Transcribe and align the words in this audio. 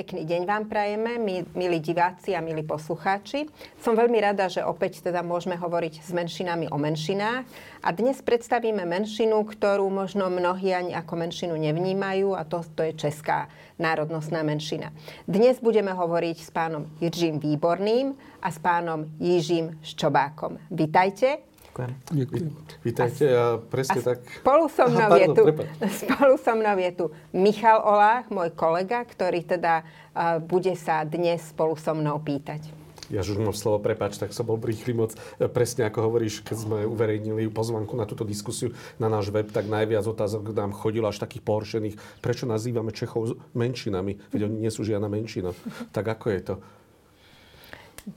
Pekný 0.00 0.24
deň 0.24 0.48
vám 0.48 0.64
prajeme, 0.64 1.20
milí 1.52 1.76
diváci 1.76 2.32
a 2.32 2.40
milí 2.40 2.64
poslucháči. 2.64 3.44
Som 3.84 4.00
veľmi 4.00 4.16
rada, 4.16 4.48
že 4.48 4.64
opäť 4.64 5.04
teda 5.04 5.20
môžeme 5.20 5.60
hovoriť 5.60 6.00
s 6.00 6.08
menšinami 6.16 6.72
o 6.72 6.80
menšinách. 6.80 7.44
A 7.84 7.88
dnes 7.92 8.24
predstavíme 8.24 8.88
menšinu, 8.88 9.44
ktorú 9.44 9.92
možno 9.92 10.32
mnohí 10.32 10.72
ani 10.72 10.96
ako 10.96 11.20
menšinu 11.20 11.52
nevnímajú 11.52 12.32
a 12.32 12.48
to, 12.48 12.64
to 12.72 12.80
je 12.88 12.96
česká 12.96 13.52
národnostná 13.76 14.40
menšina. 14.40 14.88
Dnes 15.28 15.60
budeme 15.60 15.92
hovoriť 15.92 16.36
s 16.40 16.48
pánom 16.48 16.88
Jiřím 16.96 17.36
Výborným 17.36 18.16
a 18.40 18.48
s 18.48 18.56
pánom 18.56 19.04
Jižím 19.20 19.84
Ščobákom. 19.84 20.64
Vítajte. 20.72 21.49
Ďakujem. 21.88 22.20
Ďakujem. 22.20 22.48
Vítajte 22.84 23.24
a 23.32 23.44
presne 23.56 24.00
a 24.00 24.06
tak... 24.12 24.18
Spolu 24.44 24.64
so 24.68 24.84
mnou, 24.88 25.08
Aha, 25.08 25.10
pardon, 25.12 25.24
je 25.24 25.28
tu, 25.36 25.42
spolu 26.04 26.34
so 26.36 26.52
mnou 26.52 26.76
je 26.76 26.90
tu 26.92 27.04
Michal 27.32 27.78
Olách, 27.80 28.26
môj 28.28 28.50
kolega, 28.52 29.00
ktorý 29.06 29.40
teda 29.46 29.84
uh, 29.84 30.38
bude 30.42 30.76
sa 30.76 31.04
dnes 31.08 31.40
spolu 31.40 31.78
so 31.80 31.96
mnou 31.96 32.20
pýtať. 32.20 32.80
Ja 33.10 33.26
už 33.26 33.42
mám 33.42 33.50
slovo, 33.50 33.82
prepač, 33.82 34.22
tak 34.22 34.30
som 34.30 34.46
bol 34.46 34.54
rýchly 34.62 34.94
moc. 34.94 35.18
E, 35.42 35.50
presne 35.50 35.82
ako 35.82 36.06
hovoríš, 36.06 36.46
keď 36.46 36.56
sme 36.62 36.78
uverejnili 36.86 37.50
pozvanku 37.50 37.98
na 37.98 38.06
túto 38.06 38.22
diskusiu 38.22 38.70
na 39.02 39.10
náš 39.10 39.34
web, 39.34 39.50
tak 39.50 39.66
najviac 39.66 40.06
otázok 40.06 40.54
nám 40.54 40.70
chodilo 40.70 41.10
až 41.10 41.18
takých 41.18 41.42
pohoršených. 41.42 41.98
Prečo 42.22 42.46
nazývame 42.46 42.94
Čechov 42.94 43.34
menšinami? 43.50 44.30
Veď 44.30 44.46
oni 44.46 44.62
nie 44.62 44.70
sú 44.70 44.86
žiadna 44.86 45.10
menšina. 45.10 45.50
Tak 45.90 46.06
ako 46.06 46.26
je 46.30 46.40
to? 46.40 46.54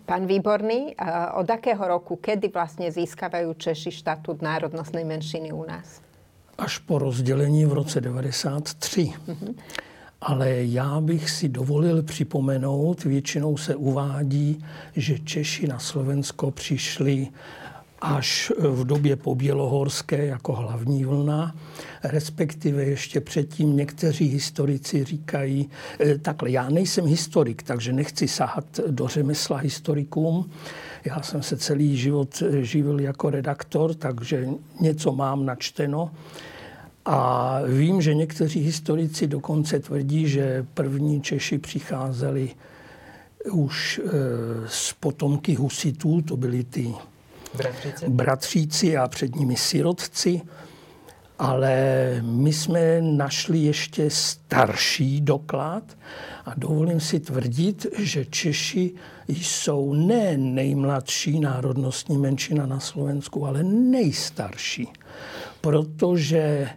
Pán 0.05 0.25
Výborný, 0.27 0.95
od 1.33 1.49
akého 1.49 1.87
roku, 1.87 2.15
kedy 2.15 2.47
vlastně 2.53 2.91
získávají 2.91 3.55
Češi 3.57 3.91
štatut 3.91 4.41
národnostnej 4.41 5.05
menšiny 5.05 5.51
u 5.51 5.65
nás? 5.65 6.01
Až 6.57 6.77
po 6.77 6.99
rozdělení 6.99 7.65
v 7.65 7.73
roce 7.73 8.01
93. 8.01 9.01
Mm-hmm. 9.27 9.55
Ale 10.21 10.49
já 10.63 11.01
bych 11.01 11.29
si 11.29 11.49
dovolil 11.49 12.03
připomenout, 12.03 13.03
většinou 13.03 13.57
se 13.57 13.75
uvádí, 13.75 14.65
že 14.95 15.19
Češi 15.19 15.67
na 15.67 15.79
Slovensko 15.79 16.51
přišli 16.51 17.27
až 18.03 18.51
v 18.59 18.83
době 18.85 19.15
pobělohorské 19.15 20.25
jako 20.25 20.53
hlavní 20.53 21.05
vlna, 21.05 21.55
respektive 22.03 22.83
ještě 22.83 23.21
předtím 23.21 23.77
někteří 23.77 24.25
historici 24.25 25.03
říkají, 25.03 25.69
eh, 25.99 26.17
takhle, 26.17 26.51
já 26.51 26.69
nejsem 26.69 27.05
historik, 27.05 27.63
takže 27.63 27.93
nechci 27.93 28.27
sahat 28.27 28.65
do 28.87 29.07
řemesla 29.07 29.57
historikům, 29.57 30.49
já 31.05 31.21
jsem 31.21 31.43
se 31.43 31.57
celý 31.57 31.97
život 31.97 32.43
eh, 32.45 32.63
živil 32.63 32.99
jako 32.99 33.29
redaktor, 33.29 33.93
takže 33.93 34.47
něco 34.79 35.11
mám 35.11 35.45
načteno. 35.45 36.11
A 37.05 37.59
vím, 37.67 38.01
že 38.01 38.13
někteří 38.13 38.59
historici 38.59 39.27
dokonce 39.27 39.79
tvrdí, 39.79 40.27
že 40.27 40.65
první 40.73 41.21
Češi 41.21 41.57
přicházeli 41.57 42.49
už 43.51 44.01
eh, 44.03 44.09
z 44.67 44.93
potomky 44.93 45.55
husitů, 45.55 46.21
to 46.21 46.37
byly 46.37 46.63
ty 46.63 46.93
Bratříci. 47.57 48.09
bratříci 48.09 48.97
a 48.97 49.07
před 49.07 49.35
nimi 49.35 49.55
sirotci. 49.55 50.41
Ale 51.39 51.75
my 52.21 52.53
jsme 52.53 53.01
našli 53.01 53.59
ještě 53.59 54.09
starší 54.09 55.21
doklad 55.21 55.97
a 56.45 56.53
dovolím 56.57 56.99
si 56.99 57.19
tvrdit, 57.19 57.85
že 57.97 58.25
Češi 58.25 58.93
jsou 59.27 59.93
ne 59.93 60.37
nejmladší 60.37 61.39
národnostní 61.39 62.17
menšina 62.17 62.65
na 62.65 62.79
Slovensku, 62.79 63.45
ale 63.45 63.63
nejstarší. 63.63 64.87
Protože 65.61 66.69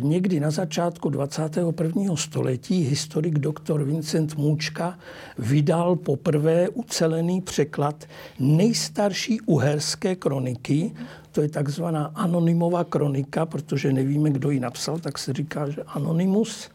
někdy 0.00 0.40
na 0.40 0.50
začátku 0.50 1.10
21. 1.10 2.16
století 2.16 2.82
historik 2.82 3.38
doktor 3.38 3.84
Vincent 3.84 4.36
Můčka 4.36 4.98
vydal 5.38 5.96
poprvé 5.96 6.68
ucelený 6.68 7.40
překlad 7.40 8.04
nejstarší 8.40 9.40
uherské 9.40 10.16
kroniky. 10.16 10.92
To 11.32 11.42
je 11.42 11.48
takzvaná 11.48 12.12
anonymová 12.14 12.84
kronika, 12.84 13.46
protože 13.46 13.92
nevíme, 13.92 14.30
kdo 14.30 14.50
ji 14.50 14.60
napsal, 14.60 14.98
tak 14.98 15.18
se 15.18 15.32
říká, 15.32 15.70
že 15.70 15.82
anonymus. 15.82 16.70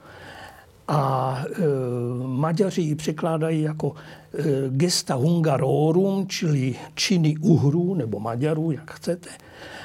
A 0.91 1.44
e, 1.46 1.62
Maďaři 2.28 2.81
ji 2.81 2.96
překládají 2.96 3.62
jako 3.62 3.96
e, 3.96 4.44
gesta 4.69 5.16
hungarorum, 5.16 6.28
čili 6.28 6.75
činy 6.96 7.38
Uhrů 7.38 7.94
nebo 7.94 8.19
Maďarů, 8.19 8.72
jak 8.72 8.91
chcete. 8.91 9.30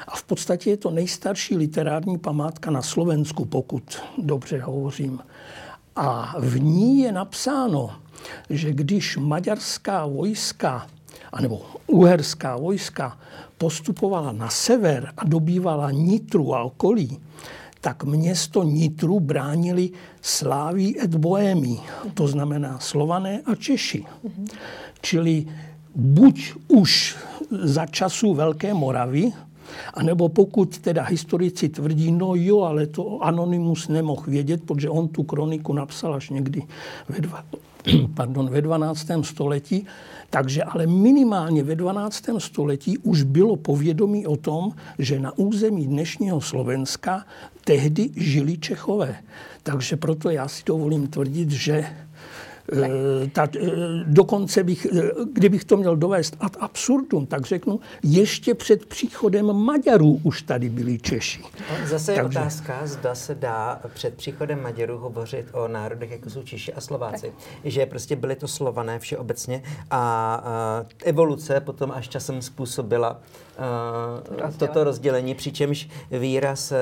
A 0.08 0.16
v 0.16 0.22
podstatě 0.22 0.70
je 0.70 0.76
to 0.76 0.90
nejstarší 0.90 1.56
literární 1.56 2.18
památka 2.18 2.70
na 2.70 2.82
Slovensku, 2.82 3.44
pokud 3.44 3.98
dobře 4.18 4.60
hovořím. 4.60 5.20
A 5.96 6.34
v 6.38 6.60
ní 6.60 6.98
je 6.98 7.12
napsáno, 7.12 7.90
že 8.50 8.72
když 8.72 9.16
maďarská 9.16 10.06
vojska, 10.06 10.86
anebo 11.32 11.62
uherská 11.86 12.56
vojska 12.56 13.18
postupovala 13.58 14.32
na 14.32 14.48
sever 14.48 15.12
a 15.16 15.24
dobývala 15.24 15.90
Nitru 15.90 16.54
a 16.54 16.62
okolí, 16.62 17.20
tak 17.80 18.04
město 18.04 18.62
Nitru 18.62 19.20
bránili 19.20 19.90
Sláví 20.22 21.00
et 21.00 21.14
Bohémí, 21.14 21.80
to 22.14 22.28
znamená 22.28 22.78
Slované 22.78 23.40
a 23.46 23.54
Češi. 23.54 24.04
Čili 25.00 25.46
buď 25.94 26.52
už 26.68 27.16
za 27.50 27.86
času 27.86 28.34
Velké 28.34 28.74
Moravy, 28.74 29.32
a 29.94 30.02
nebo 30.02 30.28
pokud 30.28 30.78
teda 30.78 31.02
historici 31.02 31.68
tvrdí, 31.68 32.12
no 32.12 32.34
jo, 32.34 32.60
ale 32.60 32.86
to 32.86 33.20
Anonymus 33.20 33.88
nemohl 33.88 34.22
vědět, 34.26 34.62
protože 34.66 34.90
on 34.90 35.08
tu 35.08 35.22
kroniku 35.22 35.72
napsal 35.72 36.14
až 36.14 36.30
někdy 36.30 36.62
ve, 37.08 37.20
dva, 37.20 37.44
pardon, 38.14 38.50
ve 38.50 38.62
12. 38.62 39.06
století, 39.22 39.86
takže 40.30 40.62
ale 40.62 40.86
minimálně 40.86 41.62
ve 41.62 41.76
12. 41.76 42.24
století 42.38 42.98
už 42.98 43.22
bylo 43.22 43.56
povědomí 43.56 44.26
o 44.26 44.36
tom, 44.36 44.72
že 44.98 45.20
na 45.20 45.38
území 45.38 45.86
dnešního 45.86 46.40
Slovenska 46.40 47.24
tehdy 47.64 48.10
žili 48.16 48.58
Čechové. 48.58 49.16
Takže 49.62 49.96
proto 49.96 50.30
já 50.30 50.48
si 50.48 50.62
dovolím 50.66 51.06
tvrdit, 51.06 51.50
že 51.50 51.86
tak, 53.32 53.56
eh, 53.56 53.70
dokonce 54.04 54.64
bych, 54.64 54.86
eh, 54.86 55.10
kdybych 55.32 55.64
to 55.64 55.76
měl 55.76 55.96
dovést 55.96 56.36
ad 56.40 56.56
absurdum, 56.60 57.26
tak 57.26 57.46
řeknu, 57.46 57.80
ještě 58.02 58.54
před 58.54 58.86
příchodem 58.86 59.52
Maďarů 59.52 60.20
už 60.22 60.42
tady 60.42 60.68
byli 60.68 60.98
Češi. 60.98 61.42
No, 61.42 61.86
zase 61.86 62.12
je 62.12 62.22
Takže... 62.22 62.38
otázka, 62.38 62.80
zda 62.84 63.14
se 63.14 63.34
dá 63.34 63.80
před 63.94 64.14
příchodem 64.14 64.62
Maďarů 64.62 64.98
hovořit 64.98 65.46
o 65.52 65.68
národech, 65.68 66.10
jako 66.10 66.30
jsou 66.30 66.42
Češi 66.42 66.72
a 66.72 66.80
Slováci. 66.80 67.26
Tak. 67.26 67.72
Že 67.72 67.86
prostě 67.86 68.16
byly 68.16 68.36
to 68.36 68.48
slované 68.48 68.98
všeobecně 68.98 69.62
a, 69.90 69.96
a 70.44 70.84
evoluce 71.04 71.60
potom 71.60 71.90
až 71.90 72.08
časem 72.08 72.42
způsobila 72.42 73.20
uh, 73.58 74.50
toto 74.58 74.84
rozdělení, 74.84 75.34
přičemž 75.34 75.88
výraz 76.10 76.72
uh, 76.72 76.78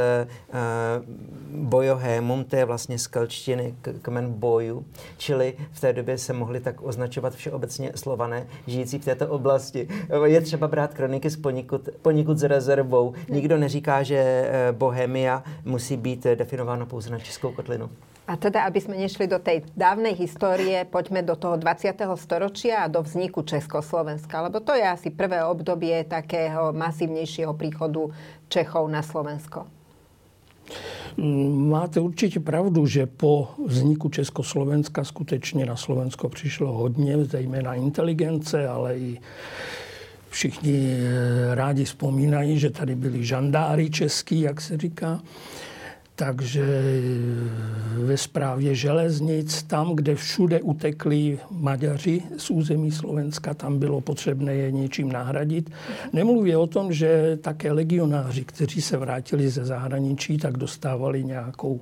bojohémum, 1.51 2.45
to 2.45 2.57
je 2.57 2.65
vlastně 2.65 2.99
z 2.99 3.07
kalčtiny 3.07 3.75
kmen 4.03 4.33
boju, 4.33 4.85
čili 5.17 5.55
v 5.73 5.81
té 5.81 5.93
době 5.93 6.19
se 6.19 6.33
mohli 6.33 6.61
tak 6.61 6.83
označovat 6.83 7.35
všeobecně 7.35 7.93
slované 7.95 8.47
žijící 8.67 8.99
v 8.99 9.05
této 9.05 9.29
oblasti. 9.29 9.89
Je 10.25 10.41
třeba 10.41 10.69
brát 10.69 10.95
kroniky 10.95 11.31
s 11.31 11.37
poněkud, 11.37 11.89
poněkud 12.03 12.39
s 12.39 12.43
rezervou. 12.43 13.15
Nikdo 13.29 13.59
neříká, 13.59 14.03
že 14.03 14.51
Bohemia 14.73 15.43
musí 15.65 15.97
být 15.97 16.27
definováno 16.35 16.87
pouze 16.87 17.11
na 17.11 17.19
Českou 17.19 17.53
kotlinu. 17.53 17.91
A 18.25 18.41
teda, 18.41 18.65
aby 18.65 18.81
sme 18.81 18.97
nešli 18.97 19.29
do 19.29 19.37
tej 19.37 19.69
dávnej 19.77 20.17
histórie, 20.17 20.89
poďme 20.89 21.21
do 21.21 21.37
toho 21.37 21.61
20. 21.61 21.93
storočia 22.17 22.81
a 22.81 22.89
do 22.89 23.05
vzniku 23.05 23.45
Československa, 23.45 24.41
lebo 24.41 24.65
to 24.65 24.73
je 24.73 24.81
asi 24.81 25.13
prvé 25.13 25.45
obdobie 25.45 26.09
takého 26.09 26.73
masívnejšieho 26.73 27.53
príchodu 27.53 28.09
Čechov 28.49 28.89
na 28.89 29.05
Slovensko. 29.05 29.69
Máte 31.69 32.01
určitě 32.01 32.41
pravdu, 32.41 32.87
že 32.87 33.07
po 33.07 33.49
vzniku 33.67 34.09
Československa 34.09 35.05
skutečně 35.05 35.67
na 35.67 35.77
Slovensko 35.77 36.29
přišlo 36.29 36.73
hodně, 36.73 37.25
zejména 37.25 37.75
inteligence, 37.75 38.69
ale 38.69 38.99
i 38.99 39.21
všichni 40.31 40.97
rádi 41.55 41.85
vzpomínají, 41.85 42.59
že 42.59 42.71
tady 42.71 42.95
byli 42.95 43.25
žandári 43.25 43.91
český, 43.91 44.41
jak 44.41 44.61
se 44.61 44.77
říká. 44.77 45.21
Takže 46.17 46.65
ve 47.97 48.17
správě 48.17 48.75
železnic, 48.75 49.63
tam, 49.63 49.97
kde 49.97 50.15
všude 50.15 50.63
utekli 50.63 51.39
Maďaři 51.51 52.23
z 52.37 52.51
území 52.51 52.93
Slovenska, 52.93 53.55
tam 53.55 53.79
bylo 53.79 54.01
potřebné 54.01 54.55
je 54.55 54.73
něčím 54.73 55.13
nahradit. 55.13 55.71
Nemluví 56.13 56.57
o 56.57 56.67
tom, 56.67 56.93
že 56.93 57.39
také 57.43 57.73
legionáři, 57.73 58.45
kteří 58.45 58.83
se 58.83 58.97
vrátili 58.97 59.51
ze 59.51 59.65
zahraničí, 59.65 60.39
tak 60.39 60.57
dostávali 60.57 61.25
nějakou 61.25 61.81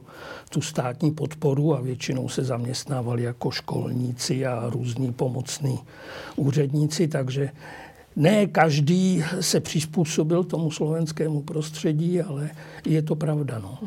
tu 0.48 0.60
státní 0.60 1.10
podporu 1.10 1.76
a 1.76 1.80
většinou 1.80 2.28
se 2.28 2.44
zaměstnávali 2.44 3.22
jako 3.22 3.50
školníci 3.50 4.46
a 4.46 4.70
různí 4.70 5.12
pomocní 5.12 5.78
úředníci, 6.36 7.08
takže 7.08 7.50
ne 8.16 8.46
každý 8.46 9.24
se 9.40 9.60
přizpůsobil 9.60 10.44
tomu 10.44 10.70
slovenskému 10.70 11.42
prostředí, 11.42 12.22
ale 12.22 12.50
je 12.86 13.02
to 13.02 13.16
pravda. 13.16 13.58
No. 13.58 13.78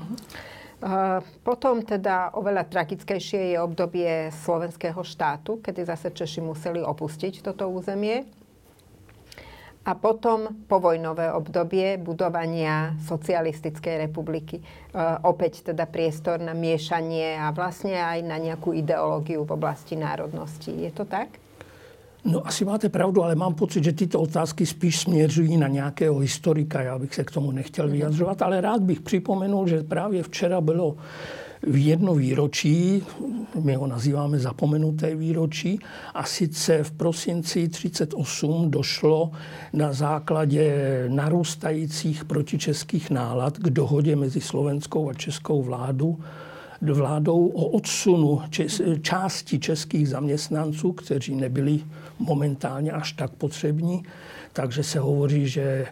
Potom 1.41 1.81
teda 1.81 2.29
oveľa 2.37 2.69
tragickejšie 2.69 3.55
je 3.55 3.57
obdobie 3.57 4.29
slovenského 4.29 5.01
štátu, 5.01 5.57
kedy 5.57 5.81
zase 5.81 6.13
Češi 6.13 6.45
museli 6.45 6.83
opustiť 6.83 7.41
toto 7.41 7.65
územie. 7.69 8.21
A 9.85 9.93
potom 9.93 10.65
povojnové 10.65 11.29
obdobie 11.33 12.01
budovania 12.01 12.97
socialistickej 13.05 14.09
republiky. 14.09 14.57
Opäť 15.25 15.73
teda 15.73 15.85
priestor 15.85 16.41
na 16.41 16.57
miešanie 16.57 17.37
a 17.37 17.53
vlastne 17.53 17.93
aj 17.93 18.19
na 18.25 18.37
nejakú 18.41 18.73
ideológiu 18.73 19.45
v 19.45 19.53
oblasti 19.53 19.93
národnosti. 19.93 20.73
Je 20.73 20.89
to 20.89 21.05
tak? 21.05 21.37
No 22.25 22.47
asi 22.47 22.65
máte 22.65 22.89
pravdu, 22.89 23.23
ale 23.23 23.35
mám 23.35 23.53
pocit, 23.53 23.83
že 23.83 23.91
tyto 23.91 24.21
otázky 24.21 24.65
spíš 24.65 24.99
směřují 24.99 25.57
na 25.57 25.67
nějakého 25.67 26.17
historika. 26.17 26.81
Já 26.81 26.99
bych 26.99 27.15
se 27.15 27.23
k 27.23 27.31
tomu 27.31 27.51
nechtěl 27.51 27.87
vyjadřovat, 27.89 28.41
ale 28.41 28.61
rád 28.61 28.81
bych 28.81 29.01
připomenul, 29.01 29.67
že 29.67 29.83
právě 29.83 30.23
včera 30.23 30.61
bylo 30.61 30.95
v 31.67 31.85
jedno 31.85 32.15
výročí, 32.15 33.03
my 33.63 33.75
ho 33.75 33.87
nazýváme 33.87 34.39
zapomenuté 34.39 35.15
výročí, 35.15 35.79
a 36.13 36.23
sice 36.23 36.83
v 36.83 36.91
prosinci 36.91 37.67
38 37.67 38.71
došlo 38.71 39.31
na 39.73 39.93
základě 39.93 40.75
narůstajících 41.07 42.25
protičeských 42.25 43.09
nálad 43.09 43.57
k 43.57 43.69
dohodě 43.69 44.15
mezi 44.15 44.41
slovenskou 44.41 45.09
a 45.09 45.13
českou 45.13 45.63
vládu 45.63 46.19
vládou 46.89 47.47
o 47.47 47.65
odsunu 47.65 48.41
čes, 48.49 48.81
části 49.01 49.59
českých 49.59 50.09
zaměstnanců, 50.09 50.91
kteří 50.91 51.35
nebyli 51.35 51.79
momentálně 52.19 52.91
až 52.91 53.11
tak 53.13 53.31
potřební. 53.31 54.03
Takže 54.53 54.83
se 54.83 54.99
hovoří, 54.99 55.47
že 55.47 55.85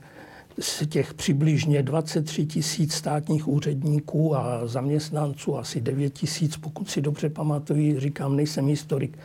z 0.59 0.87
těch 0.87 1.13
přibližně 1.13 1.83
23 1.83 2.45
tisíc 2.45 2.93
státních 2.93 3.47
úředníků 3.47 4.35
a 4.35 4.67
zaměstnanců, 4.67 5.57
asi 5.57 5.81
9 5.81 6.13
tisíc, 6.13 6.57
pokud 6.57 6.89
si 6.89 7.01
dobře 7.01 7.29
pamatuju, 7.29 7.99
říkám, 7.99 8.35
nejsem 8.35 8.67
historik, 8.67 9.17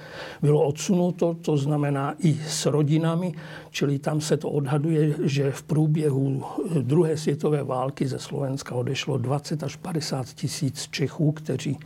bylo 0.43 0.67
odsunuto, 0.67 1.35
to 1.35 1.57
znamená 1.57 2.15
i 2.19 2.41
s 2.49 2.67
rodinami, 2.67 3.35
čili 3.71 3.99
tam 3.99 4.21
se 4.21 4.37
to 4.37 4.51
odhaduje, 4.51 5.15
že 5.25 5.51
v 5.51 5.63
průběhu 5.63 6.45
druhé 6.83 7.17
světové 7.17 7.63
války 7.63 8.09
ze 8.09 8.19
Slovenska 8.19 8.75
odešlo 8.75 9.19
20 9.19 9.63
až 9.63 9.77
50 9.77 10.27
tisíc 10.27 10.89
Čechů, 10.91 11.33
kteří 11.33 11.79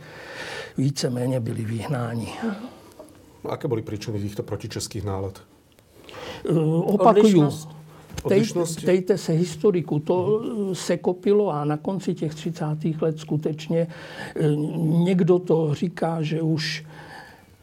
víceméně 0.77 1.39
byli 1.39 1.65
vyhnáni. 1.65 2.27
Aké 3.49 3.67
byly 3.67 3.81
příčiny 3.81 4.21
těchto 4.21 4.43
protičeských 4.43 5.03
nálad? 5.03 5.41
Opakuju, 6.83 7.49
ptejte 8.81 9.17
se 9.17 9.33
historiku, 9.33 9.99
to 9.99 10.41
se 10.73 10.97
kopilo 10.97 11.49
a 11.49 11.65
na 11.65 11.77
konci 11.77 12.13
těch 12.13 12.35
30. 12.35 12.65
let 13.01 13.19
skutečně 13.19 13.87
eh, 14.35 14.55
někdo 14.85 15.39
to 15.39 15.73
říká, 15.73 16.21
že 16.21 16.41
už 16.41 16.85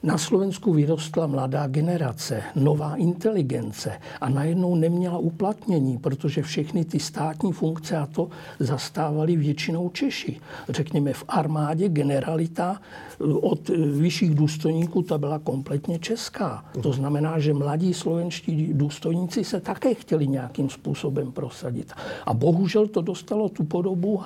na 0.03 0.19
Slovensku 0.19 0.73
vyrostla 0.73 1.27
mladá 1.27 1.67
generace, 1.67 2.43
nová 2.57 2.97
inteligence 2.97 4.01
a 4.21 4.29
najednou 4.29 4.75
neměla 4.75 5.19
uplatnění, 5.19 5.99
protože 5.99 6.43
všechny 6.43 6.85
ty 6.85 6.99
státní 6.99 7.53
funkce 7.53 7.97
a 7.97 8.07
to 8.07 8.29
zastávali 8.59 9.37
většinou 9.37 9.89
Češi. 9.89 10.41
Řekněme 10.69 11.13
v 11.13 11.25
armádě 11.29 11.89
generalita 11.89 12.81
eh, 12.81 13.25
od 13.25 13.69
vyšších 14.01 14.35
důstojníků 14.35 15.03
ta 15.03 15.19
byla 15.19 15.39
kompletně 15.39 15.99
česká. 15.99 16.65
To 16.83 16.93
znamená, 16.93 17.39
že 17.39 17.55
mladí 17.55 17.95
slovenští 17.95 18.71
důstojníci 18.73 19.45
se 19.45 19.61
také 19.61 19.95
chtěli 19.95 20.29
nějakým 20.29 20.71
způsobem 20.71 21.33
prosadit. 21.33 21.93
A 22.27 22.35
bohužel 22.35 22.87
to 22.87 23.01
dostalo 23.01 23.49
tu 23.49 23.65
podobu. 23.65 24.23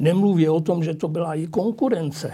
Nemluví 0.00 0.48
o 0.48 0.60
tom, 0.60 0.84
že 0.84 0.94
to 0.94 1.08
byla 1.08 1.34
i 1.34 1.46
konkurence 1.46 2.32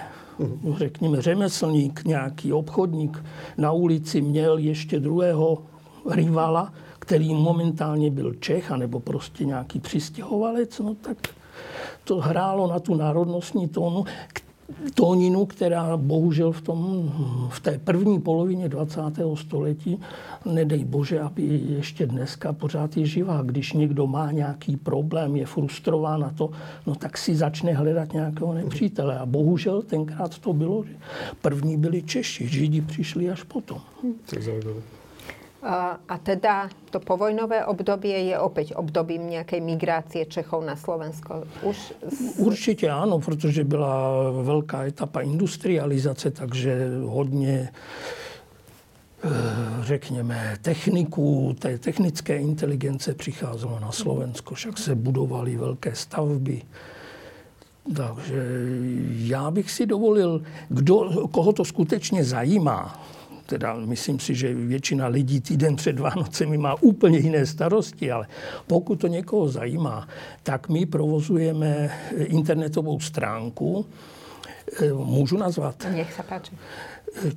řekněme, 0.76 1.22
řemeslník, 1.22 2.04
nějaký 2.04 2.52
obchodník 2.52 3.24
na 3.58 3.72
ulici 3.72 4.20
měl 4.20 4.58
ještě 4.58 5.00
druhého 5.00 5.62
rivala, 6.10 6.72
který 6.98 7.34
momentálně 7.34 8.10
byl 8.10 8.34
Čech, 8.34 8.72
anebo 8.72 9.00
prostě 9.00 9.44
nějaký 9.44 9.80
přistěhovalec, 9.80 10.78
no 10.78 10.94
tak 10.94 11.16
to 12.04 12.16
hrálo 12.16 12.66
na 12.66 12.78
tu 12.78 12.94
národnostní 12.94 13.68
tónu, 13.68 14.04
tóninu, 14.94 15.46
která 15.46 15.96
bohužel 15.96 16.52
v, 16.52 16.60
tom, 16.60 17.12
v 17.50 17.60
té 17.60 17.78
první 17.78 18.20
polovině 18.20 18.68
20. 18.68 19.00
století, 19.34 20.00
nedej 20.44 20.84
bože, 20.84 21.20
aby 21.20 21.60
ještě 21.68 22.06
dneska 22.06 22.52
pořád 22.52 22.96
je 22.96 23.06
živá. 23.06 23.42
Když 23.42 23.72
někdo 23.72 24.06
má 24.06 24.32
nějaký 24.32 24.76
problém, 24.76 25.36
je 25.36 25.46
frustrován 25.46 26.20
na 26.20 26.30
to, 26.30 26.50
no 26.86 26.94
tak 26.94 27.18
si 27.18 27.36
začne 27.36 27.72
hledat 27.72 28.12
nějakého 28.12 28.54
nepřítele. 28.54 29.18
A 29.18 29.26
bohužel 29.26 29.82
tenkrát 29.82 30.38
to 30.38 30.52
bylo, 30.52 30.84
že 30.84 30.94
první 31.42 31.76
byli 31.76 32.02
Češi, 32.02 32.48
Židi 32.48 32.80
přišli 32.80 33.30
až 33.30 33.42
potom. 33.42 33.80
Tak. 34.26 34.95
A 36.08 36.18
teda 36.22 36.68
to 36.90 37.00
povojnové 37.00 37.66
obdobie 37.66 38.18
je 38.30 38.38
opäť 38.38 38.74
obdobím 38.74 39.30
nějaké 39.30 39.60
migrácie 39.60 40.26
Čechov 40.26 40.64
na 40.64 40.76
Slovensko? 40.76 41.42
Už... 41.62 41.92
Určitě 42.36 42.90
ano, 42.90 43.18
protože 43.18 43.64
byla 43.64 44.10
velká 44.42 44.84
etapa 44.84 45.20
industrializace, 45.20 46.30
takže 46.30 46.88
hodně 47.04 47.68
eh, 49.24 49.28
řekněme, 49.80 50.56
techniků, 50.62 51.56
té 51.58 51.78
technické 51.78 52.36
inteligence 52.38 53.14
přicházelo 53.14 53.80
na 53.80 53.92
Slovensko, 53.92 54.54
však 54.54 54.78
se 54.78 54.94
budovaly 54.94 55.56
velké 55.56 55.94
stavby. 55.94 56.62
Takže 57.96 58.42
já 59.08 59.50
bych 59.50 59.70
si 59.70 59.86
dovolil, 59.86 60.42
kdo, 60.68 61.28
koho 61.30 61.52
to 61.52 61.64
skutečně 61.64 62.24
zajímá, 62.24 63.06
teda 63.46 63.74
myslím 63.74 64.18
si, 64.20 64.34
že 64.34 64.54
většina 64.54 65.06
lidí 65.06 65.40
týden 65.40 65.76
před 65.76 65.98
Vánocemi 65.98 66.58
má 66.58 66.74
úplně 66.82 67.18
jiné 67.18 67.46
starosti, 67.46 68.12
ale 68.12 68.26
pokud 68.66 68.96
to 68.96 69.06
někoho 69.06 69.48
zajímá, 69.48 70.08
tak 70.42 70.68
my 70.68 70.86
provozujeme 70.86 71.90
internetovou 72.16 73.00
stránku, 73.00 73.86
eh, 74.82 74.92
můžu 74.92 75.36
nazvat? 75.36 75.86
Nech 75.92 76.12
se 76.12 76.22
páči. 76.22 76.52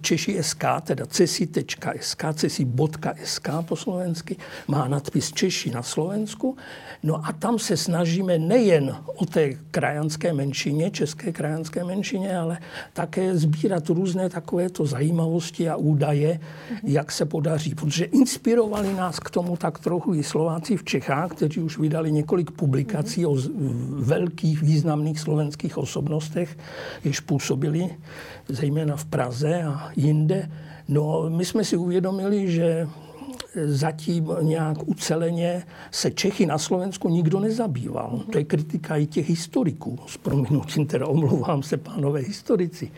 Češi.sk, 0.02 0.64
teda 0.84 1.06
cesi.sk, 1.06 2.24
cesi.sk 2.34 3.50
po 3.66 3.76
slovensky, 3.76 4.38
má 4.68 4.88
nadpis 4.88 5.32
Češi 5.32 5.72
na 5.72 5.84
Slovensku. 5.84 6.58
No 7.04 7.26
a 7.26 7.32
tam 7.32 7.60
se 7.60 7.78
snažíme 7.78 8.38
nejen 8.38 8.96
o 9.16 9.26
té 9.26 9.54
krajanské 9.72 10.34
menšině, 10.34 10.92
české 10.92 11.32
krajanské 11.32 11.84
menšině, 11.84 12.38
ale 12.38 12.58
také 12.94 13.38
sbírat 13.38 13.90
různé 13.90 14.30
takovéto 14.30 14.86
zajímavosti 14.86 15.70
a 15.70 15.76
údaje, 15.76 16.40
jak 16.84 17.12
se 17.12 17.26
podaří. 17.26 17.76
Protože 17.76 18.06
inspirovali 18.06 18.94
nás 18.94 19.20
k 19.20 19.30
tomu 19.30 19.58
tak 19.58 19.80
trochu 19.80 20.14
i 20.14 20.24
Slováci 20.24 20.78
v 20.78 20.84
Čechách, 20.84 21.32
kteří 21.32 21.62
už 21.62 21.78
vydali 21.78 22.12
několik 22.12 22.52
publikací 22.52 23.26
o 23.26 23.38
velkých 23.90 24.62
významných 24.62 25.20
slovenských 25.20 25.78
osobnostech, 25.78 26.58
jež 27.04 27.20
působili 27.20 27.90
zejména 28.48 28.96
v 28.96 29.06
Praze 29.06 29.64
a 29.64 29.92
jinde. 29.96 30.52
No, 30.88 31.30
my 31.30 31.46
jsme 31.46 31.64
si 31.64 31.78
uvědomili, 31.78 32.52
že 32.52 32.88
zatím 33.56 34.30
nějak 34.42 34.78
uceleně 34.86 35.64
se 35.92 36.12
Čechy 36.12 36.46
na 36.46 36.58
Slovensku 36.58 37.10
nikdo 37.10 37.40
nezabýval. 37.40 38.24
To 38.32 38.38
je 38.38 38.44
kritika 38.44 38.98
i 38.98 39.06
těch 39.06 39.30
historiků. 39.30 40.00
S 40.08 40.18
prominutím 40.18 40.88
teda 40.88 41.08
omlouvám 41.08 41.64
se, 41.64 41.78
pánové 41.78 42.20
historici. 42.20 42.92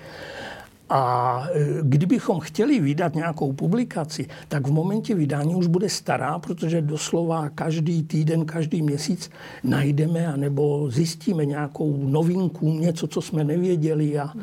A 0.90 1.46
e, 1.54 1.68
kdybychom 1.82 2.40
chtěli 2.40 2.80
vydat 2.80 3.16
nějakou 3.16 3.54
publikaci, 3.54 4.28
tak 4.48 4.68
v 4.68 4.72
momentě 4.72 5.16
vydání 5.16 5.56
už 5.56 5.68
bude 5.68 5.90
stará, 5.90 6.40
protože 6.40 6.82
doslova 6.82 7.50
každý 7.50 8.04
týden, 8.04 8.46
každý 8.46 8.82
měsíc 8.82 9.32
najdeme 9.64 10.28
anebo 10.28 10.92
zjistíme 10.92 11.46
nějakou 11.46 11.98
novinku, 11.98 12.74
něco, 12.74 13.08
co 13.08 13.22
jsme 13.22 13.44
nevěděli. 13.44 14.20
A 14.20 14.34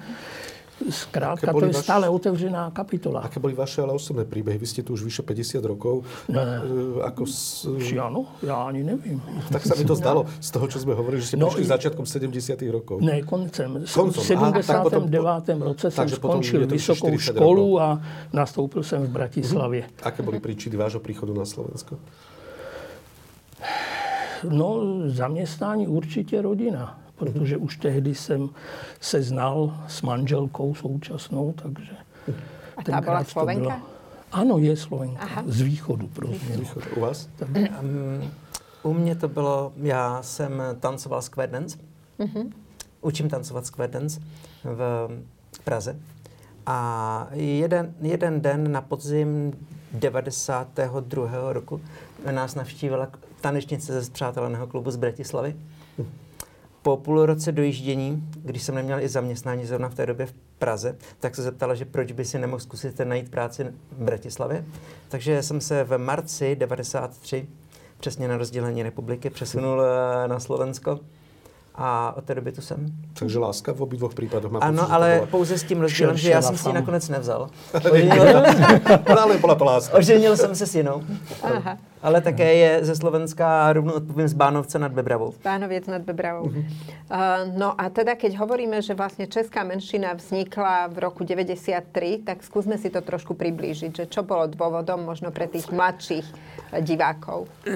Zkrátka, 0.91 1.53
to 1.53 1.65
je 1.65 1.73
vaš... 1.73 1.85
stále 1.85 2.09
otevřená 2.09 2.71
kapitola. 2.71 3.21
Aké 3.21 3.41
byly 3.41 3.55
vaše 3.55 3.83
ale 3.83 3.93
osobné 3.93 4.25
příběhy? 4.25 4.59
Vy 4.59 4.67
jste 4.67 4.83
tu 4.83 4.93
už 4.93 5.03
vyše 5.03 5.23
50 5.23 5.65
rokov. 5.65 6.05
Ne. 6.29 6.43
E, 6.43 7.03
ako 7.03 7.27
s... 7.27 7.69
Ano, 8.03 8.27
já 8.43 8.55
ani 8.55 8.85
nevím. 8.85 9.23
Tak 9.53 9.67
se 9.67 9.75
mi 9.79 9.85
to 9.85 9.95
zdalo 9.95 10.27
z 10.41 10.51
toho, 10.51 10.69
co 10.69 10.79
jsme 10.81 10.95
hovorili, 10.95 11.23
že 11.23 11.29
jste 11.29 11.37
no, 11.37 11.47
přišli 11.47 11.65
začátkem 11.65 12.07
70. 12.07 12.63
rokov. 12.71 13.01
Ne, 13.01 13.23
koncem. 13.23 13.85
koncem. 13.95 14.23
V 14.23 14.27
79. 14.27 15.23
Potom, 15.35 15.63
roce 15.63 15.91
jsem 15.91 16.09
skončil 16.09 16.67
vysokou 16.67 17.19
školu 17.19 17.79
rokov. 17.79 17.83
a 17.83 18.03
nastoupil 18.33 18.83
jsem 18.83 19.03
v 19.03 19.09
Bratislavě. 19.09 19.83
Uh-huh. 19.83 20.07
Aké 20.07 20.23
byly 20.23 20.41
příčiny 20.41 20.77
vášho 20.77 21.01
příchodu 21.01 21.35
na 21.35 21.45
Slovensko? 21.45 21.99
No, 24.49 24.81
zaměstnání 25.07 25.87
určitě 25.87 26.43
rodina 26.43 26.99
protože 27.19 27.57
už 27.57 27.77
tehdy 27.77 28.15
jsem 28.15 28.51
se 29.01 29.23
znal 29.23 29.85
s 29.89 30.03
manželkou 30.03 30.75
současnou, 30.75 31.55
takže... 31.63 31.93
A 32.77 32.83
ta 32.83 33.01
byla 33.01 33.25
Slovenka? 33.25 33.63
Bylo... 33.63 33.99
Ano, 34.33 34.59
je 34.59 34.77
Slovenka. 34.77 35.21
Aha. 35.21 35.43
Z 35.47 35.61
východu 35.61 36.07
prostě. 36.07 36.53
Z 36.53 36.57
východu. 36.57 36.87
U 36.97 37.01
vás? 37.01 37.29
Tak. 37.37 37.49
Um, 37.49 38.31
u 38.83 38.95
mě 38.95 39.15
to 39.15 39.29
bylo, 39.29 39.73
já 39.77 40.23
jsem 40.23 40.63
tancoval 40.81 41.23
square 41.23 41.53
dance. 41.53 41.79
Uh-huh. 42.19 42.53
učím 43.01 43.29
tancovat 43.29 43.67
square 43.67 43.93
dance 43.93 44.21
v 44.65 45.09
Praze. 45.65 45.97
A 46.67 47.29
jeden, 47.33 47.95
jeden 48.01 48.41
den 48.41 48.73
na 48.73 48.81
podzim 48.81 49.53
92. 49.93 51.53
roku 51.53 51.81
nás 52.33 52.55
navštívila 52.55 53.09
tanečnice 53.41 53.93
ze 53.93 54.05
zpřáteleného 54.05 54.67
klubu 54.67 54.91
z 54.91 54.97
Bratislavy. 54.97 55.57
Po 56.83 56.97
půl 56.97 57.27
roce 57.27 57.53
dojíždění, 57.53 58.29
když 58.43 58.63
jsem 58.63 58.75
neměl 58.75 59.01
i 59.01 59.09
zaměstnání 59.09 59.67
zrovna 59.67 59.89
v 59.89 59.95
té 59.95 60.07
době 60.07 60.27
v 60.27 60.35
Praze, 60.59 60.97
tak 61.21 61.35
se 61.35 61.43
zeptala, 61.43 61.75
že 61.75 61.85
proč 61.85 62.13
by 62.13 62.25
si 62.25 62.39
nemohl 62.39 62.61
zkusit 62.61 63.01
najít 63.05 63.31
práci 63.31 63.65
v 63.93 64.05
Bratislavě. 64.05 64.65
Takže 65.09 65.43
jsem 65.43 65.61
se 65.61 65.85
v 65.85 65.99
marci 65.99 66.57
93, 66.57 67.49
přesně 68.01 68.29
na 68.29 68.37
rozdělení 68.37 68.83
republiky, 68.83 69.31
přesunul 69.31 69.83
eh, 69.83 70.29
na 70.29 70.41
Slovensko 70.41 71.01
a 71.75 72.17
od 72.17 72.25
té 72.25 72.35
doby 72.35 72.53
tu 72.53 72.61
jsem. 72.61 72.87
Takže 73.19 73.39
láska 73.39 73.73
v 73.73 73.83
obidvoch 73.83 74.15
případech 74.15 74.51
má 74.51 74.61
Ano, 74.61 74.93
ale 74.93 75.29
pouze 75.31 75.59
s 75.59 75.63
tím 75.63 75.81
rozdílem, 75.81 76.17
že 76.17 76.31
já 76.31 76.43
jsem 76.43 76.57
si 76.59 76.69
ji 76.69 76.73
nakonec 76.73 77.09
nevzal. 77.09 77.51
ale 79.21 79.39
byla 79.39 79.55
to 79.55 79.65
láska. 79.65 79.99
Oženil 79.99 80.37
jsem 80.37 80.55
se 80.55 80.67
s 80.67 80.75
jinou. 80.75 81.03
Aha. 81.43 81.79
Ale 82.03 82.21
také 82.21 82.55
je 82.55 82.85
ze 82.85 82.95
Slovenska, 82.97 83.73
rovno 83.73 83.95
odpovím 83.95 84.29
z 84.29 84.35
Bánovce 84.35 84.79
nad 84.79 84.93
Bebravou. 84.93 85.35
Bánoviec 85.45 85.87
nad 85.87 86.03
Bebravou. 86.03 86.47
Uh-huh. 86.47 86.65
Uh, 87.11 87.59
no 87.59 87.75
a 87.81 87.91
teda, 87.91 88.15
keď 88.15 88.39
hovoríme, 88.39 88.83
že 88.83 88.95
vlastne 88.95 89.27
česká 89.27 89.65
menšina 89.65 90.15
vznikla 90.15 90.89
v 90.95 90.97
roku 90.99 91.25
93, 91.25 92.23
tak 92.23 92.47
skúsme 92.47 92.79
si 92.79 92.91
to 92.91 93.03
trošku 93.03 93.35
priblížiť, 93.35 93.91
že 93.91 94.05
čo 94.07 94.23
bolo 94.23 94.47
dôvodom 94.47 95.03
možno 95.03 95.35
pre 95.35 95.51
tých 95.51 95.67
mladších 95.75 96.27
divákov? 96.87 97.51
E, 97.67 97.75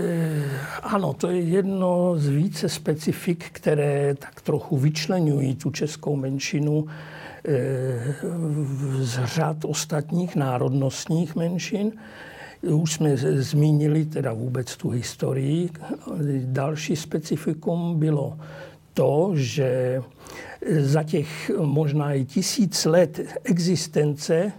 ano, 0.82 1.14
to 1.18 1.30
je 1.30 1.42
jedno 1.42 2.14
z 2.16 2.28
více 2.28 2.68
specifik, 2.68 3.50
které 3.52 4.14
tak 4.14 4.40
trochu 4.40 4.76
vyčlenují 4.76 5.56
tu 5.56 5.70
českou 5.70 6.16
menšinu 6.16 6.86
z 9.00 9.24
řad 9.24 9.64
ostatních 9.64 10.36
národnostních 10.36 11.36
menšin. 11.36 11.92
Už 12.70 12.92
jsme 12.92 13.16
zmínili 13.16 14.04
teda 14.04 14.32
vůbec 14.32 14.76
tu 14.76 14.90
historii. 14.90 15.70
Další 16.44 16.96
specifikum 16.96 17.98
bylo 17.98 18.38
to, 18.94 19.30
že 19.34 20.02
za 20.78 21.02
těch 21.02 21.50
možná 21.60 22.12
i 22.12 22.24
tisíc 22.24 22.84
let 22.84 23.20
existence, 23.44 24.52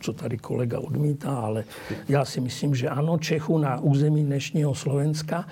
co 0.00 0.12
tady 0.12 0.38
kolega 0.38 0.78
odmítá, 0.78 1.36
ale 1.36 1.64
já 2.08 2.24
si 2.24 2.40
myslím, 2.40 2.74
že 2.74 2.88
ano, 2.88 3.18
Čechu 3.18 3.58
na 3.58 3.80
území 3.80 4.24
dnešního 4.24 4.74
Slovenska, 4.74 5.48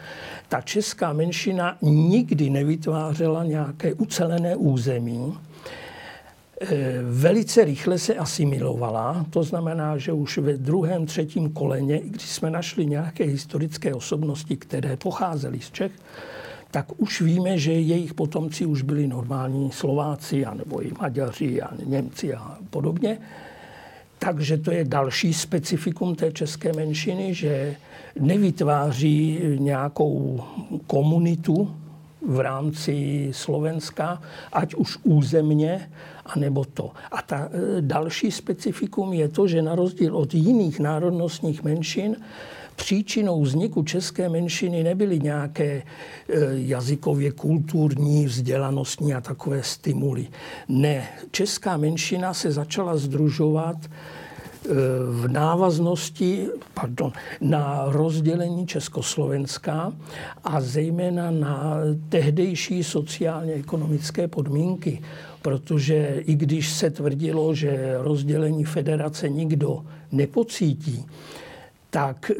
ta 0.48 0.60
česká 0.60 1.12
menšina 1.12 1.76
nikdy 1.82 2.50
nevytvářela 2.50 3.44
nějaké 3.44 3.94
ucelené 3.94 4.56
území, 4.56 5.38
velice 7.02 7.64
rychle 7.64 7.98
se 7.98 8.14
asimilovala. 8.14 9.26
To 9.30 9.42
znamená, 9.42 9.98
že 9.98 10.12
už 10.12 10.38
ve 10.38 10.56
druhém, 10.56 11.06
třetím 11.06 11.50
koleně, 11.50 12.00
když 12.04 12.28
jsme 12.28 12.50
našli 12.50 12.86
nějaké 12.86 13.24
historické 13.24 13.94
osobnosti, 13.94 14.56
které 14.56 14.96
pocházely 14.96 15.60
z 15.60 15.70
Čech, 15.70 15.92
tak 16.70 16.86
už 16.96 17.20
víme, 17.20 17.58
že 17.58 17.72
jejich 17.72 18.14
potomci 18.14 18.66
už 18.66 18.82
byli 18.82 19.06
normální 19.06 19.70
Slováci, 19.72 20.44
anebo 20.44 20.86
i 20.86 20.92
Maďaři, 21.00 21.62
a 21.62 21.70
Němci 21.84 22.34
a 22.34 22.58
podobně. 22.70 23.18
Takže 24.18 24.58
to 24.58 24.70
je 24.70 24.84
další 24.84 25.34
specifikum 25.34 26.14
té 26.14 26.32
české 26.32 26.72
menšiny, 26.72 27.34
že 27.34 27.76
nevytváří 28.20 29.40
nějakou 29.58 30.44
komunitu 30.86 31.74
v 32.26 32.40
rámci 32.40 33.28
Slovenska, 33.32 34.22
ať 34.52 34.74
už 34.74 34.98
územně, 35.02 35.90
anebo 36.26 36.64
to. 36.64 36.90
A 37.10 37.22
ta 37.22 37.48
e, 37.52 37.80
další 37.80 38.30
specifikum 38.30 39.12
je 39.12 39.28
to, 39.28 39.48
že 39.48 39.62
na 39.62 39.74
rozdíl 39.74 40.16
od 40.16 40.34
jiných 40.34 40.80
národnostních 40.80 41.62
menšin, 41.62 42.16
příčinou 42.76 43.42
vzniku 43.42 43.82
české 43.82 44.28
menšiny 44.28 44.82
nebyly 44.82 45.20
nějaké 45.20 45.64
e, 45.64 45.82
jazykově 46.52 47.32
kulturní, 47.32 48.26
vzdělanostní 48.26 49.14
a 49.14 49.20
takové 49.20 49.62
stimuly. 49.62 50.26
Ne, 50.68 51.08
česká 51.30 51.76
menšina 51.76 52.34
se 52.34 52.52
začala 52.52 52.96
združovat 52.96 53.76
v 55.10 55.28
návaznosti 55.28 56.48
pardon, 56.74 57.12
na 57.40 57.84
rozdělení 57.86 58.66
Československa 58.66 59.92
a 60.44 60.60
zejména 60.60 61.30
na 61.30 61.76
tehdejší 62.08 62.84
sociálně-ekonomické 62.84 64.28
podmínky 64.28 65.02
protože 65.42 66.22
i 66.26 66.34
když 66.34 66.72
se 66.72 66.90
tvrdilo, 66.90 67.54
že 67.54 67.94
rozdělení 67.98 68.64
federace 68.64 69.28
nikdo 69.28 69.84
nepocítí, 70.12 71.06
tak 71.92 72.30
e, 72.30 72.34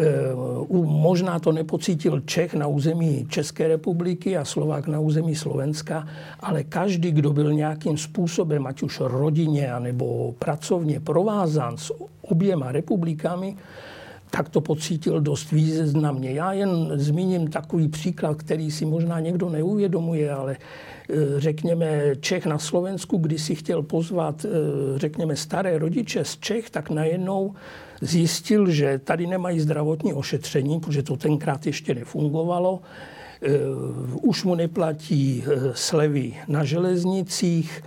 možná 0.85 1.39
to 1.39 1.53
nepocítil 1.53 2.21
Čech 2.21 2.55
na 2.55 2.67
území 2.67 3.27
České 3.29 3.69
republiky 3.69 4.37
a 4.37 4.45
Slovák 4.45 4.89
na 4.89 5.01
území 5.01 5.37
Slovenska, 5.37 6.09
ale 6.41 6.65
každý, 6.65 7.13
kdo 7.13 7.33
byl 7.33 7.53
nějakým 7.53 7.99
způsobem, 7.99 8.67
ať 8.67 8.83
už 8.83 9.01
rodině 9.01 9.73
nebo 9.79 10.33
pracovně 10.39 11.01
provázán 11.01 11.77
s 11.77 11.93
oběma 12.23 12.73
republikami, 12.73 13.57
tak 14.33 14.49
to 14.49 14.61
pocítil 14.61 15.21
dost 15.21 15.51
významně. 15.51 16.33
Já 16.33 16.53
jen 16.53 16.93
zmíním 16.95 17.49
takový 17.49 17.89
příklad, 17.89 18.37
který 18.37 18.71
si 18.71 18.85
možná 18.85 19.21
někdo 19.21 19.49
neuvědomuje, 19.49 20.33
ale 20.33 20.57
Eh, 21.11 21.41
řekněme, 21.41 22.03
Čech 22.21 22.47
na 22.47 22.59
Slovensku, 22.59 23.19
když 23.19 23.43
si 23.43 23.55
chtěl 23.55 23.83
pozvat, 23.83 24.45
eh, 24.45 24.49
řekněme, 24.99 25.37
staré 25.37 25.79
rodiče 25.79 26.25
z 26.25 26.37
Čech, 26.37 26.71
tak 26.71 26.91
najednou 26.91 27.55
zjistil, 28.01 28.71
že 28.71 29.01
tady 29.05 29.27
nemají 29.27 29.61
zdravotní 29.61 30.13
ošetření, 30.13 30.81
protože 30.81 31.03
to 31.03 31.17
tenkrát 31.17 31.67
ještě 31.67 31.95
nefungovalo. 31.95 32.81
Eh, 33.43 33.49
už 34.23 34.45
mu 34.45 34.55
neplatí 34.55 35.45
slevy 35.75 36.35
na 36.49 36.65
železnicích, 36.65 37.83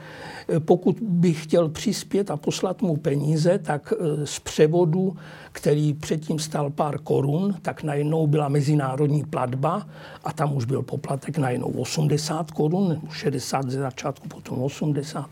pokud 0.59 0.97
by 1.01 1.33
chtěl 1.33 1.69
přispět 1.69 2.31
a 2.31 2.37
poslat 2.37 2.81
mu 2.81 2.97
peníze, 2.97 3.59
tak 3.59 3.93
e, 3.93 4.25
z 4.27 4.39
převodu, 4.39 5.15
který 5.51 5.93
předtím 5.93 6.39
stál 6.39 6.69
pár 6.69 6.99
korun, 6.99 7.55
tak 7.61 7.83
najednou 7.83 8.27
byla 8.27 8.49
mezinárodní 8.49 9.23
platba 9.23 9.87
a 10.23 10.33
tam 10.33 10.55
už 10.55 10.65
byl 10.65 10.81
poplatek 10.81 11.37
najednou 11.37 11.67
80 11.67 12.51
korun, 12.51 13.01
60 13.11 13.69
ze 13.69 13.79
začátku, 13.79 14.27
potom 14.27 14.63
80. 14.63 15.29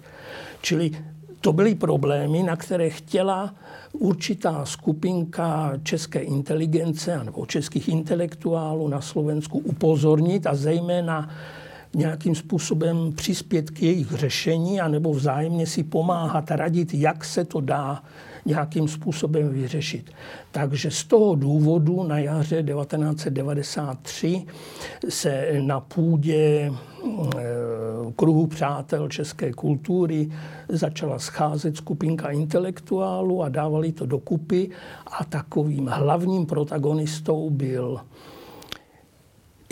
Čili 0.61 0.91
to 1.41 1.53
byly 1.53 1.75
problémy, 1.75 2.43
na 2.43 2.55
které 2.55 2.89
chtěla 2.89 3.53
určitá 3.93 4.65
skupinka 4.65 5.73
české 5.83 6.19
inteligence 6.19 7.23
nebo 7.23 7.45
českých 7.45 7.89
intelektuálů 7.89 8.87
na 8.87 9.01
Slovensku 9.01 9.57
upozornit 9.57 10.47
a 10.47 10.55
zejména 10.55 11.29
nějakým 11.95 12.35
způsobem 12.35 13.13
přispět 13.15 13.69
k 13.71 13.81
jejich 13.81 14.11
řešení 14.11 14.81
anebo 14.81 15.13
vzájemně 15.13 15.67
si 15.67 15.83
pomáhat, 15.83 16.51
radit, 16.51 16.93
jak 16.93 17.25
se 17.25 17.45
to 17.45 17.61
dá 17.61 18.03
nějakým 18.45 18.87
způsobem 18.87 19.49
vyřešit. 19.49 20.11
Takže 20.51 20.91
z 20.91 21.03
toho 21.03 21.35
důvodu 21.35 22.03
na 22.03 22.19
jaře 22.19 22.63
1993 22.63 24.45
se 25.09 25.47
na 25.61 25.79
půdě 25.79 26.71
eh, 26.71 27.41
kruhu 28.15 28.47
přátel 28.47 29.09
české 29.09 29.53
kultury 29.53 30.29
začala 30.69 31.19
scházet 31.19 31.77
skupinka 31.77 32.29
intelektuálů 32.29 33.43
a 33.43 33.49
dávali 33.49 33.91
to 33.91 34.05
dokupy 34.05 34.69
a 35.19 35.23
takovým 35.23 35.87
hlavním 35.87 36.45
protagonistou 36.45 37.49
byl 37.49 37.99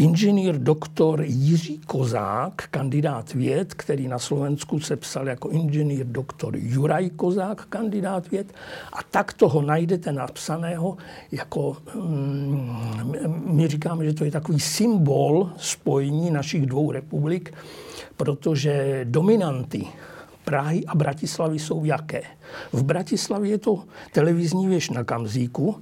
Inženýr 0.01 0.57
doktor 0.57 1.21
Jiří 1.25 1.77
Kozák, 1.77 2.67
kandidát 2.71 3.33
věd, 3.33 3.73
který 3.73 4.07
na 4.07 4.19
Slovensku 4.19 4.79
se 4.79 4.95
psal 4.95 5.27
jako 5.27 5.49
inženýr 5.49 6.05
doktor 6.05 6.57
Juraj 6.57 7.09
Kozák, 7.09 7.65
kandidát 7.65 8.31
věd. 8.31 8.53
A 8.93 9.03
tak 9.11 9.33
toho 9.33 9.61
najdete 9.61 10.11
napsaného 10.11 10.97
jako, 11.31 11.77
mm, 11.95 13.13
my 13.45 13.67
říkáme, 13.67 14.05
že 14.05 14.13
to 14.13 14.25
je 14.25 14.31
takový 14.31 14.59
symbol 14.59 15.49
spojení 15.57 16.31
našich 16.31 16.65
dvou 16.65 16.91
republik, 16.91 17.53
protože 18.17 19.01
dominanty 19.03 19.87
Prahy 20.45 20.85
a 20.85 20.95
Bratislavy 20.95 21.59
jsou 21.59 21.85
jaké? 21.85 22.21
V 22.73 22.83
Bratislavě 22.83 23.51
je 23.51 23.57
to 23.57 23.83
televizní 24.11 24.67
věž 24.67 24.89
na 24.89 25.03
Kamzíku, 25.03 25.75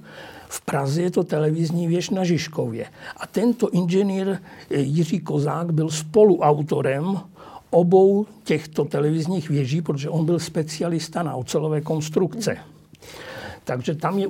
v 0.50 0.60
Praze 0.60 1.02
je 1.02 1.10
to 1.10 1.24
televizní 1.24 1.88
věž 1.88 2.10
na 2.10 2.24
Žižkově. 2.24 2.86
A 3.16 3.26
tento 3.26 3.70
inženýr 3.70 4.28
eh, 4.28 4.80
Jiří 4.80 5.20
Kozák 5.20 5.72
byl 5.72 5.90
spoluautorem 5.90 7.20
obou 7.70 8.26
těchto 8.44 8.84
televizních 8.84 9.48
věží, 9.48 9.82
protože 9.82 10.08
on 10.08 10.24
byl 10.24 10.38
specialista 10.38 11.22
na 11.22 11.34
ocelové 11.34 11.80
konstrukce. 11.80 12.56
Takže 13.64 13.94
tam 13.94 14.18
je 14.18 14.26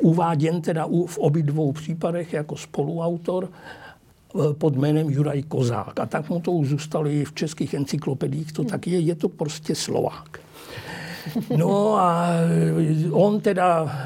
uváděn 0.00 0.62
teda 0.62 0.86
v 1.06 1.18
obě 1.18 1.42
dvou 1.42 1.72
případech 1.72 2.32
jako 2.32 2.56
spoluautor 2.56 3.48
pod 4.58 4.76
jménem 4.76 5.10
Juraj 5.10 5.42
Kozák. 5.42 6.00
A 6.00 6.06
tak 6.06 6.30
mu 6.30 6.40
to 6.40 6.52
už 6.52 6.68
zůstalo 6.68 7.06
i 7.06 7.24
v 7.24 7.32
českých 7.32 7.74
encyklopediích, 7.74 8.52
to 8.52 8.64
tak 8.64 8.86
je, 8.86 8.98
je 8.98 9.14
to 9.14 9.28
prostě 9.28 9.74
Slovák. 9.74 10.40
No 11.56 11.98
a 11.98 12.28
on 13.10 13.40
teda 13.40 13.98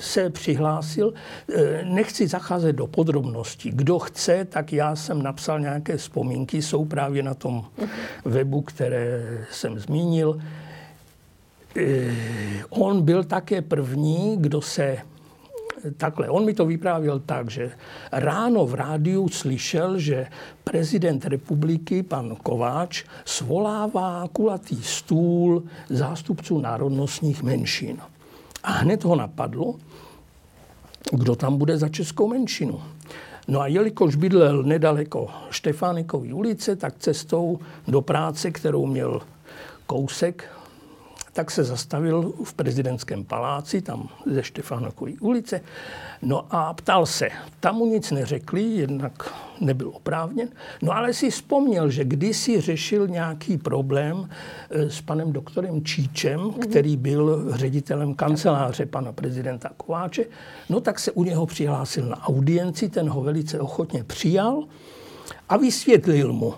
se 0.00 0.30
přihlásil. 0.30 1.14
Nechci 1.84 2.28
zacházet 2.28 2.76
do 2.76 2.86
podrobností. 2.86 3.70
Kdo 3.70 3.98
chce, 3.98 4.44
tak 4.44 4.72
já 4.72 4.96
jsem 4.96 5.22
napsal 5.22 5.60
nějaké 5.60 5.96
vzpomínky, 5.96 6.62
jsou 6.62 6.84
právě 6.84 7.22
na 7.22 7.34
tom 7.34 7.64
webu, 8.24 8.60
které 8.60 9.22
jsem 9.50 9.78
zmínil. 9.78 10.40
On 12.70 13.02
byl 13.02 13.24
také 13.24 13.62
první, 13.62 14.36
kdo 14.40 14.62
se 14.62 14.96
takhle, 15.96 16.28
on 16.28 16.44
mi 16.44 16.54
to 16.54 16.66
vyprávěl 16.66 17.20
tak, 17.20 17.50
že 17.50 17.70
ráno 18.12 18.66
v 18.66 18.74
rádiu 18.74 19.28
slyšel, 19.28 19.98
že 19.98 20.26
prezident 20.64 21.26
republiky, 21.26 22.02
pan 22.02 22.36
Kováč, 22.36 23.04
svolává 23.24 24.28
kulatý 24.32 24.82
stůl 24.82 25.62
zástupců 25.88 26.60
národnostních 26.60 27.42
menšin. 27.42 27.98
A 28.62 28.72
hned 28.72 29.04
ho 29.04 29.16
napadlo, 29.16 29.74
kdo 31.12 31.36
tam 31.36 31.56
bude 31.56 31.78
za 31.78 31.88
českou 31.88 32.28
menšinu. 32.28 32.80
No 33.48 33.60
a 33.60 33.66
jelikož 33.66 34.16
bydlel 34.16 34.62
nedaleko 34.62 35.28
Štefánikovy 35.50 36.32
ulice, 36.32 36.76
tak 36.76 36.94
cestou 36.98 37.58
do 37.88 38.00
práce, 38.00 38.50
kterou 38.50 38.86
měl 38.86 39.20
kousek 39.86 40.57
tak 41.32 41.50
se 41.50 41.64
zastavil 41.64 42.32
v 42.44 42.54
prezidentském 42.54 43.24
paláci, 43.24 43.80
tam 43.80 44.08
ze 44.26 44.42
Štefánokovy 44.42 45.16
ulice, 45.18 45.60
no 46.22 46.46
a 46.50 46.74
ptal 46.74 47.06
se. 47.06 47.28
Tam 47.60 47.74
mu 47.74 47.86
nic 47.86 48.10
neřekli, 48.10 48.62
jednak 48.62 49.34
nebyl 49.60 49.90
oprávněn, 49.94 50.48
no 50.82 50.92
ale 50.92 51.12
si 51.12 51.30
vzpomněl, 51.30 51.90
že 51.90 52.04
kdysi 52.04 52.60
řešil 52.60 53.08
nějaký 53.08 53.58
problém 53.58 54.28
eh, 54.70 54.90
s 54.90 55.00
panem 55.00 55.32
doktorem 55.32 55.84
Číčem, 55.84 56.40
mm-hmm. 56.40 56.58
který 56.58 56.96
byl 56.96 57.52
ředitelem 57.56 58.14
kanceláře 58.14 58.86
pana 58.86 59.12
prezidenta 59.12 59.70
Kováče, 59.76 60.24
no 60.68 60.80
tak 60.80 60.98
se 60.98 61.12
u 61.12 61.24
něho 61.24 61.46
přihlásil 61.46 62.04
na 62.04 62.26
audienci, 62.26 62.88
ten 62.88 63.08
ho 63.08 63.22
velice 63.22 63.60
ochotně 63.60 64.04
přijal 64.04 64.64
a 65.48 65.56
vysvětlil 65.56 66.32
mu, 66.32 66.54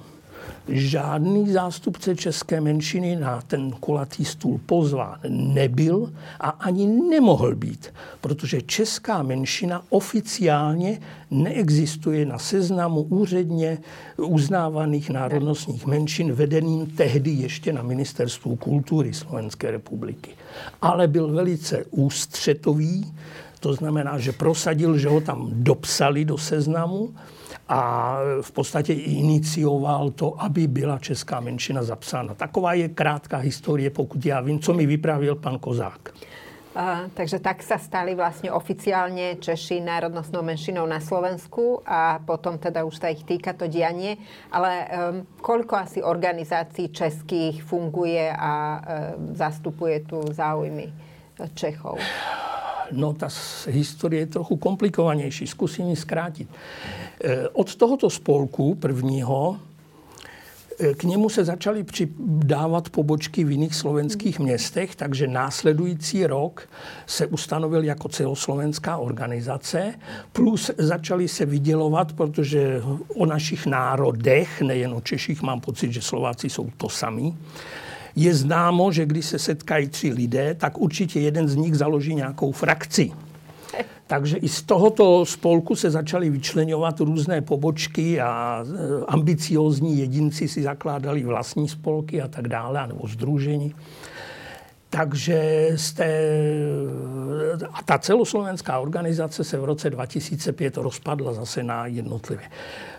žádný 0.71 1.53
zástupce 1.53 2.17
české 2.17 2.61
menšiny 2.61 3.17
na 3.17 3.41
ten 3.41 3.71
kulatý 3.71 4.25
stůl 4.25 4.61
pozván 4.67 5.19
nebyl 5.29 6.13
a 6.41 6.49
ani 6.49 6.87
nemohl 6.87 7.55
být, 7.55 7.93
protože 8.21 8.63
česká 8.63 9.23
menšina 9.23 9.83
oficiálně 9.91 11.01
neexistuje 11.31 12.27
na 12.27 12.39
seznamu 12.39 13.03
úředně 13.03 13.79
uznávaných 14.17 15.11
národnostních 15.11 15.87
menšin 15.87 16.33
vedeným 16.33 16.87
tehdy 16.87 17.31
ještě 17.31 17.73
na 17.73 17.83
Ministerstvu 17.83 18.57
kultury 18.57 19.15
Slovenské 19.15 19.71
republiky. 19.71 20.31
Ale 20.83 21.09
byl 21.09 21.33
velice 21.33 21.85
ústřetový, 21.91 23.15
to 23.61 23.75
znamená, 23.75 24.19
že 24.19 24.33
prosadil, 24.33 24.99
že 24.99 25.09
ho 25.09 25.21
tam 25.21 25.49
dopsali 25.53 26.25
do 26.25 26.39
seznamu 26.39 27.15
a 27.71 28.19
v 28.41 28.53
podstatě 28.53 28.93
inicioval 28.93 30.11
to, 30.11 30.43
aby 30.43 30.67
byla 30.67 30.99
česká 30.99 31.41
menšina 31.41 31.83
zapsána. 31.83 32.35
Taková 32.35 32.75
je 32.75 32.89
krátká 32.89 33.37
historie, 33.37 33.91
pokud 33.91 34.27
já 34.27 34.41
vím, 34.41 34.59
co 34.59 34.75
mi 34.75 34.87
vyprávěl 34.87 35.35
pan 35.35 35.59
Kozák. 35.59 36.11
Uh, 36.71 37.11
takže 37.19 37.43
tak 37.43 37.67
sa 37.67 37.83
stali 37.83 38.15
vlastne 38.15 38.47
oficiálne 38.47 39.43
Češi 39.43 39.83
národnostnou 39.83 40.39
menšinou 40.47 40.87
na 40.87 41.03
Slovensku 41.03 41.83
a 41.83 42.23
potom 42.23 42.63
teda 42.63 42.87
už 42.87 42.95
sa 42.95 43.11
ich 43.11 43.27
týka 43.27 43.59
to 43.59 43.67
dianie. 43.67 44.23
Ale 44.55 44.71
um, 44.71 44.87
koľko 45.43 45.75
asi 45.83 45.99
organizácií 45.99 46.95
českých 46.95 47.67
funguje 47.67 48.31
a 48.31 48.53
um, 48.79 49.35
zastupuje 49.35 50.07
tu 50.07 50.23
záujmy 50.31 50.95
Čechov? 51.59 51.99
No, 52.95 53.19
ta 53.19 53.27
historie 53.67 54.21
je 54.21 54.39
trochu 54.39 54.57
komplikovanější. 54.57 55.47
Zkusím 55.47 55.91
ji 55.91 55.97
zkrátit. 55.97 56.49
Eh, 57.25 57.49
od 57.53 57.75
tohoto 57.75 58.11
spolku 58.11 58.75
prvního 58.75 59.57
eh, 60.81 60.95
k 60.95 61.05
němu 61.05 61.29
se 61.29 61.45
začaly 61.45 61.83
přidávat 61.85 62.89
pobočky 62.89 63.45
v 63.45 63.51
jiných 63.51 63.75
slovenských 63.75 64.39
městech, 64.39 64.97
takže 64.97 65.27
následující 65.27 66.27
rok 66.27 66.69
se 67.07 67.27
ustanovil 67.27 67.85
jako 67.85 68.09
celoslovenská 68.09 68.97
organizace, 68.97 69.95
plus 70.33 70.71
začaly 70.79 71.29
se 71.29 71.47
vydělovat, 71.47 72.13
protože 72.13 72.83
o 73.17 73.27
našich 73.27 73.67
národech, 73.67 74.61
nejen 74.63 74.93
o 74.95 75.01
Češích, 75.01 75.43
mám 75.43 75.61
pocit, 75.61 75.93
že 75.93 76.03
Slováci 76.03 76.51
jsou 76.51 76.71
to 76.77 76.89
sami, 76.89 77.35
je 78.17 78.35
známo, 78.35 78.93
že 78.93 79.07
když 79.07 79.27
se 79.27 79.39
setkají 79.39 79.89
tři 79.89 80.13
lidé, 80.13 80.55
tak 80.55 80.79
určitě 80.79 81.21
jeden 81.21 81.49
z 81.49 81.57
nich 81.57 81.77
založí 81.77 82.15
nějakou 82.15 82.53
frakci. 82.53 83.13
Takže 84.07 84.37
i 84.37 84.49
z 84.49 84.63
tohoto 84.63 85.27
spolku 85.27 85.77
se 85.77 85.91
začaly 85.91 86.31
vyčlenovat 86.31 87.01
různé 87.01 87.41
pobočky 87.41 88.21
a 88.21 88.65
e, 88.65 89.05
ambiciózní 89.09 89.99
jedinci 89.99 90.49
si 90.49 90.63
zakládali 90.63 91.25
vlastní 91.25 91.69
spolky 91.69 92.23
a 92.23 92.29
tak 92.29 92.49
dále, 92.49 92.87
nebo 92.87 93.09
združení. 93.09 93.75
Takže 94.91 95.69
jste, 95.77 96.07
a 97.73 97.83
ta 97.83 97.99
celoslovenská 97.99 98.79
organizace 98.79 99.45
se 99.45 99.59
v 99.59 99.65
roce 99.65 99.91
2005 99.91 100.77
rozpadla 100.77 101.33
zase 101.33 101.63
na 101.63 101.87
jednotlivé. 101.87 102.43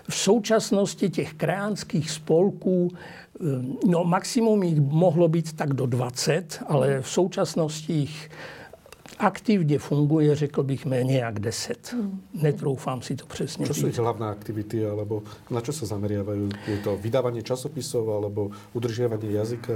V 0.09 0.15
současnosti 0.15 1.09
těch 1.09 1.33
krajánských 1.33 2.11
spolků 2.11 2.91
Ehm, 3.41 3.77
no, 3.85 4.03
maximum 4.03 4.63
jich 4.63 4.79
mohlo 4.79 5.27
být 5.27 5.53
tak 5.53 5.73
do 5.73 5.85
20, 5.85 6.63
ale 6.67 7.01
v 7.01 7.09
současnosti 7.09 7.93
jich 7.93 8.29
aktivně 9.21 9.79
funguje, 9.79 10.35
řekl 10.35 10.63
bych, 10.63 10.85
méně 10.85 11.17
jak 11.17 11.39
10. 11.39 11.93
Hmm. 11.93 12.21
Netroufám 12.33 13.01
si 13.01 13.15
to 13.15 13.25
přesně 13.25 13.65
Čo 13.65 13.73
jsou 13.73 14.01
hlavné 14.01 14.27
aktivity, 14.27 14.85
alebo 14.85 15.23
na 15.49 15.61
čo 15.61 15.73
se 15.73 15.85
zameriavajú? 15.85 16.49
Je 16.67 16.77
to 16.77 16.97
vydávání 16.97 17.43
časopisů, 17.43 18.11
alebo 18.11 18.49
udržiavanie 18.73 19.31
jazyka? 19.31 19.73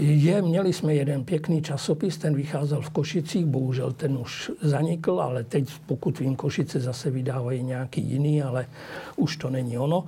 Je, 0.00 0.42
měli 0.42 0.72
jsme 0.72 0.94
jeden 0.94 1.24
pěkný 1.24 1.62
časopis, 1.62 2.18
ten 2.18 2.34
vycházel 2.34 2.80
v 2.80 2.90
Košicích, 2.90 3.46
bohužel 3.46 3.92
ten 3.92 4.18
už 4.18 4.50
zanikl, 4.62 5.20
ale 5.20 5.44
teď, 5.44 5.70
pokud 5.86 6.18
vím, 6.18 6.36
Košice 6.36 6.80
zase 6.80 7.10
vydávají 7.10 7.62
nějaký 7.62 8.00
jiný, 8.00 8.42
ale 8.42 8.66
už 9.16 9.36
to 9.36 9.50
není 9.50 9.78
ono. 9.78 10.04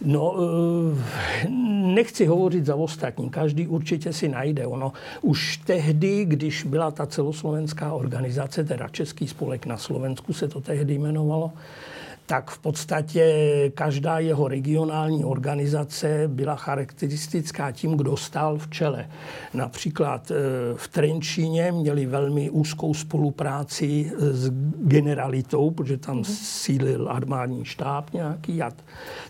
No, 0.00 0.34
eh, 0.38 1.48
nechci 1.94 2.26
hovořit 2.26 2.66
za 2.66 2.74
ostatní. 2.74 3.30
Každý 3.30 3.66
určitě 3.66 4.12
si 4.12 4.28
najde. 4.28 4.66
Ono 4.66 4.92
už 5.22 5.56
tehdy, 5.56 6.24
když 6.24 6.64
byla 6.64 6.90
ta 6.90 7.06
celoslovenská 7.06 7.92
organizace, 7.92 8.64
teda 8.64 8.88
Český 8.88 9.28
spolek 9.28 9.66
na 9.66 9.76
Slovensku 9.76 10.32
se 10.32 10.48
to 10.48 10.60
tehdy 10.60 10.94
jmenovalo, 10.94 11.52
tak 12.28 12.50
v 12.50 12.58
podstatě 12.58 13.24
každá 13.74 14.18
jeho 14.18 14.48
regionální 14.48 15.24
organizace 15.24 16.24
byla 16.26 16.56
charakteristická 16.56 17.72
tím, 17.72 17.96
kdo 17.96 18.16
stál 18.16 18.58
v 18.58 18.70
čele. 18.70 19.08
Například 19.54 20.30
eh, 20.30 20.34
v 20.76 20.88
Trenčíně 20.88 21.72
měli 21.72 22.06
velmi 22.06 22.50
úzkou 22.50 22.94
spolupráci 22.94 24.12
s 24.18 24.50
generalitou, 24.84 25.70
protože 25.70 25.96
tam 25.96 26.16
mhm. 26.16 26.24
sídlil 26.24 27.08
armádní 27.10 27.64
štáb 27.64 28.12
nějaký. 28.12 28.62
A 28.62 28.70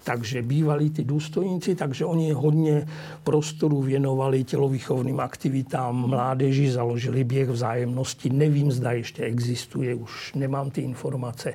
takže 0.05 0.43
bývali 0.43 0.91
ty 0.91 1.05
důstojníci, 1.05 1.75
takže 1.75 2.05
oni 2.05 2.33
hodně 2.33 2.87
prostoru 3.25 3.83
věnovali 3.83 4.45
tělovýchovným 4.45 5.21
aktivitám 5.21 6.09
mládeži, 6.09 6.71
založili 6.71 7.25
běh 7.25 7.49
vzájemnosti. 7.49 8.31
Nevím, 8.31 8.73
zda 8.73 8.93
ještě 8.93 9.23
existuje, 9.23 9.95
už 9.95 10.35
nemám 10.35 10.71
ty 10.71 10.81
informace. 10.81 11.55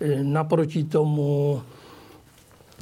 E, 0.00 0.22
naproti 0.74 0.84
tomu 0.84 1.62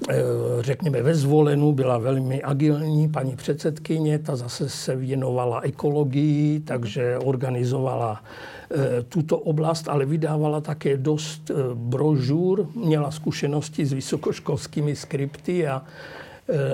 e, 0.09 0.15
řekněme, 0.61 1.03
ve 1.03 1.15
zvolenu 1.15 1.73
byla 1.73 1.99
velmi 1.99 2.43
agilní 2.43 3.09
paní 3.09 3.37
předsedkyně, 3.37 4.19
ta 4.19 4.37
zase 4.37 4.69
se 4.69 4.97
věnovala 4.97 5.61
ekologii, 5.61 6.61
takže 6.61 7.19
organizovala 7.19 8.23
e, 8.71 9.03
tuto 9.03 9.39
oblast, 9.39 9.89
ale 9.89 10.07
vydávala 10.07 10.61
také 10.61 10.97
dost 10.97 11.51
brožur, 11.75 12.69
měla 12.75 13.11
zkušenosti 13.11 13.87
s 13.87 13.93
vysokoškolskými 13.93 14.97
skripty 14.97 15.69
a 15.69 15.83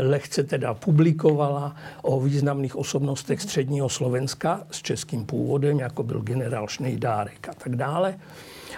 lehce 0.01 0.45
teda 0.45 0.75
publikovala 0.75 1.77
o 2.03 2.21
významných 2.21 2.77
osobnostech 2.77 3.43
středního 3.43 3.89
Slovenska 3.89 4.67
s 4.71 4.83
českým 4.83 5.27
původem, 5.27 5.79
jako 5.79 6.03
byl 6.03 6.21
generál 6.23 6.69
Šnejdárek 6.69 7.49
a 7.49 7.55
tak 7.55 7.77
dále 7.77 8.15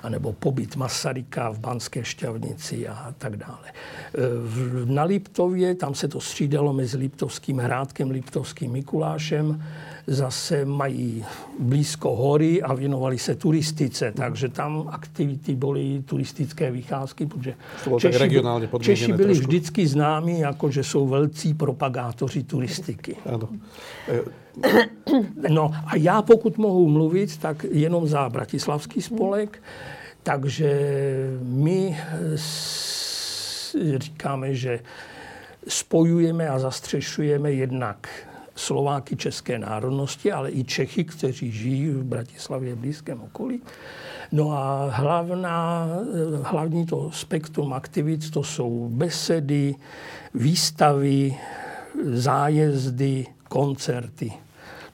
anebo 0.03 0.33
pobyt 0.33 0.77
Masaryka 0.77 1.51
v 1.51 1.59
Banské 1.59 2.05
šťavnici 2.05 2.89
a 2.89 3.15
tak 3.19 3.37
dále. 3.37 3.69
E, 3.69 3.75
na 4.85 5.05
Liptově, 5.05 5.75
tam 5.75 5.95
se 5.95 6.09
to 6.09 6.21
střídalo 6.21 6.73
mezi 6.73 6.97
Liptovským 6.97 7.59
Hrádkem, 7.59 8.11
Liptovským 8.11 8.73
Mikulášem, 8.73 9.63
zase 10.11 10.65
mají 10.65 11.25
blízko 11.59 12.17
hory 12.17 12.63
a 12.63 12.75
věnovali 12.75 13.19
se 13.19 13.35
turistice, 13.35 14.13
takže 14.17 14.49
tam 14.49 14.89
aktivity 14.89 15.57
byly 15.57 16.03
turistické 16.05 16.71
vycházky, 16.71 17.27
protože 17.27 17.55
Češi, 17.99 18.41
Češi 18.81 19.13
byli 19.13 19.25
trošku. 19.25 19.47
vždycky 19.47 19.87
známí, 19.87 20.41
jako 20.41 20.71
že 20.71 20.85
jsou 20.85 21.09
velcí 21.09 21.55
propagátoři 21.55 22.43
turistiky. 22.43 23.17
Ano. 23.27 23.49
No 25.49 25.71
a 25.87 25.97
já 25.97 26.23
pokud 26.23 26.59
mohu 26.59 26.89
mluvit, 26.89 27.37
tak 27.37 27.67
jenom 27.71 28.07
za 28.07 28.29
Bratislavský 28.29 29.03
spolek, 29.03 29.63
takže 30.23 30.81
my 31.43 31.99
říkáme, 33.97 34.55
že 34.55 34.81
spojujeme 35.69 36.49
a 36.49 36.59
zastřešujeme 36.59 37.53
jednak 37.53 38.09
Slováky 38.61 39.17
české 39.17 39.59
národnosti, 39.59 40.33
ale 40.33 40.51
i 40.51 40.65
Čechy, 40.65 41.05
kteří 41.05 41.51
žijí 41.53 41.91
v 41.91 42.05
Bratislavě 42.05 42.75
v 42.75 42.79
blízkém 42.79 43.21
okolí. 43.21 43.63
No 44.33 44.53
a 44.53 44.91
hlavná, 44.91 45.87
hlavní 46.43 46.87
to 46.87 47.11
spektrum 47.13 47.73
aktivit 47.73 48.31
to 48.31 48.43
jsou 48.43 48.89
besedy, 48.93 49.75
výstavy, 50.35 51.37
zájezdy, 52.05 53.27
koncerty 53.49 54.33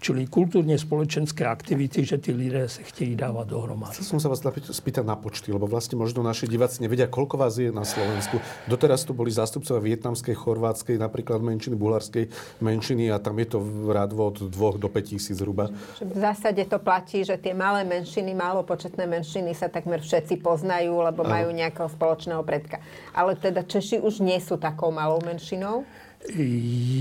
čili 0.07 0.27
kulturně 0.27 0.79
společenské 0.79 1.47
aktivity, 1.47 2.05
že 2.05 2.19
ty 2.19 2.33
lidé 2.33 2.69
se 2.69 2.83
chtějí 2.83 3.17
dávat 3.17 3.49
dohromady. 3.49 3.99
Chcel 3.99 4.07
som 4.07 4.21
sa 4.23 4.31
vás 4.31 4.39
spýtať 4.71 5.03
na 5.03 5.19
počty, 5.19 5.51
lebo 5.51 5.67
vlastne 5.67 5.99
možno 5.99 6.23
naši 6.23 6.47
diváci 6.47 6.79
nevedia, 6.79 7.11
koľko 7.11 7.35
vás 7.35 7.59
je 7.59 7.75
na 7.75 7.83
Slovensku. 7.83 8.39
Doteraz 8.71 9.03
tu 9.03 9.19
boli 9.19 9.35
zástupcovia 9.35 9.83
vietnamskej, 9.83 10.39
chorvátskej, 10.39 11.03
napríklad 11.03 11.43
menšiny, 11.43 11.75
bulharskej 11.75 12.31
menšiny 12.63 13.11
a 13.11 13.19
tam 13.19 13.35
je 13.43 13.47
to 13.51 13.59
v 13.59 13.91
rádu 13.91 14.23
od 14.23 14.47
2 14.47 14.79
do 14.79 14.87
5 14.87 15.11
tisíc 15.11 15.43
zhruba. 15.43 15.75
V 15.99 16.19
zásade 16.23 16.63
to 16.71 16.79
platí, 16.79 17.27
že 17.27 17.35
tie 17.35 17.51
malé 17.51 17.83
menšiny, 17.83 18.31
málopočetné 18.31 19.11
menšiny 19.11 19.59
sa 19.59 19.67
takmer 19.67 19.99
všetci 19.99 20.39
poznajú, 20.39 21.03
lebo 21.03 21.27
majú 21.27 21.51
nejakého 21.51 21.91
spoločného 21.91 22.47
predka. 22.47 22.79
Ale 23.11 23.35
teda 23.35 23.67
Češi 23.67 23.99
už 23.99 24.23
nie 24.23 24.39
sú 24.39 24.55
takou 24.55 24.95
malou 24.95 25.19
menšinou? 25.27 25.83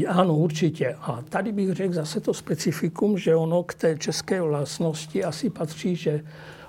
Ano, 0.08 0.38
určitě. 0.38 0.96
A 1.02 1.24
tady 1.30 1.52
bych 1.52 1.74
řekl 1.74 1.94
zase 1.94 2.20
to 2.20 2.34
specifikum, 2.34 3.18
že 3.18 3.36
ono 3.36 3.64
k 3.64 3.74
té 3.74 3.98
české 3.98 4.42
vlastnosti 4.42 5.24
asi 5.24 5.50
patří, 5.50 5.96
že 5.96 6.24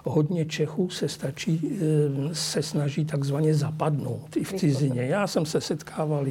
hodně 0.04 0.44
Čechů 0.44 0.90
se, 0.90 1.08
stačí, 1.08 1.78
eh, 1.80 2.34
se 2.34 2.62
snaží 2.62 3.04
takzvaně 3.04 3.54
zapadnout 3.54 4.36
i 4.36 4.44
v 4.44 4.52
cizině. 4.52 5.02
Já 5.02 5.26
jsem 5.26 5.46
se 5.46 5.60
setkával 5.60 6.26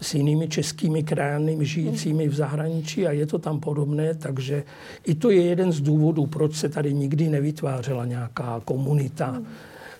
s 0.00 0.14
jinými 0.14 0.48
českými 0.48 1.02
krajany 1.02 1.58
žijícími 1.60 2.28
v 2.28 2.34
zahraničí 2.34 3.06
a 3.06 3.12
je 3.12 3.26
to 3.26 3.38
tam 3.38 3.60
podobné, 3.60 4.14
takže 4.14 4.64
i 5.06 5.14
to 5.14 5.30
je 5.30 5.42
jeden 5.42 5.72
z 5.72 5.80
důvodů, 5.80 6.26
proč 6.26 6.54
se 6.54 6.68
tady 6.68 6.94
nikdy 6.94 7.28
nevytvářela 7.28 8.04
nějaká 8.04 8.60
komunita. 8.64 9.42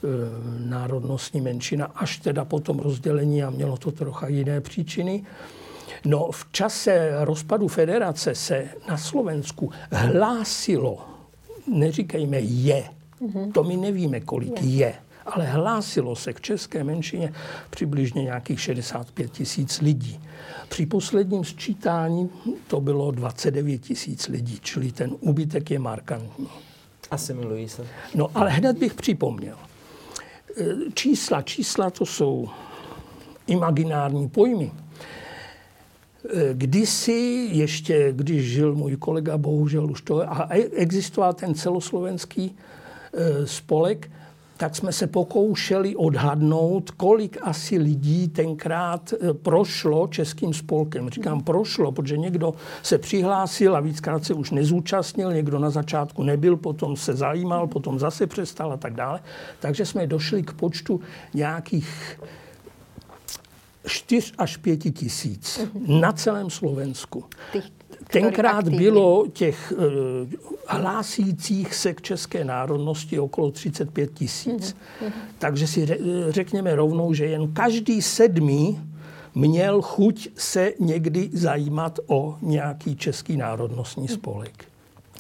Eh, 0.04 0.08
národnostní 0.68 1.40
menšina, 1.40 1.86
až 1.94 2.18
teda 2.18 2.44
potom 2.44 2.78
rozdělení 2.78 3.42
a 3.42 3.50
mělo 3.50 3.76
to 3.76 3.90
trocha 3.90 4.28
jiné 4.28 4.60
příčiny. 4.60 5.24
No 6.04 6.30
v 6.32 6.46
čase 6.52 7.10
rozpadu 7.20 7.68
federace 7.68 8.34
se 8.34 8.68
na 8.88 8.96
Slovensku 8.96 9.70
hlásilo, 9.92 11.04
neříkejme 11.66 12.40
je, 12.40 12.84
mm-hmm. 13.22 13.52
to 13.52 13.64
my 13.64 13.76
nevíme, 13.76 14.20
kolik 14.20 14.62
je. 14.62 14.68
je, 14.68 14.94
ale 15.26 15.46
hlásilo 15.46 16.16
se 16.16 16.32
k 16.32 16.40
české 16.40 16.84
menšině 16.84 17.32
přibližně 17.70 18.22
nějakých 18.22 18.60
65 18.60 19.32
tisíc 19.32 19.80
lidí. 19.80 20.20
Při 20.68 20.86
posledním 20.86 21.44
sčítání 21.44 22.30
to 22.66 22.80
bylo 22.80 23.10
29 23.10 23.78
tisíc 23.78 24.28
lidí, 24.28 24.58
čili 24.62 24.92
ten 24.92 25.16
úbytek 25.20 25.70
je 25.70 25.78
markantní. 25.78 26.48
Asimilují 27.10 27.68
se. 27.68 27.86
No 28.14 28.28
ale 28.34 28.50
hned 28.50 28.78
bych 28.78 28.94
připomněl, 28.94 29.56
čísla. 30.94 31.42
Čísla 31.42 31.90
to 31.90 32.06
jsou 32.06 32.48
imaginární 33.46 34.28
pojmy. 34.28 34.72
Eh, 36.24 36.54
kdysi 36.54 37.48
ještě, 37.52 38.12
když 38.12 38.52
žil 38.52 38.74
můj 38.74 38.96
kolega, 38.96 39.38
bohužel 39.38 39.90
už 39.90 40.02
to, 40.02 40.22
a 40.32 40.48
existoval 40.54 41.32
ten 41.34 41.54
celoslovenský 41.54 42.56
eh, 43.14 43.46
spolek, 43.46 44.10
tak 44.60 44.76
jsme 44.76 44.92
se 44.92 45.06
pokoušeli 45.06 45.96
odhadnout, 45.96 46.90
kolik 46.90 47.38
asi 47.42 47.78
lidí 47.78 48.28
tenkrát 48.28 49.12
eh, 49.12 49.34
prošlo 49.34 50.08
českým 50.08 50.54
spolkem. 50.54 51.10
Říkám 51.10 51.40
prošlo, 51.40 51.92
protože 51.92 52.16
někdo 52.16 52.54
se 52.82 52.98
přihlásil 52.98 53.76
a 53.76 53.80
víckrát 53.80 54.24
se 54.24 54.34
už 54.34 54.50
nezúčastnil, 54.50 55.32
někdo 55.32 55.58
na 55.58 55.70
začátku 55.70 56.22
nebyl, 56.22 56.56
potom 56.56 56.96
se 56.96 57.14
zajímal, 57.14 57.66
potom 57.66 57.98
zase 57.98 58.26
přestal 58.26 58.72
a 58.72 58.76
tak 58.76 58.94
dále. 58.94 59.20
Takže 59.60 59.86
jsme 59.86 60.06
došli 60.06 60.42
k 60.42 60.52
počtu 60.52 61.00
nějakých 61.34 62.20
4 63.86 64.32
až 64.38 64.56
5 64.56 64.76
tisíc 64.76 65.60
na 65.86 66.12
celém 66.12 66.50
Slovensku. 66.50 67.24
Tenkrát 68.12 68.68
bylo 68.68 69.26
těch 69.32 69.72
uh, 69.76 69.82
hlásících 70.66 71.74
se 71.74 71.94
k 71.94 72.02
české 72.02 72.44
národnosti 72.44 73.18
okolo 73.18 73.50
35 73.50 74.10
tisíc. 74.14 74.76
Mm-hmm. 74.76 75.12
Takže 75.38 75.66
si 75.66 75.88
řekněme 76.28 76.76
rovnou, 76.76 77.14
že 77.14 77.26
jen 77.26 77.52
každý 77.52 78.02
sedmý 78.02 78.80
měl 79.34 79.82
chuť 79.82 80.28
se 80.34 80.72
někdy 80.80 81.30
zajímat 81.32 81.98
o 82.06 82.36
nějaký 82.42 82.96
český 82.96 83.36
národnostní 83.36 84.04
mhm. 84.04 84.14
spolek. 84.14 84.64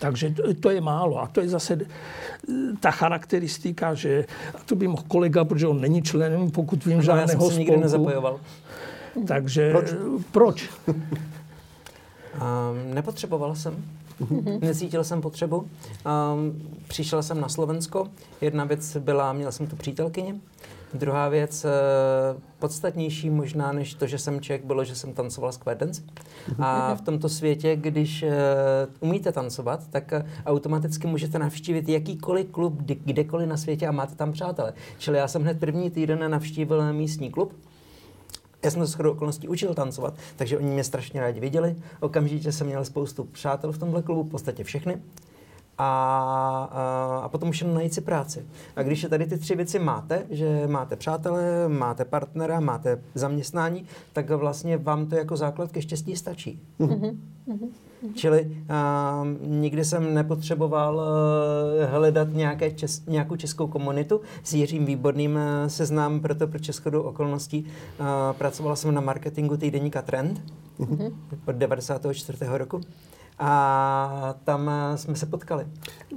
Takže 0.00 0.34
to 0.60 0.70
je 0.70 0.80
málo. 0.80 1.22
A 1.22 1.26
to 1.26 1.40
je 1.40 1.48
zase 1.48 1.78
eh, 1.80 2.52
ta 2.80 2.90
charakteristika, 2.90 3.94
že 3.94 4.24
a 4.54 4.58
to 4.66 4.76
by 4.76 4.88
mohl 4.88 5.02
kolega, 5.08 5.44
protože 5.44 5.66
on 5.66 5.80
není 5.80 6.02
členem, 6.02 6.50
pokud 6.50 6.84
vím, 6.84 6.96
no, 6.96 7.02
žádného 7.02 7.30
já 7.30 7.38
jsem 7.38 7.50
se 7.50 7.58
nikdy 7.58 7.76
nezapojoval. 7.76 8.40
Takže 9.26 9.72
proč? 9.72 9.94
proč? 10.32 10.70
Um, 12.34 12.94
nepotřeboval 12.94 13.54
jsem. 13.54 13.84
Mm-hmm. 14.20 14.60
Necítil 14.60 15.04
jsem 15.04 15.20
potřebu. 15.20 15.56
Um, 15.56 15.68
přišel 16.88 17.22
jsem 17.22 17.40
na 17.40 17.48
Slovensko. 17.48 18.08
Jedna 18.40 18.64
věc 18.64 18.96
byla, 18.96 19.32
měl 19.32 19.52
jsem 19.52 19.66
tu 19.66 19.76
přítelkyni. 19.76 20.40
Druhá 20.94 21.28
věc, 21.28 21.64
uh, 21.64 22.40
podstatnější 22.58 23.30
možná 23.30 23.72
než 23.72 23.94
to, 23.94 24.06
že 24.06 24.18
jsem 24.18 24.40
Čech, 24.40 24.64
bylo, 24.64 24.84
že 24.84 24.94
jsem 24.94 25.12
tancoval 25.12 25.52
square 25.52 25.78
dance. 25.78 26.02
A 26.58 26.94
v 26.94 27.00
tomto 27.00 27.28
světě, 27.28 27.76
když 27.76 28.22
uh, 28.22 28.28
umíte 29.08 29.32
tancovat, 29.32 29.86
tak 29.90 30.12
uh, 30.12 30.28
automaticky 30.46 31.06
můžete 31.06 31.38
navštívit 31.38 31.88
jakýkoliv 31.88 32.46
klub 32.50 32.74
kdekoliv 32.82 33.48
na 33.48 33.56
světě 33.56 33.86
a 33.86 33.92
máte 33.92 34.14
tam 34.14 34.32
přátele. 34.32 34.72
Čili 34.98 35.18
já 35.18 35.28
jsem 35.28 35.42
hned 35.42 35.60
první 35.60 35.90
týden 35.90 36.30
navštívil 36.30 36.92
místní 36.92 37.30
klub, 37.30 37.52
já 38.64 38.70
jsem 38.70 38.80
to 38.80 38.86
shodou 38.86 39.10
okolností 39.10 39.48
učil 39.48 39.74
tancovat, 39.74 40.14
takže 40.36 40.58
oni 40.58 40.70
mě 40.70 40.84
strašně 40.84 41.20
rádi 41.20 41.40
viděli. 41.40 41.76
Okamžitě 42.00 42.52
jsem 42.52 42.66
měl 42.66 42.84
spoustu 42.84 43.24
přátel 43.24 43.72
v 43.72 43.78
tomhle 43.78 44.02
klubu, 44.02 44.22
v 44.22 44.30
podstatě 44.30 44.64
všechny. 44.64 45.00
A, 45.82 46.68
a, 46.72 47.20
a 47.24 47.28
potom 47.28 47.48
už 47.48 47.60
jenom 47.60 47.74
najít 47.74 47.94
si 47.94 48.00
práci. 48.00 48.46
A 48.76 48.82
když 48.82 49.02
je 49.02 49.08
tady 49.08 49.26
ty 49.26 49.38
tři 49.38 49.56
věci 49.56 49.78
máte, 49.78 50.26
že 50.30 50.66
máte 50.66 50.96
přátele, 50.96 51.68
máte 51.68 52.04
partnera, 52.04 52.60
máte 52.60 53.02
zaměstnání, 53.14 53.84
tak 54.12 54.30
vlastně 54.30 54.76
vám 54.76 55.06
to 55.06 55.14
jako 55.16 55.36
základ 55.36 55.72
ke 55.72 55.82
štěstí 55.82 56.16
stačí. 56.16 56.62
Mm-hmm. 56.80 57.16
Čili 58.14 58.44
uh, 58.44 59.50
nikdy 59.50 59.84
jsem 59.84 60.14
nepotřeboval 60.14 60.96
uh, 60.96 61.90
hledat 61.90 62.28
nějaké 62.32 62.70
čes, 62.70 63.06
nějakou 63.06 63.36
českou 63.36 63.66
komunitu. 63.66 64.20
S 64.42 64.54
Jiřím 64.54 64.86
Výborným 64.86 65.34
uh, 65.34 65.40
seznám 65.66 66.20
proto 66.20 66.46
pro 66.46 66.58
českou 66.58 67.00
okolností. 67.00 67.66
Uh, 68.00 68.06
pracovala 68.38 68.76
jsem 68.76 68.94
na 68.94 69.00
marketingu 69.00 69.56
týdeníka 69.56 70.02
Trend 70.02 70.42
mm-hmm. 70.80 71.12
od 71.46 71.56
94. 71.56 72.38
roku 72.48 72.80
a 73.40 74.34
tam 74.44 74.70
jsme 74.96 75.16
se 75.16 75.26
potkali. 75.26 75.66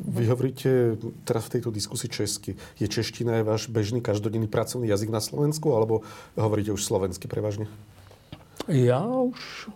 Vy 0.07 0.27
hovoríte 0.27 0.99
teraz 1.23 1.45
v 1.45 1.49
tejto 1.49 1.71
diskusi 1.71 2.11
česky. 2.11 2.55
Je 2.79 2.87
čeština 2.87 3.39
je 3.39 3.43
váš 3.43 3.71
bežný 3.71 4.01
každodenný 4.03 4.47
pracovný 4.47 4.87
jazyk 4.91 5.09
na 5.09 5.23
Slovensku, 5.23 5.71
alebo 5.71 6.03
hovoríte 6.35 6.75
už 6.75 6.83
slovensky 6.83 7.27
prevažne? 7.27 7.71
Já 8.67 9.07
už 9.07 9.69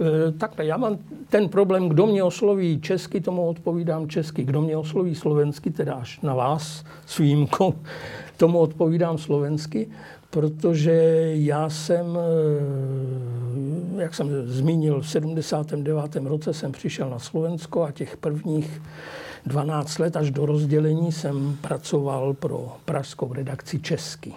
e, 0.00 0.32
takhle, 0.32 0.66
já 0.66 0.76
mám 0.76 0.98
ten 1.30 1.48
problém, 1.48 1.88
kdo 1.88 2.06
mě 2.06 2.22
osloví 2.22 2.80
česky, 2.80 3.20
tomu 3.20 3.46
odpovídám 3.46 4.08
česky. 4.08 4.44
Kdo 4.44 4.62
mě 4.62 4.76
osloví 4.76 5.14
slovensky, 5.14 5.70
teda 5.70 5.94
až 5.94 6.20
na 6.20 6.34
vás 6.34 6.84
s 7.06 7.18
výjimkou, 7.18 7.74
tomu 8.36 8.58
odpovídám 8.58 9.18
slovensky, 9.18 9.90
protože 10.30 10.92
já 11.34 11.70
jsem, 11.70 12.18
e, 13.98 14.02
jak 14.02 14.14
jsem 14.14 14.48
zmínil, 14.48 15.00
v 15.00 15.08
79. 15.08 16.16
roce 16.16 16.54
jsem 16.54 16.72
přišel 16.72 17.10
na 17.10 17.18
Slovensko 17.18 17.82
a 17.82 17.92
těch 17.92 18.16
prvních 18.16 18.82
12 19.46 19.98
let 19.98 20.16
až 20.16 20.30
do 20.30 20.46
rozdělení 20.46 21.12
jsem 21.12 21.56
pracoval 21.60 22.34
pro 22.34 22.76
pražskou 22.84 23.32
redakci 23.32 23.80
Česky. 23.80 24.34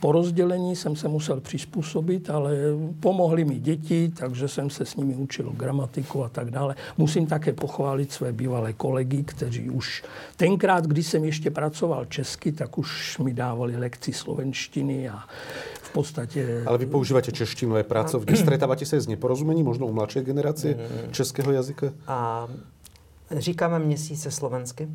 Po 0.00 0.12
rozdělení 0.12 0.76
jsem 0.76 0.96
se 0.96 1.08
musel 1.08 1.40
přizpůsobit, 1.40 2.30
ale 2.30 2.56
pomohly 3.00 3.44
mi 3.44 3.58
děti, 3.58 4.12
takže 4.16 4.48
jsem 4.48 4.70
se 4.70 4.84
s 4.84 4.96
nimi 4.96 5.14
učil 5.14 5.52
gramatiku 5.56 6.24
a 6.24 6.28
tak 6.28 6.50
dále. 6.50 6.74
Musím 6.98 7.26
také 7.26 7.52
pochválit 7.52 8.12
své 8.12 8.32
bývalé 8.32 8.72
kolegy, 8.72 9.22
kteří 9.22 9.70
už 9.70 10.04
tenkrát, 10.36 10.86
když 10.86 11.06
jsem 11.06 11.24
ještě 11.24 11.50
pracoval 11.50 12.04
česky, 12.04 12.52
tak 12.52 12.78
už 12.78 13.18
mi 13.18 13.34
dávali 13.34 13.76
lekci 13.76 14.12
slovenštiny 14.12 15.08
a 15.08 15.18
v 15.82 15.92
podstatě... 15.92 16.62
Ale 16.66 16.78
vy 16.78 16.86
používáte 16.86 17.32
češtinu 17.32 17.74
aj 17.74 17.84
pracovne. 17.86 18.36
Stretáváte 18.36 18.84
sa 18.84 18.98
s 19.00 19.08
neporozumením, 19.08 19.64
možno 19.64 19.86
u 19.86 19.94
mladšej 19.94 20.22
generácie 20.26 20.76
českého 21.14 21.52
jazyka? 21.52 21.94
A 22.06 22.48
říkáme 23.30 23.78
měsíce 23.78 24.30
slovensky, 24.30 24.88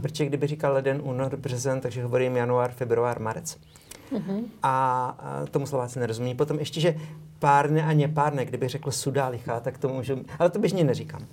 protože 0.00 0.26
kdyby 0.26 0.46
říkal 0.46 0.72
leden, 0.72 1.00
únor, 1.04 1.36
březen, 1.36 1.80
takže 1.80 2.02
hovorím 2.02 2.36
január, 2.36 2.72
február, 2.72 3.20
marec. 3.20 3.58
A, 4.62 5.16
a 5.18 5.46
tomu 5.50 5.66
Slováci 5.66 6.00
nerozumí. 6.00 6.34
Potom 6.34 6.58
ještě, 6.58 6.80
že 6.80 6.94
párne 7.38 7.82
a 7.82 7.92
nepárne, 7.92 8.44
kdyby 8.44 8.68
řekl 8.68 8.90
sudá 8.90 9.28
lichá, 9.28 9.60
tak 9.60 9.78
to 9.78 9.88
můžu, 9.88 10.16
ale 10.38 10.50
to 10.50 10.58
běžně 10.58 10.84
neříkám. 10.84 11.26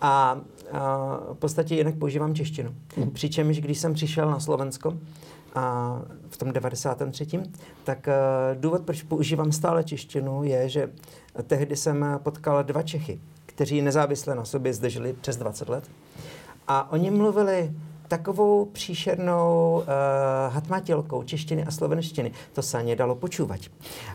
A, 0.00 0.40
a 0.72 1.18
v 1.32 1.38
podstatě 1.38 1.74
jinak 1.74 1.94
používám 1.94 2.34
češtinu. 2.34 2.74
Přičemž, 3.12 3.60
když 3.60 3.78
jsem 3.78 3.94
přišel 3.94 4.30
na 4.30 4.40
Slovensko, 4.40 4.94
a 5.54 5.98
v 6.28 6.36
tom 6.36 6.52
93. 6.52 7.26
tak 7.84 8.08
uh, 8.08 8.60
důvod, 8.60 8.82
proč 8.82 9.02
používám 9.02 9.52
stále 9.52 9.84
češtinu, 9.84 10.44
je, 10.44 10.68
že 10.68 10.90
tehdy 11.46 11.76
jsem 11.76 12.06
potkal 12.22 12.64
dva 12.64 12.82
Čechy, 12.82 13.20
kteří 13.46 13.82
nezávisle 13.82 14.34
na 14.34 14.44
sobě 14.44 14.74
zde 14.74 14.90
žili 14.90 15.12
přes 15.20 15.36
20 15.36 15.68
let. 15.68 15.90
A 16.68 16.92
oni 16.92 17.10
mluvili 17.10 17.72
takovou 18.12 18.64
příšernou 18.64 19.76
uh, 19.76 20.54
hatmatilkou 20.54 21.22
češtiny 21.22 21.64
a 21.64 21.70
slovenštiny. 21.70 22.32
To 22.52 22.62
se 22.62 22.82
nedalo 22.82 23.14
počúvat. 23.14 23.60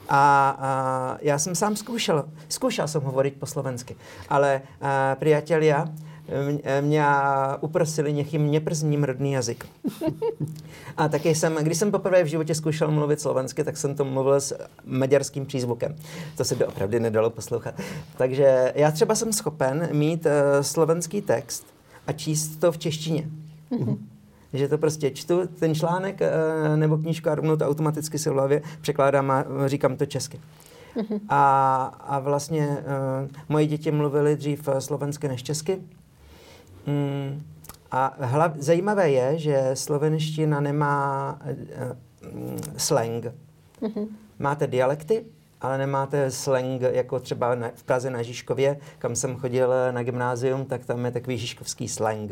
A, 0.09 0.49
a 0.59 1.17
já 1.21 1.39
jsem 1.39 1.55
sám 1.55 1.75
zkoušel, 1.75 2.25
zkoušel 2.49 2.87
jsem 2.87 3.01
hovorit 3.01 3.33
po 3.39 3.45
slovensky, 3.45 3.95
ale 4.29 4.61
uh, 4.61 4.87
priatelia 5.19 5.89
mě 6.81 7.05
uprosili, 7.61 8.13
nech 8.13 8.33
jim 8.33 8.51
neprzním 8.51 9.03
rodný 9.03 9.31
jazyk. 9.31 9.65
A 10.97 11.07
taky 11.07 11.35
jsem, 11.35 11.55
když 11.55 11.77
jsem 11.77 11.91
poprvé 11.91 12.23
v 12.23 12.27
životě 12.27 12.55
zkoušel 12.55 12.91
mluvit 12.91 13.21
slovensky, 13.21 13.63
tak 13.63 13.77
jsem 13.77 13.95
to 13.95 14.05
mluvil 14.05 14.41
s 14.41 14.57
maďarským 14.85 15.45
přízvukem. 15.45 15.95
To 16.37 16.45
se 16.45 16.65
opravdu 16.65 16.99
nedalo 16.99 17.29
poslouchat. 17.29 17.73
Takže 18.17 18.73
já 18.75 18.91
třeba 18.91 19.15
jsem 19.15 19.33
schopen 19.33 19.89
mít 19.91 20.25
uh, 20.25 20.31
slovenský 20.61 21.21
text 21.21 21.65
a 22.07 22.11
číst 22.11 22.47
to 22.59 22.71
v 22.71 22.77
češtině. 22.77 23.27
Že 24.53 24.67
to 24.67 24.77
prostě 24.77 25.11
čtu 25.11 25.47
ten 25.59 25.75
článek 25.75 26.21
uh, 26.21 26.77
nebo 26.77 26.97
knížku 26.97 27.29
a 27.29 27.35
rovnou 27.35 27.55
to 27.55 27.67
automaticky 27.67 28.19
se 28.19 28.29
v 28.29 28.33
hlavě 28.33 28.61
překládám 28.81 29.31
a 29.31 29.45
říkám 29.65 29.97
to 29.97 30.05
česky. 30.05 30.39
A, 31.29 31.83
a 32.07 32.19
vlastně 32.19 32.67
uh, 32.67 33.29
moje 33.49 33.67
děti 33.67 33.91
mluvily 33.91 34.35
dřív 34.35 34.69
slovensky 34.79 35.27
než 35.27 35.43
česky. 35.43 35.81
Mm, 36.85 37.43
a 37.91 38.15
hlav, 38.19 38.51
zajímavé 38.57 39.11
je, 39.11 39.39
že 39.39 39.71
slovenština 39.73 40.59
nemá 40.59 41.39
uh, 41.45 42.57
slang. 42.77 43.25
Mm-hmm. 43.81 44.07
Máte 44.39 44.67
dialekty, 44.67 45.25
ale 45.61 45.77
nemáte 45.77 46.31
slang 46.31 46.81
jako 46.81 47.19
třeba 47.19 47.55
na, 47.55 47.71
v 47.75 47.83
Praze 47.83 48.09
na 48.09 48.21
Žižkově, 48.21 48.79
kam 48.99 49.15
jsem 49.15 49.35
chodil 49.35 49.73
na 49.91 50.03
gymnázium, 50.03 50.65
tak 50.65 50.85
tam 50.85 51.05
je 51.05 51.11
takový 51.11 51.37
žižkovský 51.37 51.87
slang. 51.87 52.31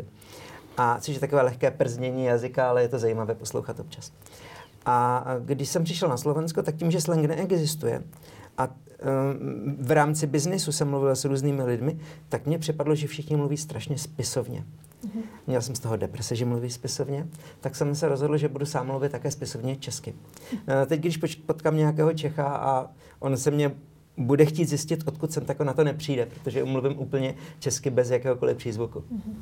A 0.78 1.00
což 1.00 1.14
je 1.14 1.20
takové 1.20 1.42
lehké 1.42 1.72
prznění 1.72 2.26
jazyka, 2.26 2.70
ale 2.70 2.82
je 2.82 2.88
to 2.88 3.00
zajímavé 3.00 3.36
poslouchat 3.36 3.80
občas. 3.80 4.12
A 4.86 5.26
když 5.40 5.70
jsem 5.70 5.84
přišel 5.84 6.10
na 6.10 6.18
Slovensko, 6.18 6.64
tak 6.64 6.76
tím, 6.76 6.92
že 6.92 7.02
slang 7.02 7.26
neexistuje 7.26 8.04
a 8.58 8.68
um, 8.68 8.74
v 9.80 9.92
rámci 9.92 10.28
biznisu 10.28 10.72
jsem 10.72 10.90
mluvil 10.90 11.16
s 11.16 11.26
různými 11.26 11.64
lidmi, 11.64 12.00
tak 12.30 12.46
mně 12.46 12.60
připadlo, 12.60 12.96
že 12.96 13.08
všichni 13.08 13.36
mluví 13.36 13.58
strašně 13.58 13.98
spisovně. 13.98 14.64
Mm-hmm. 15.06 15.22
Měl 15.48 15.62
jsem 15.62 15.76
z 15.76 15.80
toho 15.80 15.96
deprese, 15.96 16.36
že 16.36 16.46
mluví 16.46 16.72
spisovně, 16.72 17.28
tak 17.60 17.76
jsem 17.76 17.96
se 17.96 18.10
rozhodl, 18.10 18.38
že 18.38 18.48
budu 18.48 18.66
sám 18.66 18.88
mluvit 18.88 19.12
také 19.12 19.32
spisovně 19.32 19.76
česky. 19.76 20.14
Mm-hmm. 20.14 20.86
Teď, 20.86 21.00
když 21.00 21.18
potkám 21.36 21.78
nějakého 21.78 22.14
Čecha 22.14 22.48
a 22.48 22.88
on 23.20 23.38
se 23.38 23.52
mě 23.52 23.72
bude 24.18 24.46
chtít 24.46 24.66
zjistit, 24.66 25.04
odkud 25.06 25.32
jsem, 25.32 25.46
tak 25.46 25.60
on 25.60 25.68
na 25.68 25.74
to 25.74 25.84
nepřijde, 25.84 26.28
protože 26.34 26.64
mluvím 26.64 27.00
úplně 27.00 27.36
česky 27.60 27.90
bez 27.90 28.10
jakéhokoliv 28.10 28.58
přízvuku. 28.58 29.00
Mm-hmm. 29.00 29.34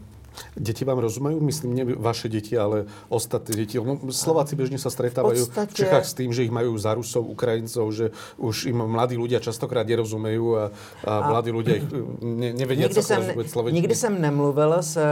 Deti 0.57 0.85
vám 0.85 0.97
rozumejú? 0.97 1.39
Myslím, 1.39 1.93
vaše 1.97 2.29
deti, 2.29 2.57
ale 2.57 2.85
ostatné 3.09 3.55
deti. 3.55 3.77
Slováci 4.09 4.57
bežne 4.57 4.81
sa 4.81 4.89
stretávajú 4.89 5.45
podstate... 5.45 5.69
v 5.69 5.77
Čechách 5.77 6.05
s 6.09 6.13
tým, 6.17 6.33
že 6.33 6.43
ich 6.43 6.53
majú 6.53 6.73
za 6.77 6.97
Rusov, 6.97 7.29
Ukrajincov, 7.29 7.93
že 7.93 8.09
už 8.41 8.65
im 8.65 8.81
mladí 8.81 9.13
ľudia 9.13 9.37
častokrát 9.37 9.85
nerozumejú 9.85 10.45
a, 10.57 10.63
a, 11.05 11.13
a 11.21 11.29
mladí 11.29 11.53
ich 11.53 11.85
ne, 12.21 12.49
nikdy 12.53 12.89
co 12.89 13.01
jsem, 13.01 13.21
Nikdy 13.71 13.95
jsem 13.95 14.21
nemluvil 14.21 14.73
s 14.81 14.97
uh, 14.97 15.03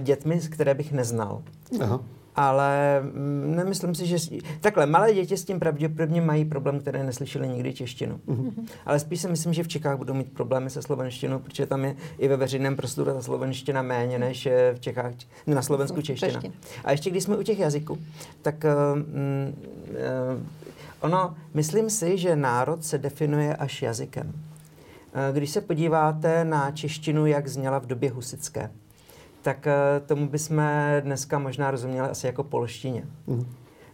dětmi, 0.00 0.40
které 0.50 0.74
bych 0.74 0.92
neznal. 0.92 1.42
Aha 1.80 2.00
ale 2.36 3.00
mm, 3.02 3.56
nemyslím 3.56 3.94
si, 3.94 4.06
že... 4.06 4.16
Takhle, 4.60 4.86
malé 4.86 5.14
děti 5.14 5.36
s 5.36 5.44
tím 5.44 5.60
pravděpodobně 5.60 6.20
mají 6.20 6.44
problém, 6.44 6.80
které 6.80 7.04
neslyšeli 7.04 7.48
nikdy 7.48 7.74
češtinu. 7.74 8.20
Mm-hmm. 8.28 8.52
Ale 8.86 8.98
spíš 8.98 9.20
si 9.20 9.28
myslím, 9.28 9.52
že 9.52 9.62
v 9.62 9.68
Čechách 9.68 9.98
budou 9.98 10.14
mít 10.14 10.32
problémy 10.32 10.70
se 10.70 10.82
slovenštinou, 10.82 11.38
protože 11.38 11.66
tam 11.66 11.84
je 11.84 11.96
i 12.18 12.28
ve 12.28 12.36
veřejném 12.36 12.76
prostoru 12.76 13.12
ta 13.12 13.22
slovenština 13.22 13.82
méně 13.82 14.18
než 14.18 14.48
v 14.74 14.80
Čechách, 14.80 15.12
na 15.46 15.62
Slovensku 15.62 16.02
čeština. 16.02 16.40
A 16.84 16.90
ještě 16.90 17.10
když 17.10 17.24
jsme 17.24 17.36
u 17.36 17.42
těch 17.42 17.58
jazyků, 17.58 17.98
tak 18.42 18.64
uh, 18.64 19.02
uh, 19.02 20.42
ono, 21.00 21.34
myslím 21.54 21.90
si, 21.90 22.18
že 22.18 22.36
národ 22.36 22.84
se 22.84 22.98
definuje 22.98 23.56
až 23.56 23.82
jazykem. 23.82 24.32
Když 25.32 25.50
se 25.50 25.60
podíváte 25.60 26.44
na 26.44 26.70
češtinu, 26.70 27.26
jak 27.26 27.48
zněla 27.48 27.78
v 27.78 27.86
době 27.86 28.10
husické, 28.10 28.70
tak 29.46 29.66
eh, 29.66 30.00
tomu 30.06 30.28
bychom 30.28 30.62
dneska 31.00 31.38
možná 31.38 31.70
rozuměli 31.70 32.08
asi 32.08 32.26
jako 32.26 32.44
polštině. 32.44 33.04
Mm. 33.26 33.46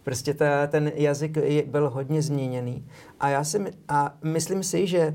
Prostě 0.03 0.35
ta, 0.35 0.67
ten 0.67 0.93
jazyk 0.95 1.39
byl 1.67 1.91
hodně 1.91 2.23
změněný. 2.23 2.85
A 3.21 3.29
já 3.29 3.45
si 3.45 3.59
a 3.89 4.15
myslím 4.23 4.63
si, 4.63 4.87
že 4.87 4.99
e, 4.99 5.15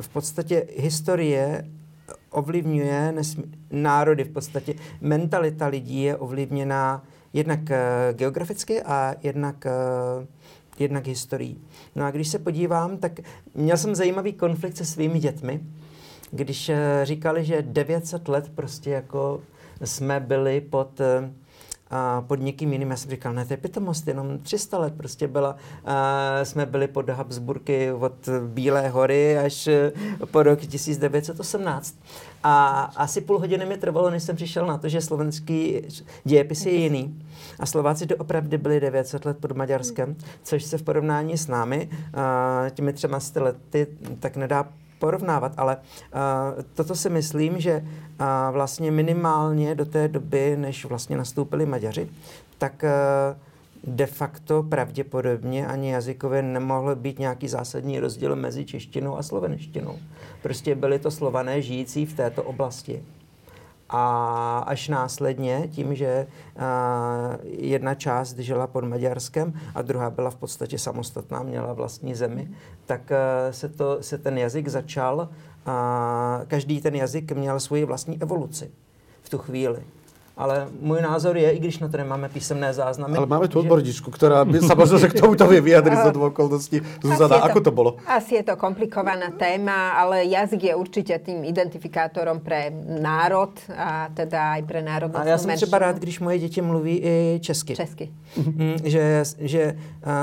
v 0.00 0.08
podstatě 0.08 0.66
historie 0.76 1.68
ovlivňuje 2.30 3.12
nesmí, 3.12 3.44
národy, 3.70 4.24
v 4.24 4.32
podstatě 4.32 4.74
mentalita 5.00 5.66
lidí 5.66 6.02
je 6.02 6.16
ovlivněná 6.16 7.04
jednak 7.32 7.70
e, 7.70 7.80
geograficky 8.12 8.82
a 8.82 9.14
jednak, 9.22 9.66
e, 9.66 9.70
jednak 10.78 11.06
historií. 11.06 11.60
No 11.94 12.04
a 12.04 12.10
když 12.10 12.28
se 12.28 12.38
podívám, 12.38 12.96
tak 12.96 13.12
měl 13.54 13.76
jsem 13.76 13.94
zajímavý 13.94 14.32
konflikt 14.32 14.76
se 14.76 14.84
svými 14.84 15.18
dětmi, 15.18 15.60
když 16.32 16.68
eh, 16.68 17.00
říkali, 17.02 17.44
že 17.44 17.62
900 17.62 18.28
let 18.28 18.50
prostě 18.54 18.90
jako 18.90 19.40
jsme 19.84 20.20
byli 20.20 20.60
pod 20.60 21.00
eh, 21.00 21.30
a 21.90 22.20
pod 22.20 22.40
někým 22.40 22.72
jiným. 22.72 22.90
Já 22.90 22.96
jsem 22.96 23.10
říkal, 23.10 23.32
ne, 23.32 23.44
to 23.44 23.52
je 23.52 23.56
pitomost, 23.56 24.08
jenom 24.08 24.38
300 24.38 24.78
let 24.78 24.94
prostě 24.96 25.28
byla, 25.28 25.56
a 25.84 26.40
jsme 26.42 26.66
byli 26.66 26.88
pod 26.88 27.10
Habsburky 27.10 27.92
od 27.92 28.28
Bílé 28.46 28.88
hory 28.88 29.38
až 29.38 29.66
eh, 29.66 29.92
po 30.30 30.42
rok 30.42 30.60
1918. 30.60 31.98
A 32.42 32.80
asi 32.96 33.20
půl 33.20 33.38
hodiny 33.38 33.66
mi 33.66 33.76
trvalo, 33.76 34.10
než 34.10 34.22
jsem 34.22 34.36
přišel 34.36 34.66
na 34.66 34.78
to, 34.78 34.88
že 34.88 35.00
slovenský 35.00 35.82
dějepis 36.24 36.66
je 36.66 36.72
jiný. 36.72 37.22
A 37.60 37.66
Slováci 37.66 38.06
opravdu 38.06 38.58
byli 38.58 38.80
900 38.80 39.24
let 39.24 39.38
pod 39.38 39.52
Maďarskem, 39.52 40.16
což 40.42 40.64
se 40.64 40.78
v 40.78 40.82
porovnání 40.82 41.38
s 41.38 41.48
námi, 41.48 41.90
těmi 42.70 42.92
třema 42.92 43.18
lety, 43.36 43.86
tak 44.20 44.36
nedá 44.36 44.68
porovnávat, 45.02 45.52
ale 45.56 45.76
uh, 45.76 46.62
toto 46.74 46.94
si 46.94 47.10
myslím, 47.10 47.60
že 47.60 47.82
uh, 47.82 48.26
vlastně 48.54 48.90
minimálně 48.90 49.74
do 49.74 49.84
té 49.84 50.08
doby, 50.08 50.56
než 50.56 50.84
vlastně 50.84 51.16
nastoupili 51.16 51.66
Maďaři, 51.66 52.08
tak 52.58 52.84
uh, 52.86 53.34
de 53.94 54.06
facto 54.06 54.62
pravděpodobně 54.62 55.66
ani 55.66 55.90
jazykově 55.90 56.42
nemohl 56.42 56.94
být 56.96 57.18
nějaký 57.18 57.48
zásadní 57.48 58.00
rozdíl 58.00 58.36
mezi 58.36 58.64
češtinou 58.64 59.18
a 59.18 59.22
slovenštinou. 59.22 59.98
Prostě 60.42 60.74
byli 60.74 60.98
to 60.98 61.10
slované 61.10 61.62
žijící 61.62 62.06
v 62.06 62.16
této 62.16 62.42
oblasti. 62.42 63.02
A 63.94 64.64
až 64.66 64.88
následně, 64.88 65.68
tím, 65.70 65.94
že 65.94 66.26
jedna 67.44 67.94
část 67.94 68.38
žila 68.38 68.66
pod 68.66 68.84
Maďarskem 68.84 69.52
a 69.74 69.82
druhá 69.82 70.10
byla 70.10 70.30
v 70.30 70.36
podstatě 70.36 70.78
samostatná, 70.78 71.42
měla 71.42 71.72
vlastní 71.72 72.14
zemi, 72.14 72.48
tak 72.86 73.12
se, 73.50 73.68
to, 73.68 74.02
se 74.02 74.18
ten 74.18 74.38
jazyk 74.38 74.68
začal, 74.68 75.28
a 75.66 76.40
každý 76.46 76.80
ten 76.80 76.94
jazyk 76.94 77.32
měl 77.32 77.60
svoji 77.60 77.84
vlastní 77.84 78.22
evoluci 78.22 78.70
v 79.22 79.28
tu 79.28 79.38
chvíli. 79.38 79.82
Ale 80.42 80.66
můj 80.80 81.00
názor 81.02 81.36
je, 81.36 81.50
i 81.50 81.58
když 81.58 81.78
na 81.78 81.88
to 81.88 81.96
nemáme 81.96 82.28
písemné 82.28 82.74
záznamy. 82.74 83.16
Ale 83.16 83.26
máme 83.26 83.48
tu 83.48 83.58
odborníčku, 83.58 84.10
která 84.10 84.44
by 84.44 84.58
sa 84.58 84.74
možno, 84.74 84.98
že 84.98 85.08
k 85.08 85.22
tomuto 85.22 85.46
vie 85.46 85.60
vyjadriť 85.60 85.98
za 86.02 86.10
dvou 86.10 86.34
okolností. 86.34 86.82
Zuzana, 86.98 87.46
ako 87.46 87.60
to 87.62 87.70
bolo? 87.70 87.90
Asi 88.06 88.34
je 88.34 88.42
to 88.42 88.58
komplikovaná 88.58 89.30
téma, 89.30 89.94
ale 89.94 90.26
jazyk 90.26 90.62
je 90.62 90.74
určite 90.74 91.14
tým 91.22 91.46
identifikátorom 91.46 92.42
pre 92.42 92.74
národ 92.98 93.54
a 93.70 94.10
teda 94.10 94.58
aj 94.58 94.62
pre 94.66 94.82
národnostnú 94.82 95.22
A 95.22 95.30
já 95.30 95.38
jsem 95.38 95.56
třeba 95.56 95.78
rád, 95.78 95.96
když 95.96 96.20
moje 96.20 96.38
děti 96.38 96.60
mluví 96.62 97.00
i 97.04 97.38
česky. 97.42 97.76
Česky. 97.76 98.10
Mm, 98.36 98.76
že, 98.84 99.22
že 99.38 99.76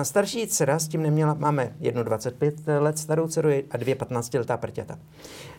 starší 0.03 0.47
dcera 0.47 0.79
s 0.79 0.87
tím 0.87 1.03
neměla, 1.03 1.33
máme 1.39 1.71
jednu 1.79 2.03
25 2.03 2.55
let 2.79 2.97
starou 2.97 3.27
dceru 3.27 3.49
a 3.71 3.77
dvě 3.77 3.95
15 3.95 4.33
letá 4.33 4.57
prťata. 4.57 4.97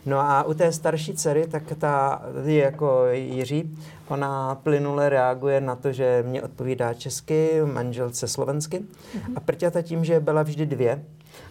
No 0.05 0.19
a 0.19 0.43
u 0.43 0.53
té 0.53 0.71
starší 0.71 1.13
dcery, 1.13 1.47
tak 1.47 1.63
ta 1.77 2.21
je 2.45 2.63
jako 2.63 3.05
Jiří, 3.11 3.77
ona 4.07 4.55
plynule 4.55 5.09
reaguje 5.09 5.61
na 5.61 5.75
to, 5.75 5.91
že 5.91 6.23
mě 6.27 6.41
odpovídá 6.41 6.93
česky, 6.93 7.49
manželce 7.65 8.27
slovensky. 8.27 8.81
A 9.35 9.39
prťata 9.39 9.81
tím, 9.81 10.05
že 10.05 10.19
byla 10.19 10.43
vždy 10.43 10.65
dvě, 10.65 11.03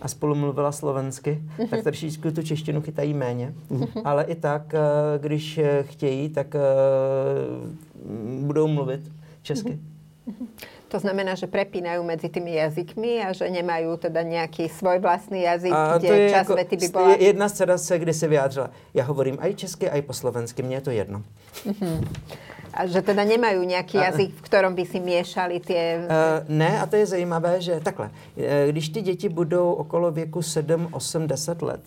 a 0.03 0.09
spolu 0.09 0.35
mluvila 0.35 0.73
slovensky, 0.73 1.43
tak 1.71 1.83
trošičku 1.83 2.31
tu 2.31 2.43
češtinu 2.43 2.81
chytají 2.81 3.15
méně. 3.15 3.55
Ale 4.05 4.25
i 4.25 4.35
tak, 4.35 4.75
eh, 4.75 4.79
když 5.19 5.61
chtějí, 5.83 6.29
tak 6.29 6.55
eh, 6.55 6.61
budou 8.41 8.69
mluvit 8.69 9.01
česky. 9.43 9.79
To 10.91 10.99
znamená, 10.99 11.35
že 11.39 11.47
prepínajú 11.47 12.03
medzi 12.03 12.27
tými 12.27 12.59
jazykmi 12.59 13.23
a 13.23 13.31
že 13.31 13.47
nemajú 13.47 13.95
teda 13.97 14.27
nejaký 14.27 14.67
svoj 14.67 14.99
vlastný 14.99 15.47
jazyk, 15.47 15.71
A 15.71 15.99
kde 15.99 16.09
to 16.09 16.15
je 16.15 16.31
čas 16.31 16.45
jako, 16.51 16.55
vety 16.59 16.77
by 16.77 16.89
bola... 16.89 17.09
je- 17.15 17.23
Jedna 17.25 17.49
dcera 17.49 17.79
se 17.79 17.99
kdysi 17.99 18.27
vyjádřila, 18.29 18.71
já 18.95 19.05
hovorím 19.05 19.37
aj 19.41 19.55
česky, 19.55 19.91
aj 19.91 20.03
po 20.03 20.13
slovensky, 20.13 20.63
mně 20.63 20.77
je 20.77 20.81
to 20.81 20.91
jedno. 20.91 21.23
A 22.75 22.87
že 22.87 23.03
teda 23.03 23.27
nemajú 23.27 23.67
nejaký 23.67 23.99
jazyk, 23.99 24.31
v 24.31 24.43
ktorom 24.47 24.79
by 24.79 24.87
si 24.87 25.03
miešali 25.03 25.59
tie... 25.59 26.07
Uh, 26.07 26.47
ne, 26.47 26.79
a 26.79 26.87
to 26.87 26.97
je 27.03 27.07
zajímavé, 27.07 27.59
že 27.61 27.81
takhle, 27.83 28.11
eh, 28.39 28.67
když 28.71 28.89
ty 28.89 29.03
děti 29.03 29.29
budou 29.29 29.73
okolo 29.73 30.11
věku 30.11 30.43
7, 30.43 30.89
8, 30.95 31.27
10 31.27 31.63
let, 31.63 31.81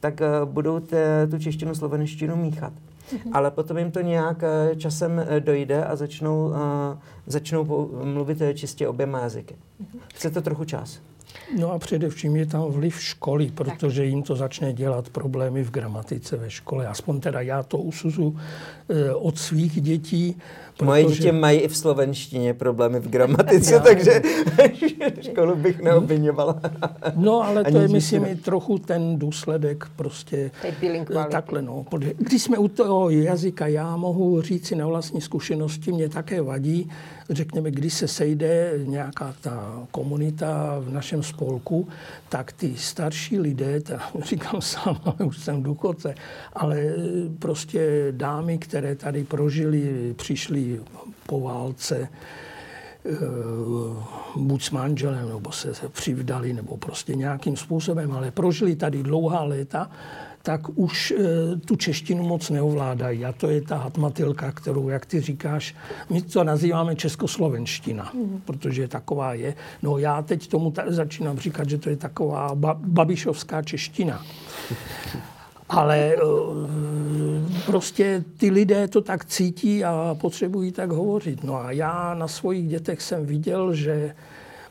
tak 0.00 0.20
uh, 0.20 0.48
budou 0.48 0.80
te, 0.80 1.26
tu 1.28 1.38
češtinu, 1.38 1.74
slovenštinu 1.74 2.36
míchat. 2.36 2.72
Ale 3.32 3.50
potom 3.50 3.78
jim 3.78 3.90
to 3.90 4.00
nějak 4.00 4.42
eh, 4.42 4.76
časem 4.76 5.26
eh, 5.28 5.40
dojde 5.40 5.84
a 5.84 5.96
začnou, 5.96 6.46
uh, 6.46 6.54
začnou 7.26 7.90
mluvit 8.04 8.40
eh, 8.40 8.54
čistě 8.54 8.88
oběma 8.88 9.20
jazyky. 9.20 9.56
Chce 10.14 10.30
to 10.30 10.42
trochu 10.42 10.64
čas. 10.64 11.00
No 11.58 11.72
a 11.72 11.78
především 11.78 12.36
je 12.36 12.46
tam 12.46 12.62
vliv 12.62 13.02
školy, 13.02 13.50
protože 13.54 14.04
jim 14.04 14.22
to 14.22 14.36
začne 14.36 14.72
dělat 14.72 15.08
problémy 15.08 15.62
v 15.62 15.70
gramatice 15.70 16.36
ve 16.36 16.50
škole. 16.50 16.86
Aspoň 16.86 17.20
teda 17.20 17.40
já 17.40 17.62
to 17.62 17.78
usuzu 17.78 18.36
od 19.14 19.38
svých 19.38 19.80
dětí. 19.80 20.36
Moje 20.82 21.04
protože- 21.04 21.22
děti 21.22 21.32
mají 21.32 21.58
i 21.60 21.68
v 21.68 21.76
slovenštině 21.76 22.54
problémy 22.54 23.00
v 23.00 23.08
gramatice, 23.08 23.80
takže 23.80 24.22
školu 25.20 25.56
bych 25.56 25.80
neobvinovala. 25.80 26.60
No, 27.16 27.42
ale 27.42 27.64
to 27.64 27.68
Ani 27.68 27.76
je, 27.76 27.88
že 27.88 27.92
myslím, 27.92 28.24
si 28.24 28.30
i 28.30 28.36
trochu 28.36 28.78
ten 28.78 29.18
důsledek 29.18 29.86
prostě 29.96 30.50
eh, 30.64 31.24
takhle, 31.30 31.62
no. 31.62 31.84
Když 32.18 32.42
jsme 32.42 32.58
u 32.58 32.68
toho 32.68 33.10
jazyka, 33.10 33.66
já 33.66 33.96
mohu 33.96 34.42
říci 34.42 34.76
na 34.76 34.86
vlastní 34.86 35.20
zkušenosti, 35.20 35.92
mě 35.92 36.08
také 36.08 36.42
vadí, 36.42 36.90
řekněme, 37.30 37.70
když 37.70 37.94
se 37.94 38.08
sejde 38.08 38.72
nějaká 38.84 39.34
ta 39.40 39.82
komunita 39.90 40.76
v 40.80 40.92
našem 40.92 41.22
spolku, 41.22 41.88
tak 42.28 42.52
ty 42.52 42.74
starší 42.76 43.38
lidé, 43.38 43.80
ta, 43.80 44.00
říkám 44.24 44.60
sám, 44.60 45.00
už 45.24 45.38
jsem 45.38 45.62
důchodce, 45.62 46.14
ale 46.52 46.94
prostě 47.38 48.08
dámy, 48.10 48.58
které 48.58 48.94
tady 48.94 49.24
prožili, 49.24 50.14
přišli 50.16 50.69
po 51.26 51.40
válce, 51.40 52.08
eh, 53.04 53.10
buď 54.36 54.62
s 54.62 54.70
manželem, 54.70 55.28
nebo 55.28 55.52
se 55.52 55.72
přivdali, 55.88 56.52
nebo 56.52 56.76
prostě 56.76 57.14
nějakým 57.14 57.56
způsobem, 57.56 58.12
ale 58.12 58.30
prožili 58.30 58.76
tady 58.76 59.02
dlouhá 59.02 59.42
léta, 59.44 59.90
tak 60.42 60.60
už 60.74 61.10
e, 61.10 61.16
tu 61.56 61.76
češtinu 61.76 62.24
moc 62.28 62.50
neovládají. 62.50 63.24
A 63.24 63.32
to 63.32 63.50
je 63.50 63.60
ta 63.60 63.76
hatmatilka, 63.76 64.52
kterou, 64.52 64.88
jak 64.88 65.06
ty 65.06 65.20
říkáš, 65.20 65.74
my 66.10 66.22
to 66.22 66.44
nazýváme 66.44 66.96
českoslovenština, 66.96 68.10
mm. 68.14 68.42
protože 68.44 68.88
taková 68.88 69.34
je. 69.34 69.54
No 69.82 69.98
já 69.98 70.22
teď 70.22 70.48
tomu 70.48 70.70
ta, 70.70 70.82
začínám 70.86 71.38
říkat, 71.38 71.68
že 71.68 71.78
to 71.78 71.90
je 71.90 71.96
taková 71.96 72.54
ba, 72.54 72.74
babišovská 72.74 73.62
čeština. 73.62 74.24
Ale 75.70 75.98
eh, 75.98 76.20
prostě 77.66 78.24
ty 78.36 78.50
lidé 78.50 78.88
to 78.88 79.00
tak 79.00 79.24
cítí 79.24 79.84
a 79.84 80.16
potřebují 80.20 80.72
tak 80.72 80.90
hovořit. 80.90 81.44
No 81.44 81.54
a 81.56 81.72
já 81.72 82.14
na 82.14 82.28
svých 82.28 82.68
dětech 82.68 83.02
jsem 83.02 83.26
viděl, 83.26 83.74
že 83.74 84.14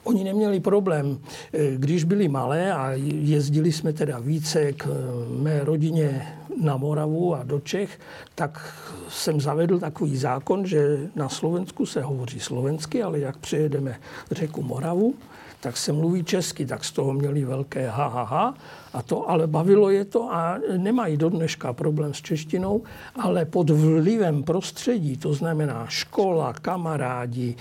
oni 0.04 0.24
neměli 0.24 0.60
problém. 0.60 1.20
Eh, 1.54 1.76
Když 1.78 2.04
byli 2.04 2.28
malé 2.28 2.74
a 2.74 2.92
jezdili 3.22 3.72
jsme 3.72 3.94
teda 3.94 4.20
více 4.20 4.74
k 4.74 4.88
eh, 4.88 5.42
mé 5.42 5.64
rodině 5.64 6.28
na 6.62 6.78
Moravu 6.78 7.36
a 7.36 7.44
do 7.44 7.60
Čech, 7.60 8.00
tak 8.36 8.74
jsem 9.10 9.42
zavedl 9.42 9.80
takový 9.80 10.18
zákon, 10.18 10.66
že 10.66 10.98
na 11.16 11.30
Slovensku 11.30 11.86
se 11.86 12.02
hovoří 12.02 12.40
slovensky, 12.40 13.04
ale 13.04 13.20
jak 13.20 13.38
přejedeme 13.38 14.00
řeku 14.32 14.64
Moravu, 14.64 15.16
tak 15.60 15.78
se 15.78 15.92
mluví 15.92 16.24
česky, 16.24 16.66
tak 16.66 16.84
z 16.84 16.92
toho 16.92 17.14
měli 17.14 17.46
velké 17.46 17.90
ha, 17.90 18.08
ha, 18.08 18.24
ha. 18.24 18.54
A 18.94 19.02
to, 19.02 19.30
ale 19.30 19.48
bavilo 19.48 19.90
je 19.90 20.06
to 20.06 20.34
a 20.34 20.60
nemají 20.78 21.18
do 21.18 21.30
dneška 21.30 21.74
problém 21.74 22.14
s 22.14 22.22
češtinou, 22.22 22.84
ale 23.16 23.46
pod 23.46 23.70
vlivem 23.70 24.44
prostředí, 24.44 25.18
to 25.18 25.34
znamená 25.34 25.86
škola, 25.90 26.54
kamarádi, 26.54 27.56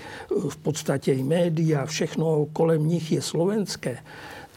v 0.49 0.57
podstatě 0.57 1.13
i 1.13 1.23
média, 1.23 1.85
všechno 1.85 2.45
kolem 2.53 2.87
nich 2.87 3.11
je 3.11 3.21
slovenské, 3.21 3.97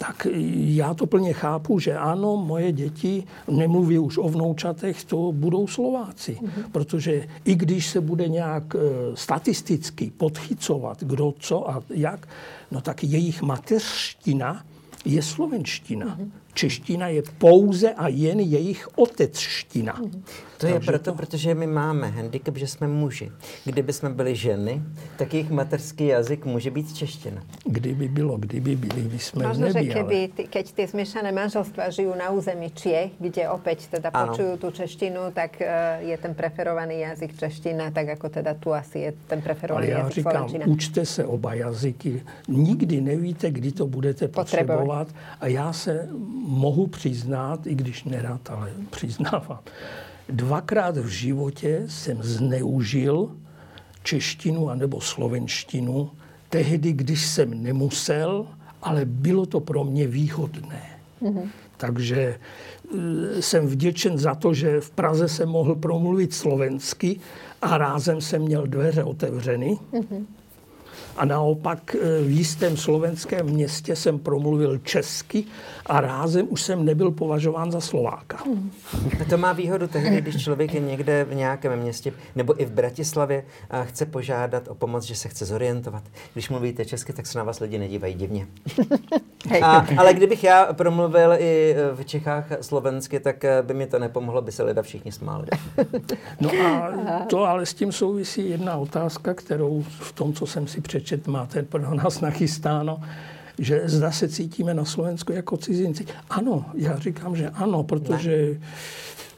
tak 0.06 0.26
já 0.54 0.94
to 0.94 1.06
plně 1.06 1.32
chápu, 1.32 1.78
že 1.78 1.98
ano, 1.98 2.36
moje 2.36 2.72
děti, 2.72 3.24
nemluví 3.48 3.98
už 3.98 4.18
o 4.18 4.28
vnoučatech, 4.28 5.04
to 5.04 5.32
budou 5.32 5.66
Slováci. 5.66 6.38
Mm-hmm. 6.42 6.70
Protože 6.72 7.28
i 7.44 7.54
když 7.54 7.86
se 7.86 8.00
bude 8.00 8.28
nějak 8.28 8.74
e, 8.74 8.78
statisticky 9.14 10.12
podchycovat, 10.16 11.04
kdo 11.04 11.34
co 11.38 11.70
a 11.70 11.82
jak, 11.90 12.28
no 12.70 12.80
tak 12.80 13.04
jejich 13.04 13.42
mateřština 13.42 14.64
je 15.04 15.22
slovenština. 15.22 16.06
Mm-hmm. 16.06 16.30
Čeština 16.54 17.08
je 17.08 17.22
pouze 17.38 17.90
a 17.92 18.08
jen 18.08 18.40
jejich 18.40 18.88
otecština. 18.98 19.92
Mm-hmm. 19.92 20.22
To 20.58 20.66
je 20.66 20.80
proto, 20.80 21.10
to... 21.10 21.16
protože 21.16 21.54
my 21.54 21.66
máme 21.66 22.06
handicap, 22.08 22.56
že 22.56 22.66
jsme 22.66 22.88
muži. 22.88 23.32
Kdyby 23.64 23.92
jsme 23.92 24.10
byli 24.10 24.36
ženy, 24.36 24.82
tak 25.18 25.34
jejich 25.34 25.50
mateřský 25.50 26.06
jazyk 26.06 26.44
může 26.46 26.70
být 26.70 26.94
čeština. 26.96 27.42
Kdyby 27.64 28.08
bylo, 28.08 28.36
kdyby 28.38 28.76
byli, 28.76 29.02
by 29.02 29.18
jsme 29.18 29.46
Možno, 29.48 29.66
že 29.66 29.72
nebyli. 29.74 29.94
keby, 29.94 30.28
ty- 30.36 30.46
keď 30.46 30.72
tie 30.72 30.86
zmiešané 30.86 31.32
manželstvá 31.34 31.90
žijú 31.90 32.14
na 32.14 32.30
území 32.30 32.70
Čiech, 32.70 33.10
kde 33.18 33.50
opäť 33.50 33.90
teda 33.90 34.14
Áno. 34.14 34.30
počujú 34.30 34.54
tú 34.62 34.70
češtinu, 34.70 35.34
tak 35.34 35.58
eh, 35.58 35.66
je 36.14 36.16
ten 36.22 36.34
preferovaný 36.34 37.00
jazyk 37.10 37.34
čeština, 37.34 37.90
tak 37.90 38.14
ako 38.14 38.28
teda 38.30 38.54
tu 38.54 38.70
asi 38.70 38.98
je 38.98 39.10
ten 39.26 39.42
Ale 39.42 39.44
preferovaný 39.50 39.88
já 39.88 39.98
jazyk 39.98 40.14
říkám, 40.14 40.32
slovenčina. 40.32 40.64
učte 40.66 41.02
se 41.06 41.22
oba 41.26 41.54
jazyky. 41.54 42.22
Nikdy 42.48 43.00
nevíte, 43.00 43.50
kdy 43.50 43.72
to 43.72 43.86
budete 43.86 44.28
Potřebovat. 44.28 44.78
potřebovat. 44.78 45.08
A 45.40 45.46
já 45.46 45.72
se 45.72 46.08
mohu 46.42 46.86
přiznat, 46.86 47.66
i 47.66 47.74
když 47.74 48.04
nerad, 48.04 48.50
ale 48.50 48.72
přiznávám. 48.90 49.58
Dvakrát 50.28 50.96
v 50.96 51.06
životě 51.06 51.82
jsem 51.88 52.22
zneužil 52.22 53.30
češtinu 54.02 54.70
anebo 54.70 55.00
slovenštinu 55.00 56.10
tehdy, 56.48 56.92
když 56.92 57.26
jsem 57.26 57.62
nemusel, 57.62 58.46
ale 58.82 59.04
bylo 59.04 59.46
to 59.46 59.60
pro 59.60 59.84
mě 59.84 60.06
výhodné. 60.06 60.82
Mm-hmm. 61.22 61.48
Takže 61.76 62.18
e, 62.18 63.42
jsem 63.42 63.66
vděčen 63.66 64.18
za 64.18 64.34
to, 64.34 64.54
že 64.54 64.80
v 64.80 64.90
Praze 64.90 65.28
jsem 65.28 65.48
mohl 65.48 65.74
promluvit 65.74 66.34
slovensky 66.34 67.20
a 67.62 67.78
rázem 67.78 68.20
jsem 68.20 68.42
měl 68.42 68.66
dveře 68.66 69.04
otevřeny. 69.04 69.78
Mm-hmm. 69.92 70.24
A 71.16 71.24
naopak 71.24 71.94
e, 71.94 72.22
v 72.22 72.30
jistém 72.30 72.76
slovenském 72.76 73.46
městě 73.46 73.96
jsem 73.96 74.18
promluvil 74.18 74.78
česky 74.78 75.44
a 75.86 76.00
rázem 76.00 76.46
už 76.50 76.62
jsem 76.62 76.84
nebyl 76.84 77.10
považován 77.10 77.72
za 77.72 77.80
Slováka. 77.80 78.38
A 79.20 79.24
to 79.30 79.38
má 79.38 79.52
výhodu 79.52 79.88
tehdy, 79.88 80.20
když 80.20 80.42
člověk 80.42 80.74
je 80.74 80.80
někde 80.80 81.24
v 81.24 81.34
nějakém 81.34 81.76
městě 81.76 82.12
nebo 82.36 82.60
i 82.62 82.64
v 82.64 82.70
Bratislavě 82.70 83.44
a 83.70 83.84
chce 83.84 84.06
požádat 84.06 84.68
o 84.68 84.74
pomoc, 84.74 85.04
že 85.04 85.14
se 85.14 85.28
chce 85.28 85.44
zorientovat. 85.44 86.02
Když 86.32 86.48
mluvíte 86.48 86.84
česky, 86.84 87.12
tak 87.12 87.26
se 87.26 87.38
na 87.38 87.44
vás 87.44 87.60
lidi 87.60 87.78
nedívají 87.78 88.14
divně. 88.14 88.46
Hej. 89.48 89.62
A, 89.64 89.86
ale 89.96 90.14
kdybych 90.14 90.44
já 90.44 90.72
promluvil 90.72 91.32
i 91.38 91.74
v 91.94 92.04
Čechách 92.04 92.46
slovensky, 92.60 93.20
tak 93.20 93.44
eh, 93.44 93.62
by 93.62 93.74
mi 93.74 93.86
to 93.86 93.98
nepomohlo, 93.98 94.42
by 94.42 94.52
se 94.52 94.62
lidé 94.62 94.82
všichni 94.82 95.12
smáli. 95.12 95.46
No 96.40 96.50
a 96.66 96.92
to 97.28 97.44
ale 97.44 97.66
s 97.66 97.74
tím 97.74 97.92
souvisí 97.92 98.50
jedna 98.50 98.76
otázka, 98.76 99.34
kterou 99.34 99.84
v 99.88 100.12
tom, 100.12 100.32
co 100.32 100.46
jsem 100.46 100.66
si 100.66 100.80
přečet, 101.02 101.26
máte 101.26 101.62
pro 101.62 101.94
nás 101.94 102.20
nachystáno. 102.20 103.00
že 103.58 103.82
zda 103.84 104.10
se 104.12 104.28
cítíme 104.28 104.74
na 104.74 104.84
Slovensku 104.84 105.32
jako 105.32 105.56
cizinci. 105.56 106.06
Ano, 106.30 106.64
já 106.74 106.98
říkám, 106.98 107.36
že 107.36 107.50
ano, 107.50 107.82
protože 107.82 108.30
ne. 108.30 108.66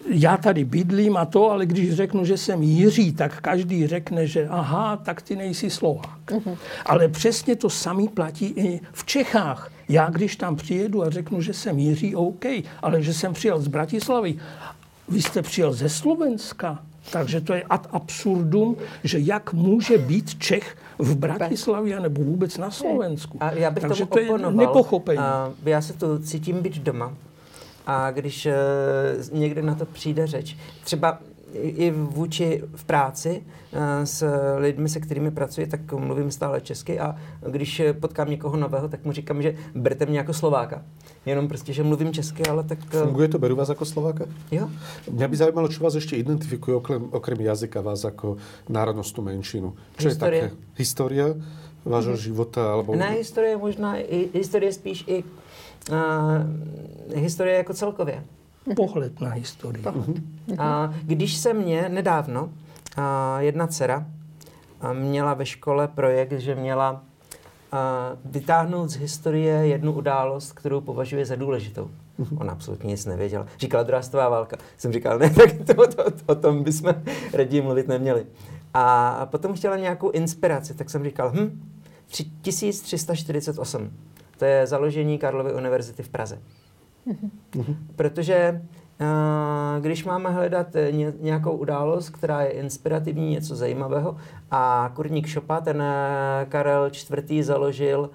já 0.08 0.36
tady 0.36 0.64
bydlím 0.64 1.16
a 1.16 1.24
to, 1.24 1.50
ale 1.50 1.66
když 1.66 1.94
řeknu, 1.94 2.24
že 2.24 2.36
jsem 2.36 2.62
Jiří, 2.62 3.12
tak 3.12 3.40
každý 3.40 3.86
řekne, 3.86 4.26
že 4.26 4.48
aha, 4.48 4.96
tak 4.96 5.22
ty 5.22 5.36
nejsi 5.36 5.70
Slovák. 5.70 6.30
Uh-huh. 6.30 6.56
Ale 6.86 7.08
přesně 7.08 7.56
to 7.56 7.70
samý 7.70 8.08
platí 8.08 8.46
i 8.46 8.80
v 8.92 9.04
Čechách. 9.04 9.70
Já 9.88 10.10
když 10.10 10.36
tam 10.36 10.56
přijedu 10.56 11.02
a 11.02 11.10
řeknu, 11.10 11.40
že 11.40 11.52
jsem 11.52 11.78
Jiří, 11.78 12.16
OK, 12.16 12.44
ale 12.82 13.02
že 13.02 13.14
jsem 13.14 13.32
přijel 13.32 13.60
z 13.60 13.68
Bratislavy, 13.68 14.38
vy 15.08 15.22
jste 15.22 15.42
přijel 15.42 15.72
ze 15.72 15.88
Slovenska, 15.88 16.82
takže 17.12 17.40
to 17.40 17.54
je 17.54 17.62
ad 17.62 17.88
absurdum, 17.92 18.76
že 19.04 19.18
jak 19.18 19.52
může 19.52 19.98
být 19.98 20.38
Čech 20.38 20.76
v 20.98 21.16
Bratislavě 21.16 22.00
nebo 22.00 22.22
vůbec 22.22 22.58
na 22.58 22.70
Slovensku. 22.70 23.38
A 23.40 23.50
já 23.50 23.70
bych 23.70 23.80
Takže 23.80 24.06
tomu 24.06 24.26
to 24.26 24.36
je 24.36 24.50
nepochopení. 24.50 25.18
A 25.18 25.52
já 25.64 25.82
se 25.82 25.92
tu 25.92 26.18
cítím 26.18 26.62
být 26.62 26.78
doma. 26.78 27.14
A 27.86 28.10
když 28.10 28.46
uh, 28.46 29.38
někde 29.38 29.62
na 29.62 29.74
to 29.74 29.86
přijde 29.86 30.26
řeč, 30.26 30.56
třeba 30.84 31.18
i 31.54 31.90
vůči 31.90 32.62
v 32.74 32.84
práci 32.84 33.42
eh, 33.72 34.06
s 34.06 34.24
lidmi, 34.58 34.88
se 34.88 35.00
kterými 35.00 35.30
pracuji, 35.30 35.66
tak 35.66 35.92
mluvím 35.92 36.30
stále 36.30 36.60
česky 36.60 37.00
a 37.00 37.16
když 37.50 37.82
potkám 38.00 38.30
někoho 38.30 38.56
nového, 38.56 38.88
tak 38.88 39.04
mu 39.04 39.12
říkám, 39.12 39.42
že 39.42 39.56
berte 39.74 40.06
mě 40.06 40.18
jako 40.18 40.32
Slováka. 40.32 40.82
Jenom 41.26 41.48
prostě, 41.48 41.72
že 41.72 41.82
mluvím 41.82 42.12
česky, 42.12 42.42
ale 42.42 42.64
tak... 42.64 42.78
Eh, 42.94 43.02
Funguje 43.02 43.28
to, 43.28 43.38
beru 43.38 43.56
vás 43.56 43.68
jako 43.68 43.84
Slováka? 43.84 44.24
Jo. 44.50 44.68
Mě 45.10 45.28
by 45.28 45.36
zajímalo, 45.36 45.68
čo 45.68 45.84
vás 45.84 45.94
ještě 45.94 46.16
identifikuje 46.16 46.76
okrem, 46.76 47.08
okrem 47.10 47.40
jazyka 47.40 47.80
vás 47.80 48.04
jako 48.04 48.36
národnostnou 48.68 49.24
menšinu. 49.24 49.74
Čo 49.96 50.08
Historie. 50.08 50.42
je 50.42 50.48
také? 50.48 50.62
Historia 50.74 51.26
vášho 51.84 52.16
mm-hmm. 52.16 52.24
života? 52.24 52.72
Alebo... 52.72 52.96
Ne, 52.96 53.10
historie 53.20 53.56
možná, 53.56 53.96
i, 54.00 54.28
historie 54.34 54.72
spíš 54.72 55.04
i 55.06 55.24
uh, 55.92 57.20
historie 57.20 57.56
jako 57.56 57.74
celkově. 57.74 58.24
Pohled 58.76 59.20
na 59.20 59.30
historii. 59.30 59.84
Uh-huh. 59.84 60.22
A 60.58 60.94
když 61.02 61.36
se 61.36 61.54
mě 61.54 61.88
nedávno 61.88 62.50
a 62.96 63.40
jedna 63.40 63.66
dcera 63.66 64.06
a 64.80 64.92
měla 64.92 65.34
ve 65.34 65.46
škole 65.46 65.88
projekt, 65.88 66.32
že 66.32 66.54
měla 66.54 67.02
a 67.74 68.12
vytáhnout 68.24 68.88
z 68.88 68.96
historie 68.96 69.54
jednu 69.54 69.92
událost, 69.92 70.52
kterou 70.52 70.80
považuje 70.80 71.26
za 71.26 71.36
důležitou. 71.36 71.90
Ona 72.38 72.52
absolutně 72.52 72.88
nic 72.88 73.06
nevěděla. 73.06 73.46
Říkala 73.58 73.82
druhá 73.82 74.02
světová 74.02 74.28
válka. 74.28 74.56
Jsem 74.76 74.92
říkal, 74.92 75.18
ne, 75.18 75.30
tak 75.30 75.50
to, 75.66 75.74
to, 75.74 76.10
to, 76.10 76.12
o 76.26 76.34
tom 76.34 76.62
bychom 76.62 76.94
raději 77.32 77.62
mluvit 77.62 77.88
neměli. 77.88 78.26
A 78.74 79.26
potom 79.30 79.54
chtěla 79.54 79.76
nějakou 79.76 80.10
inspiraci, 80.10 80.74
tak 80.74 80.90
jsem 80.90 81.04
říkal, 81.04 81.32
hm, 81.34 81.62
1348. 82.42 83.90
To 84.38 84.44
je 84.44 84.66
založení 84.66 85.18
Karlovy 85.18 85.54
univerzity 85.54 86.02
v 86.02 86.08
Praze. 86.08 86.38
Protože 87.96 88.62
když 89.80 90.04
máme 90.04 90.30
hledat 90.30 90.76
eh, 90.76 90.92
nějakou 91.20 91.56
událost, 91.56 92.10
která 92.10 92.42
je 92.42 92.50
inspirativní, 92.50 93.30
něco 93.30 93.56
zajímavého, 93.56 94.16
a 94.50 94.92
kurník 94.94 95.26
Šopa, 95.26 95.60
ten 95.60 95.82
eh, 95.82 96.46
Karel 96.48 96.90
IV. 97.10 97.44
založil 97.44 98.10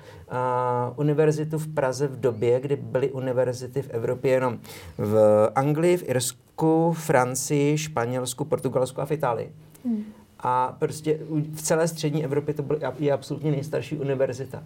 univerzitu 0.96 1.58
v 1.58 1.74
Praze 1.74 2.08
v 2.08 2.20
době, 2.20 2.60
kdy 2.60 2.76
byly 2.76 3.12
univerzity 3.12 3.82
v 3.82 3.90
Evropě 3.90 4.32
jenom 4.32 4.60
v 4.98 5.18
Anglii, 5.56 5.98
v 5.98 6.10
Irsku, 6.10 6.94
Francii, 6.94 7.78
Španělsku, 7.78 8.46
Portugalsku 8.46 9.02
a 9.02 9.06
v 9.06 9.12
Itálii. 9.12 9.52
Hmm. 9.86 10.04
A 10.40 10.76
prostě 10.80 11.20
v 11.54 11.62
celé 11.62 11.88
střední 11.88 12.24
Evropě 12.24 12.54
to 12.54 12.64
byla, 12.64 12.80
je 13.00 13.12
absolutně 13.12 13.52
nejstarší 13.52 13.98
univerzita. 13.98 14.64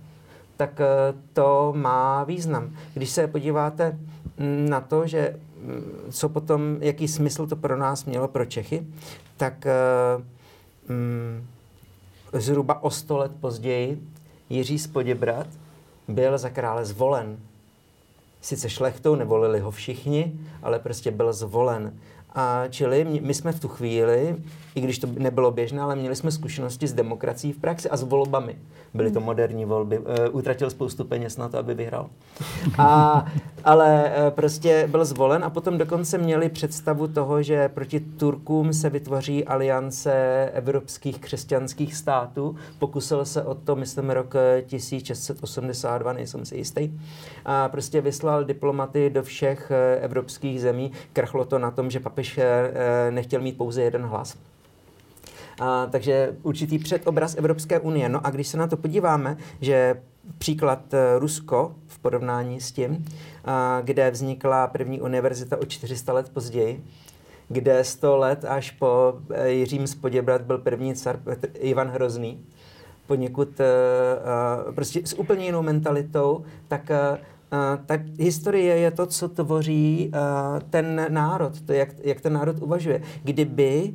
Tak 0.63 0.81
eh, 0.81 1.13
to 1.33 1.73
má 1.75 2.23
význam. 2.23 2.71
Když 2.93 3.09
se 3.09 3.27
podíváte 3.27 3.99
na 4.69 4.81
to, 4.81 5.07
že 5.07 5.39
mm, 5.61 6.11
co 6.11 6.29
potom, 6.29 6.77
jaký 6.79 7.07
smysl 7.07 7.47
to 7.47 7.55
pro 7.55 7.77
nás 7.77 8.05
mělo, 8.05 8.27
pro 8.27 8.45
Čechy, 8.45 8.87
tak 9.37 9.67
mm, 10.87 11.47
zhruba 12.33 12.83
o 12.83 12.89
sto 12.89 13.17
let 13.17 13.31
později 13.39 14.01
Jiří 14.49 14.79
z 14.79 14.87
Poděbrat 14.87 15.47
byl 16.07 16.37
za 16.37 16.49
krále 16.49 16.85
zvolen. 16.85 17.37
Sice 18.41 18.69
šlechtou, 18.69 19.15
nevolili 19.15 19.59
ho 19.59 19.71
všichni, 19.71 20.33
ale 20.61 20.79
prostě 20.79 21.11
byl 21.11 21.33
zvolen. 21.33 21.99
A 22.35 22.67
čili 22.69 23.21
my 23.21 23.33
jsme 23.33 23.51
v 23.51 23.59
tu 23.59 23.67
chvíli, 23.67 24.35
i 24.75 24.81
když 24.81 24.99
to 24.99 25.07
nebylo 25.17 25.51
běžné, 25.51 25.81
ale 25.81 25.95
měli 25.95 26.15
jsme 26.15 26.31
zkušenosti 26.31 26.87
s 26.87 26.93
demokracií 26.93 27.53
v 27.53 27.57
praxi 27.57 27.89
a 27.89 27.97
s 27.97 28.03
volbami. 28.03 28.55
Byly 28.93 29.11
to 29.11 29.19
moderní 29.19 29.65
volby. 29.65 29.99
Uh, 29.99 30.05
utratil 30.31 30.69
spoustu 30.69 31.05
peněz 31.05 31.37
na 31.37 31.49
to, 31.49 31.57
aby 31.57 31.73
vyhrál. 31.73 32.09
A, 32.77 33.25
ale 33.63 34.03
uh, 34.03 34.29
prostě 34.29 34.87
byl 34.91 35.05
zvolen 35.05 35.43
a 35.43 35.49
potom 35.49 35.77
dokonce 35.77 36.17
měli 36.17 36.49
představu 36.49 37.07
toho, 37.07 37.43
že 37.43 37.69
proti 37.69 37.99
Turkům 37.99 38.73
se 38.73 38.89
vytvoří 38.89 39.45
aliance 39.45 40.13
evropských 40.53 41.19
křesťanských 41.19 41.95
států. 41.95 42.55
Pokusil 42.79 43.25
se 43.25 43.43
o 43.43 43.55
to, 43.55 43.75
myslím, 43.75 44.09
rok 44.09 44.35
1682, 44.65 46.13
nejsem 46.13 46.45
si 46.45 46.57
jistý. 46.57 46.91
A 47.45 47.69
prostě 47.69 48.01
vyslal 48.01 48.43
diplomaty 48.43 49.09
do 49.09 49.23
všech 49.23 49.71
evropských 50.01 50.61
zemí. 50.61 50.91
Krachlo 51.13 51.45
to 51.45 51.59
na 51.59 51.71
tom, 51.71 51.91
že 51.91 51.99
papež 51.99 52.39
nechtěl 53.09 53.41
mít 53.41 53.57
pouze 53.57 53.81
jeden 53.81 54.01
hlas. 54.01 54.37
A, 55.59 55.85
takže 55.85 56.35
určitý 56.43 56.79
předobraz 56.79 57.35
Evropské 57.35 57.79
unie. 57.79 58.09
No 58.09 58.27
a 58.27 58.29
když 58.29 58.47
se 58.47 58.57
na 58.57 58.67
to 58.67 58.77
podíváme, 58.77 59.37
že 59.61 60.01
příklad 60.37 60.93
e, 60.93 61.19
Rusko 61.19 61.75
v 61.87 61.99
porovnání 61.99 62.61
s 62.61 62.71
tím, 62.71 63.05
a, 63.45 63.81
kde 63.81 64.11
vznikla 64.11 64.67
první 64.67 65.01
univerzita 65.01 65.57
o 65.57 65.65
400 65.65 66.13
let 66.13 66.29
později, 66.29 66.83
kde 67.49 67.83
100 67.83 68.17
let 68.17 68.45
až 68.45 68.71
po 68.71 69.13
e, 69.33 69.49
Jiřím 69.49 69.87
z 69.87 69.95
Poděbrat 69.95 70.41
byl 70.41 70.57
první 70.57 70.95
car 70.95 71.17
Petr, 71.17 71.49
Ivan 71.53 71.87
Hrozný, 71.87 72.45
poněkud 73.07 73.49
uh, 73.59 74.75
prostě 74.75 75.01
s 75.05 75.13
úplně 75.13 75.45
jinou 75.45 75.61
mentalitou, 75.61 76.45
tak 76.67 76.91
tak 77.85 78.01
historie 78.19 78.77
je 78.77 78.91
to, 78.91 79.05
co 79.05 79.29
tvoří 79.29 80.11
ten 80.69 81.05
národ, 81.09 81.61
to, 81.61 81.73
jak, 81.73 81.89
jak 82.03 82.21
ten 82.21 82.33
národ 82.33 82.55
uvažuje. 82.61 83.01
Kdyby 83.23 83.93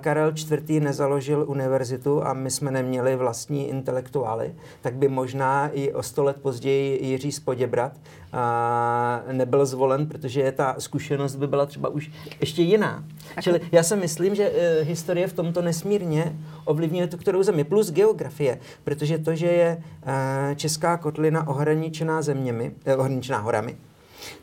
Karel 0.00 0.32
IV. 0.52 0.82
nezaložil 0.82 1.44
univerzitu 1.48 2.26
a 2.26 2.32
my 2.32 2.50
jsme 2.50 2.70
neměli 2.70 3.16
vlastní 3.16 3.68
intelektuály, 3.68 4.54
tak 4.80 4.94
by 4.94 5.08
možná 5.08 5.68
i 5.68 5.92
o 5.92 6.02
sto 6.02 6.24
let 6.24 6.36
později 6.42 7.06
Jiří 7.06 7.32
Spoděbrat 7.32 7.92
uh, 8.32 9.32
nebyl 9.32 9.66
zvolen, 9.66 10.06
protože 10.06 10.52
ta 10.52 10.74
zkušenost 10.78 11.36
by 11.36 11.46
byla 11.46 11.66
třeba 11.66 11.88
už 11.88 12.10
ještě 12.40 12.62
jiná. 12.62 13.04
Čili 13.40 13.60
já 13.72 13.82
si 13.82 13.96
myslím, 13.96 14.34
že 14.34 14.50
uh, 14.50 14.88
historie 14.88 15.28
v 15.28 15.32
tomto 15.32 15.62
nesmírně 15.62 16.38
ovlivňuje 16.64 17.06
to, 17.06 17.16
kterou 17.16 17.42
zemi, 17.42 17.64
plus 17.64 17.90
geografie, 17.90 18.58
protože 18.84 19.18
to, 19.18 19.34
že 19.34 19.46
je 19.46 19.76
uh, 19.76 20.54
česká 20.54 20.96
kotlina 20.96 21.48
ohraničená 21.48 22.22
zeměmi, 22.22 22.72
eh, 22.84 22.96
ohraničená 22.96 23.38
horami, 23.38 23.76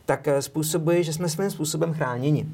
tak 0.05 0.27
způsobuje, 0.39 1.03
že 1.03 1.13
jsme 1.13 1.29
svým 1.29 1.51
způsobem 1.51 1.93
chráněni. 1.93 2.47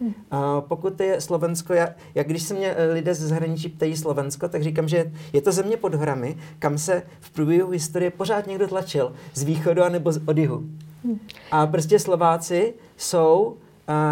Hmm. 0.00 0.14
Uh, 0.32 0.60
pokud 0.60 1.00
je 1.00 1.20
Slovensko, 1.20 1.72
já, 1.72 1.88
jak 2.14 2.26
když 2.26 2.42
se 2.42 2.54
mě 2.54 2.74
lidé 2.92 3.14
ze 3.14 3.28
zahraničí 3.28 3.68
ptají 3.68 3.96
Slovensko, 3.96 4.48
tak 4.48 4.62
říkám, 4.62 4.88
že 4.88 5.12
je 5.32 5.42
to 5.42 5.52
země 5.52 5.76
pod 5.76 5.94
horami, 5.94 6.36
kam 6.58 6.78
se 6.78 7.02
v 7.20 7.30
průběhu 7.30 7.70
historie 7.70 8.10
pořád 8.10 8.46
někdo 8.46 8.68
tlačil, 8.68 9.12
z 9.34 9.42
východu 9.42 9.82
anebo 9.82 10.12
z 10.12 10.20
od 10.26 10.38
jihu. 10.38 10.64
Hmm. 11.04 11.18
A 11.50 11.66
prostě 11.66 11.98
Slováci 11.98 12.74
jsou 12.96 13.56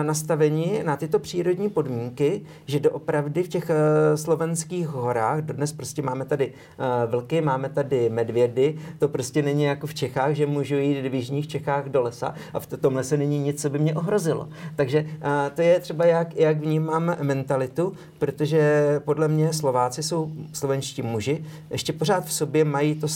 nastavení 0.03 0.81
na 0.85 0.97
tyto 0.97 1.19
přírodní 1.19 1.71
podmínky, 1.71 2.41
že 2.67 2.81
doopravdy 2.81 3.43
v 3.43 3.49
těch 3.49 3.71
uh, 3.71 3.77
slovenských 4.17 4.89
horách, 4.89 5.41
dodnes 5.41 5.73
prostě 5.73 6.03
máme 6.03 6.25
tady 6.25 6.47
uh, 6.47 7.11
vlky, 7.11 7.41
máme 7.41 7.69
tady 7.69 8.11
medvědy, 8.11 8.79
to 8.99 9.09
prostě 9.09 9.43
není 9.43 9.65
jako 9.65 9.87
v 9.87 9.95
Čechách, 9.95 10.33
že 10.33 10.47
můžu 10.47 10.77
jít 10.77 11.09
v 11.09 11.15
jižních 11.15 11.49
Čechách 11.49 11.89
do 11.89 12.03
lesa 12.03 12.35
a 12.55 12.61
v 12.61 12.67
tom 12.67 12.97
lese 12.97 13.17
není 13.17 13.39
nic, 13.39 13.63
co 13.63 13.71
by 13.71 13.79
mě 13.79 13.95
ohrozilo. 13.95 14.49
Takže 14.77 15.03
uh, 15.03 15.29
to 15.55 15.63
je 15.63 15.81
třeba 15.81 16.05
jak, 16.05 16.37
jak 16.37 16.61
vnímám 16.61 17.17
mentalitu, 17.23 17.93
protože 18.19 18.83
podle 19.05 19.29
mě 19.29 19.53
Slováci 19.53 20.03
jsou 20.03 20.33
slovenští 20.53 21.03
muži, 21.03 21.45
ještě 21.71 21.93
pořád 21.93 22.25
v 22.25 22.33
sobě 22.33 22.65
mají 22.65 22.95
to 22.95 23.07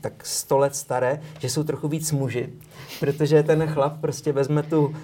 tak 0.00 0.12
sto 0.26 0.58
let 0.58 0.76
staré, 0.76 1.20
že 1.38 1.48
jsou 1.48 1.64
trochu 1.64 1.88
víc 1.88 2.12
muži, 2.12 2.48
protože 3.00 3.42
ten 3.42 3.66
chlap 3.66 4.00
prostě 4.00 4.32
vezme 4.32 4.62
tu 4.62 4.86
uh, 4.86 4.94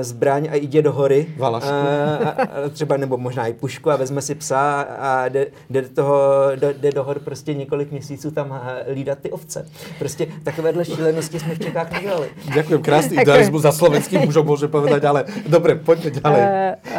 zbraň 0.00 0.48
a 0.50 0.54
jde 0.54 0.82
do 0.82 0.92
hory. 0.92 1.26
Valašku. 1.36 1.70
Uh, 1.70 2.28
a, 2.28 2.30
a 2.30 2.68
třeba 2.72 2.96
nebo 2.96 3.16
možná 3.16 3.46
i 3.46 3.52
pušku 3.52 3.90
a 3.90 3.96
vezme 3.96 4.22
si 4.22 4.34
psa 4.34 4.80
a 4.80 5.28
jde, 5.28 5.46
jde, 5.70 5.82
do, 5.82 5.88
toho, 5.88 6.20
do, 6.54 6.72
jde 6.72 6.90
do 6.92 7.04
hor 7.04 7.18
prostě 7.18 7.54
několik 7.54 7.90
měsíců 7.90 8.30
tam 8.30 8.60
lídat 8.92 9.18
ty 9.18 9.30
ovce. 9.30 9.68
Prostě 9.98 10.26
takovéhle 10.42 10.84
šílenosti 10.84 11.40
jsme 11.40 11.54
v 11.54 11.58
Čechách 11.58 11.92
nedělali. 11.92 12.28
Děkuji, 12.54 12.78
krásný 12.78 13.16
idealismus 13.16 13.62
za 13.62 13.72
slovenským 13.72 14.20
mužom 14.20 14.46
může 14.46 14.68
povedať, 14.68 15.04
ale 15.04 15.24
dobře, 15.48 15.74
pojďme 15.74 16.10
dále. 16.10 16.76
Uh, 16.86 16.92
uh, 16.92 16.98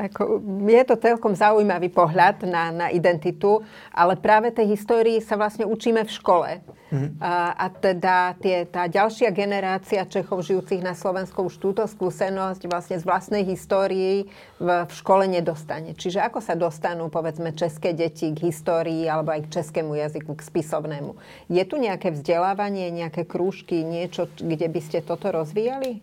Ako, 0.00 0.40
je 0.64 0.82
to 0.88 0.96
celkom 0.96 1.36
zaujímavý 1.36 1.92
pohľad 1.92 2.48
na, 2.48 2.72
na 2.72 2.86
identitu, 2.88 3.60
ale 3.92 4.16
práve 4.16 4.48
tej 4.48 4.72
histórii 4.72 5.20
sa 5.20 5.36
vlastne 5.36 5.68
učíme 5.68 6.00
v 6.08 6.10
škole. 6.10 6.50
Mm-hmm. 6.90 7.22
A, 7.22 7.54
a 7.54 7.66
teda 7.70 8.34
tie, 8.40 8.66
tá 8.66 8.90
ďalšia 8.90 9.30
generácia 9.30 10.02
Čechov 10.08 10.42
žijúcich 10.42 10.82
na 10.82 10.96
Slovensku 10.96 11.46
už 11.46 11.62
túto 11.62 11.86
skúsenosť 11.86 12.66
vlastne 12.66 12.96
z 12.98 13.04
vlastnej 13.06 13.46
histórii 13.46 14.26
v, 14.58 14.68
v 14.88 14.92
škole 14.98 15.30
nedostane. 15.30 15.94
Čiže 15.94 16.18
ako 16.18 16.42
sa 16.42 16.58
dostanú, 16.58 17.06
povedzme, 17.06 17.54
české 17.54 17.94
deti 17.94 18.34
k 18.34 18.50
histórii 18.50 19.06
alebo 19.06 19.30
aj 19.30 19.46
k 19.46 19.62
českému 19.62 19.94
jazyku, 19.94 20.34
k 20.34 20.42
spisovnému? 20.42 21.14
Je 21.46 21.62
tu 21.62 21.78
nejaké 21.78 22.10
vzdelávanie, 22.10 22.90
nejaké 22.90 23.22
krúžky, 23.22 23.86
niečo, 23.86 24.26
kde 24.34 24.66
by 24.66 24.80
ste 24.82 24.98
toto 25.04 25.30
rozvíjali? 25.30 26.02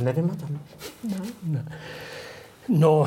Nevím 0.00 0.32
o 0.32 0.36
tom. 0.38 0.50
No. 1.06 1.18
No. 1.46 1.62
No, 2.70 3.06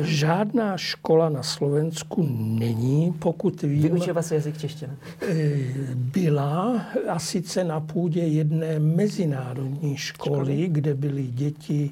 žádná 0.00 0.76
škola 0.76 1.28
na 1.28 1.42
Slovensku 1.42 2.28
není, 2.38 3.14
pokud 3.18 3.62
vím. 3.62 3.82
Vyučila 3.82 4.22
se 4.22 4.34
jazyk 4.34 4.58
čeština? 4.58 4.94
Eh, 5.22 5.56
byla 5.94 6.86
a 7.08 7.18
sice 7.18 7.64
na 7.64 7.80
půdě 7.80 8.20
jedné 8.20 8.78
mezinárodní 8.78 9.96
školy, 9.96 10.36
školy? 10.36 10.68
kde 10.68 10.94
byly 10.94 11.26
děti 11.26 11.90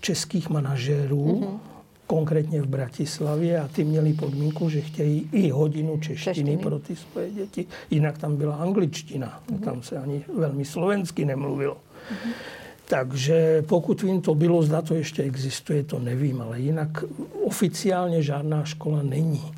českých 0.00 0.50
manažerů, 0.50 1.26
mm-hmm. 1.26 1.58
konkrétně 2.06 2.62
v 2.62 2.66
Bratislavě 2.66 3.60
a 3.60 3.68
ty 3.68 3.84
měli 3.84 4.12
podmínku, 4.12 4.70
že 4.70 4.80
chtějí 4.80 5.28
i 5.32 5.50
hodinu 5.50 6.00
češtiny, 6.00 6.34
češtiny. 6.34 6.56
pro 6.56 6.78
ty 6.78 6.96
svoje 6.96 7.30
děti. 7.30 7.66
Jinak 7.90 8.18
tam 8.18 8.36
byla 8.36 8.54
angličtina. 8.56 9.42
Mm-hmm. 9.50 9.60
Tam 9.60 9.82
se 9.82 9.98
ani 9.98 10.24
velmi 10.36 10.64
slovensky 10.64 11.24
nemluvilo. 11.24 11.74
Mm-hmm. 11.74 12.55
Takže 12.88 13.62
pokud 13.68 14.02
vím, 14.02 14.20
to 14.20 14.34
bylo, 14.34 14.62
zda 14.62 14.82
to 14.82 14.94
ještě 14.94 15.22
existuje, 15.22 15.84
to 15.84 15.98
nevím, 15.98 16.40
ale 16.40 16.60
jinak 16.60 17.04
oficiálně 17.44 18.22
žádná 18.22 18.64
škola 18.64 19.02
není. 19.02 19.52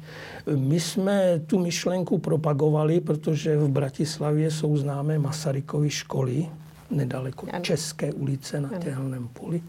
My 0.56 0.80
jsme 0.80 1.40
tu 1.46 1.58
myšlenku 1.58 2.18
propagovali, 2.18 3.00
protože 3.00 3.56
v 3.56 3.68
Bratislavě 3.68 4.50
jsou 4.50 4.76
známé 4.76 5.18
Masarykovy 5.18 5.90
školy, 5.90 6.46
nedaleko 6.90 7.46
ano. 7.52 7.64
České 7.64 8.12
ulice 8.12 8.60
na 8.60 8.68
Těhelném 8.78 9.28
poli. 9.28 9.62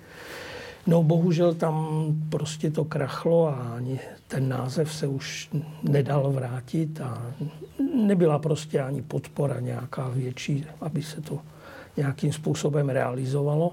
No 0.88 1.04
bohužel 1.04 1.54
tam 1.54 2.06
prostě 2.30 2.72
to 2.72 2.86
krachlo 2.86 3.48
a 3.48 3.74
ani 3.76 4.00
ten 4.28 4.50
název 4.50 4.94
se 4.94 5.08
už 5.08 5.50
nedal 5.84 6.32
vrátit 6.32 7.02
a 7.02 7.26
nebyla 7.96 8.40
prostě 8.40 8.82
ani 8.82 9.02
podpora 9.02 9.60
nějaká 9.60 10.10
větší, 10.10 10.66
aby 10.82 11.04
se 11.04 11.22
to 11.22 11.40
nějakým 12.00 12.34
způsobem 12.34 12.90
realizovalo. 12.90 13.72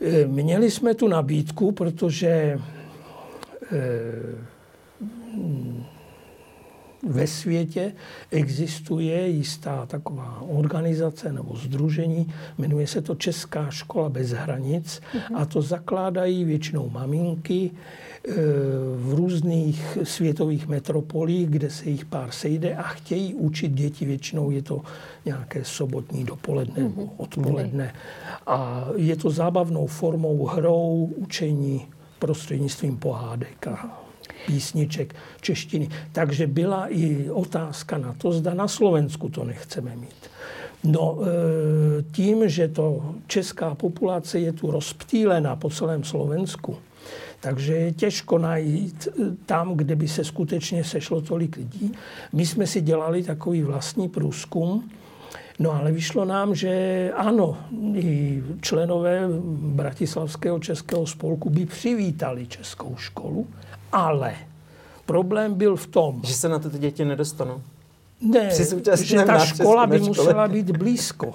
E, 0.00 0.26
měli 0.26 0.70
jsme 0.70 0.94
tu 0.94 1.08
nabídku, 1.08 1.72
protože 1.72 2.28
e, 2.28 2.58
ve 7.02 7.26
světě 7.26 7.92
existuje 8.30 9.28
jistá 9.28 9.86
taková 9.86 10.42
organizace 10.48 11.32
nebo 11.32 11.56
združení, 11.56 12.32
jmenuje 12.58 12.86
se 12.86 13.02
to 13.02 13.14
Česká 13.14 13.70
škola 13.70 14.08
bez 14.08 14.30
hranic 14.30 15.00
mm-hmm. 15.00 15.36
a 15.36 15.44
to 15.44 15.62
zakládají 15.62 16.44
většinou 16.44 16.90
maminky, 16.90 17.70
Eh, 18.28 18.32
v 18.96 19.14
různých 19.14 19.98
světových 20.02 20.66
metropolích, 20.66 21.48
kde 21.48 21.70
se 21.70 21.90
jich 21.90 22.04
pár 22.04 22.30
sejde 22.30 22.76
a 22.76 22.82
chtějí 22.82 23.34
učit 23.34 23.72
děti. 23.72 24.04
Většinou 24.04 24.50
je 24.50 24.62
to 24.62 24.82
nějaké 25.24 25.64
sobotní 25.64 26.24
dopoledne, 26.24 26.84
mm-hmm. 26.84 27.08
odpoledne. 27.16 27.94
A 28.46 28.88
je 28.96 29.16
to 29.16 29.30
zábavnou 29.30 29.86
formou 29.86 30.46
hrou 30.46 31.12
učení 31.16 31.86
prostřednictvím 32.18 32.96
pohádek 32.96 33.66
a 33.66 34.02
písniček 34.46 35.14
češtiny. 35.40 35.88
Takže 36.12 36.46
byla 36.46 36.86
i 36.88 37.30
otázka 37.30 37.98
na 37.98 38.12
to, 38.18 38.32
zda 38.32 38.54
na 38.54 38.68
Slovensku 38.68 39.28
to 39.28 39.44
nechceme 39.44 39.96
mít. 39.96 40.30
No, 40.84 41.18
eh, 41.20 42.02
tím, 42.12 42.48
že 42.48 42.68
to 42.68 43.14
česká 43.26 43.74
populace 43.74 44.38
je 44.38 44.52
tu 44.52 44.70
rozptýlena 44.70 45.56
po 45.56 45.70
celém 45.70 46.04
Slovensku, 46.04 46.76
takže 47.40 47.74
je 47.74 47.92
těžko 47.92 48.38
najít 48.38 49.08
eh, 49.08 49.24
tam, 49.46 49.74
kde 49.74 49.96
by 49.96 50.08
se 50.08 50.24
skutečně 50.24 50.84
sešlo 50.84 51.20
tolik 51.20 51.56
lidí. 51.56 51.92
My 52.32 52.46
jsme 52.46 52.66
si 52.66 52.80
dělali 52.80 53.22
takový 53.22 53.62
vlastní 53.62 54.08
průzkum, 54.08 54.90
No 55.60 55.72
ale 55.72 55.92
vyšlo 55.92 56.24
nám, 56.24 56.54
že 56.54 57.12
ano, 57.16 57.58
i 57.94 58.42
členové 58.60 59.28
Bratislavského 59.76 60.58
českého 60.58 61.06
spolku 61.06 61.50
by 61.50 61.66
přivítali 61.66 62.46
českou 62.46 62.96
školu, 62.96 63.46
ale 63.92 64.36
problém 65.06 65.54
byl 65.54 65.76
v 65.76 65.86
tom... 65.86 66.20
Že 66.24 66.34
se 66.34 66.48
na 66.48 66.58
to 66.58 66.70
ty 66.70 66.78
děti 66.78 67.04
nedostanou. 67.04 67.62
Ne, 68.20 68.50
že 68.96 69.24
ta 69.24 69.38
škola 69.38 69.86
by 69.86 70.00
musela 70.00 70.48
být 70.48 70.70
blízko. 70.76 71.34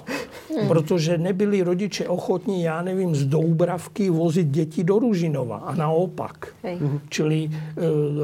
Hmm. 0.58 0.68
Protože 0.68 1.18
nebyli 1.18 1.62
rodiče 1.62 2.08
ochotní, 2.08 2.62
já 2.62 2.82
nevím, 2.82 3.14
z 3.14 3.24
Doubravky 3.24 4.10
vozit 4.10 4.48
děti 4.48 4.84
do 4.84 4.98
Ružinova 4.98 5.56
a 5.56 5.74
naopak. 5.74 6.48
Hej. 6.62 6.76
Mhm. 6.80 7.00
Čili 7.08 7.50
e, 7.50 7.50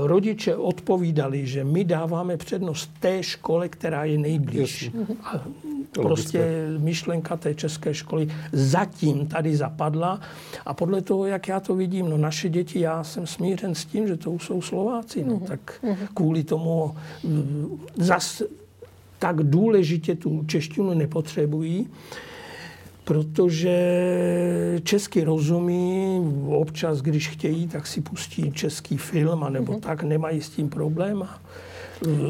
rodiče 0.07 0.57
odpovídali, 0.57 1.47
že 1.47 1.65
my 1.65 1.85
dáváme 1.85 2.37
přednost 2.37 2.91
té 3.01 3.23
škole, 3.23 3.69
která 3.69 4.05
je 4.05 4.19
nejbližší. 4.19 4.93
A 5.25 5.45
prostě 5.93 6.67
myšlenka 6.79 7.37
té 7.37 7.55
české 7.55 7.95
školy 7.95 8.29
zatím 8.53 9.27
tady 9.27 9.57
zapadla 9.57 10.21
a 10.67 10.75
podle 10.75 11.03
toho, 11.03 11.27
jak 11.27 11.49
já 11.49 11.61
to 11.61 11.75
vidím, 11.75 12.09
no 12.09 12.17
naše 12.17 12.49
děti, 12.49 12.81
já 12.81 13.05
jsem 13.05 13.27
smířen 13.27 13.75
s 13.75 13.85
tím, 13.85 14.09
že 14.09 14.17
to 14.17 14.39
jsou 14.39 14.63
Slováci, 14.63 15.25
no, 15.25 15.35
mm 15.35 15.43
tak 15.43 15.85
kvůli 16.15 16.45
tomu 16.45 16.95
zas 17.97 18.43
tak 19.23 19.37
důležitě 19.37 20.15
tu 20.15 20.45
češtinu 20.47 20.95
nepotřebují, 20.95 21.89
protože 23.05 23.77
česky 24.83 25.25
rozumí, 25.25 26.21
občas, 26.49 27.01
když 27.01 27.29
chtějí, 27.29 27.69
tak 27.69 27.87
si 27.87 28.01
pustí 28.01 28.53
český 28.53 28.97
film, 28.97 29.45
anebo 29.45 29.73
mm-hmm. 29.73 29.81
tak, 29.81 30.03
nemají 30.03 30.41
s 30.41 30.49
tím 30.51 30.69
problém. 30.69 31.23
A 31.23 31.41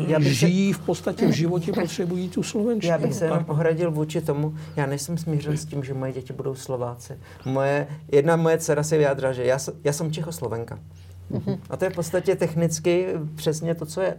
já 0.07 0.19
bych 0.19 0.39
žijí 0.39 0.73
se... 0.73 0.79
v 0.79 0.83
podstatě 0.83 1.27
v 1.27 1.31
životě, 1.31 1.73
potřebují 1.73 2.29
tu 2.29 2.43
slovenštinu. 2.43 2.93
Já 2.93 2.99
bych 2.99 3.15
se 3.15 3.25
jenom 3.25 3.45
ohradil 3.49 3.91
vůči 3.91 4.21
tomu, 4.21 4.55
já 4.77 4.87
nejsem 4.87 5.19
smířen 5.19 5.57
s 5.57 5.65
tím, 5.65 5.85
že 5.85 5.95
moje 5.95 6.13
děti 6.13 6.33
budou 6.33 6.55
Slováci. 6.55 7.13
Moje, 7.45 7.87
jedna 8.13 8.37
moje 8.37 8.59
dcera 8.59 8.83
se 8.83 8.99
vyjádřila, 8.99 9.33
že 9.33 9.45
já, 9.45 9.59
já 9.85 9.93
jsem 9.93 10.13
Čechoslovenka. 10.13 10.79
Mm-hmm. 11.33 11.59
A 11.71 11.77
to 11.77 11.85
je 11.85 11.91
v 11.91 11.95
podstatě 11.95 12.37
technicky 12.37 13.07
přesně 13.35 13.75
to, 13.75 13.87
co 13.87 14.01
je. 14.01 14.17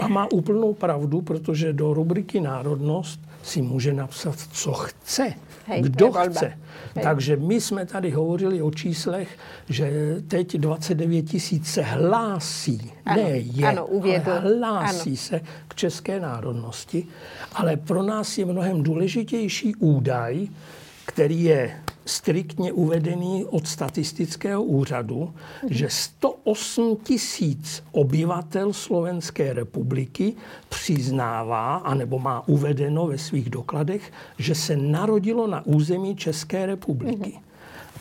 A 0.00 0.08
má 0.08 0.32
úplnou 0.32 0.74
pravdu, 0.74 1.22
protože 1.22 1.72
do 1.72 1.94
rubriky 1.94 2.40
národnost 2.40 3.20
si 3.42 3.62
může 3.62 3.94
napsat, 3.94 4.36
co 4.52 4.72
chce. 4.72 5.34
Hej, 5.66 5.82
kdo 5.82 6.12
chce. 6.12 6.46
Hej. 6.94 7.02
Takže 7.02 7.36
my 7.36 7.60
jsme 7.60 7.86
tady 7.86 8.10
hovořili 8.10 8.62
o 8.62 8.70
číslech, 8.70 9.38
že 9.68 10.16
teď 10.28 10.56
29 10.56 11.22
tisíc 11.22 11.72
se 11.72 11.82
hlásí, 11.82 12.92
ano, 13.04 13.22
ne 13.22 13.30
je, 13.30 13.66
ano, 13.66 13.86
uvědl. 13.86 14.30
ale 14.30 14.40
hlásí 14.40 15.10
ano. 15.10 15.16
se 15.16 15.40
k 15.68 15.74
české 15.74 16.20
národnosti. 16.20 17.06
Ale 17.52 17.76
pro 17.76 18.02
nás 18.02 18.38
je 18.38 18.44
mnohem 18.44 18.82
důležitější 18.82 19.74
údaj, 19.76 20.48
který 21.06 21.44
je 21.44 21.80
striktně 22.08 22.72
uvedený 22.72 23.44
od 23.44 23.68
statistického 23.68 24.62
úřadu, 24.62 25.34
že 25.70 25.88
108 25.90 26.96
tisíc 27.02 27.82
obyvatel 27.92 28.72
Slovenské 28.72 29.52
republiky 29.52 30.34
přiznává, 30.68 31.76
anebo 31.76 32.18
má 32.18 32.48
uvedeno 32.48 33.06
ve 33.06 33.18
svých 33.18 33.50
dokladech, 33.50 34.12
že 34.38 34.54
se 34.54 34.76
narodilo 34.76 35.46
na 35.46 35.66
území 35.66 36.16
České 36.16 36.66
republiky. 36.66 37.38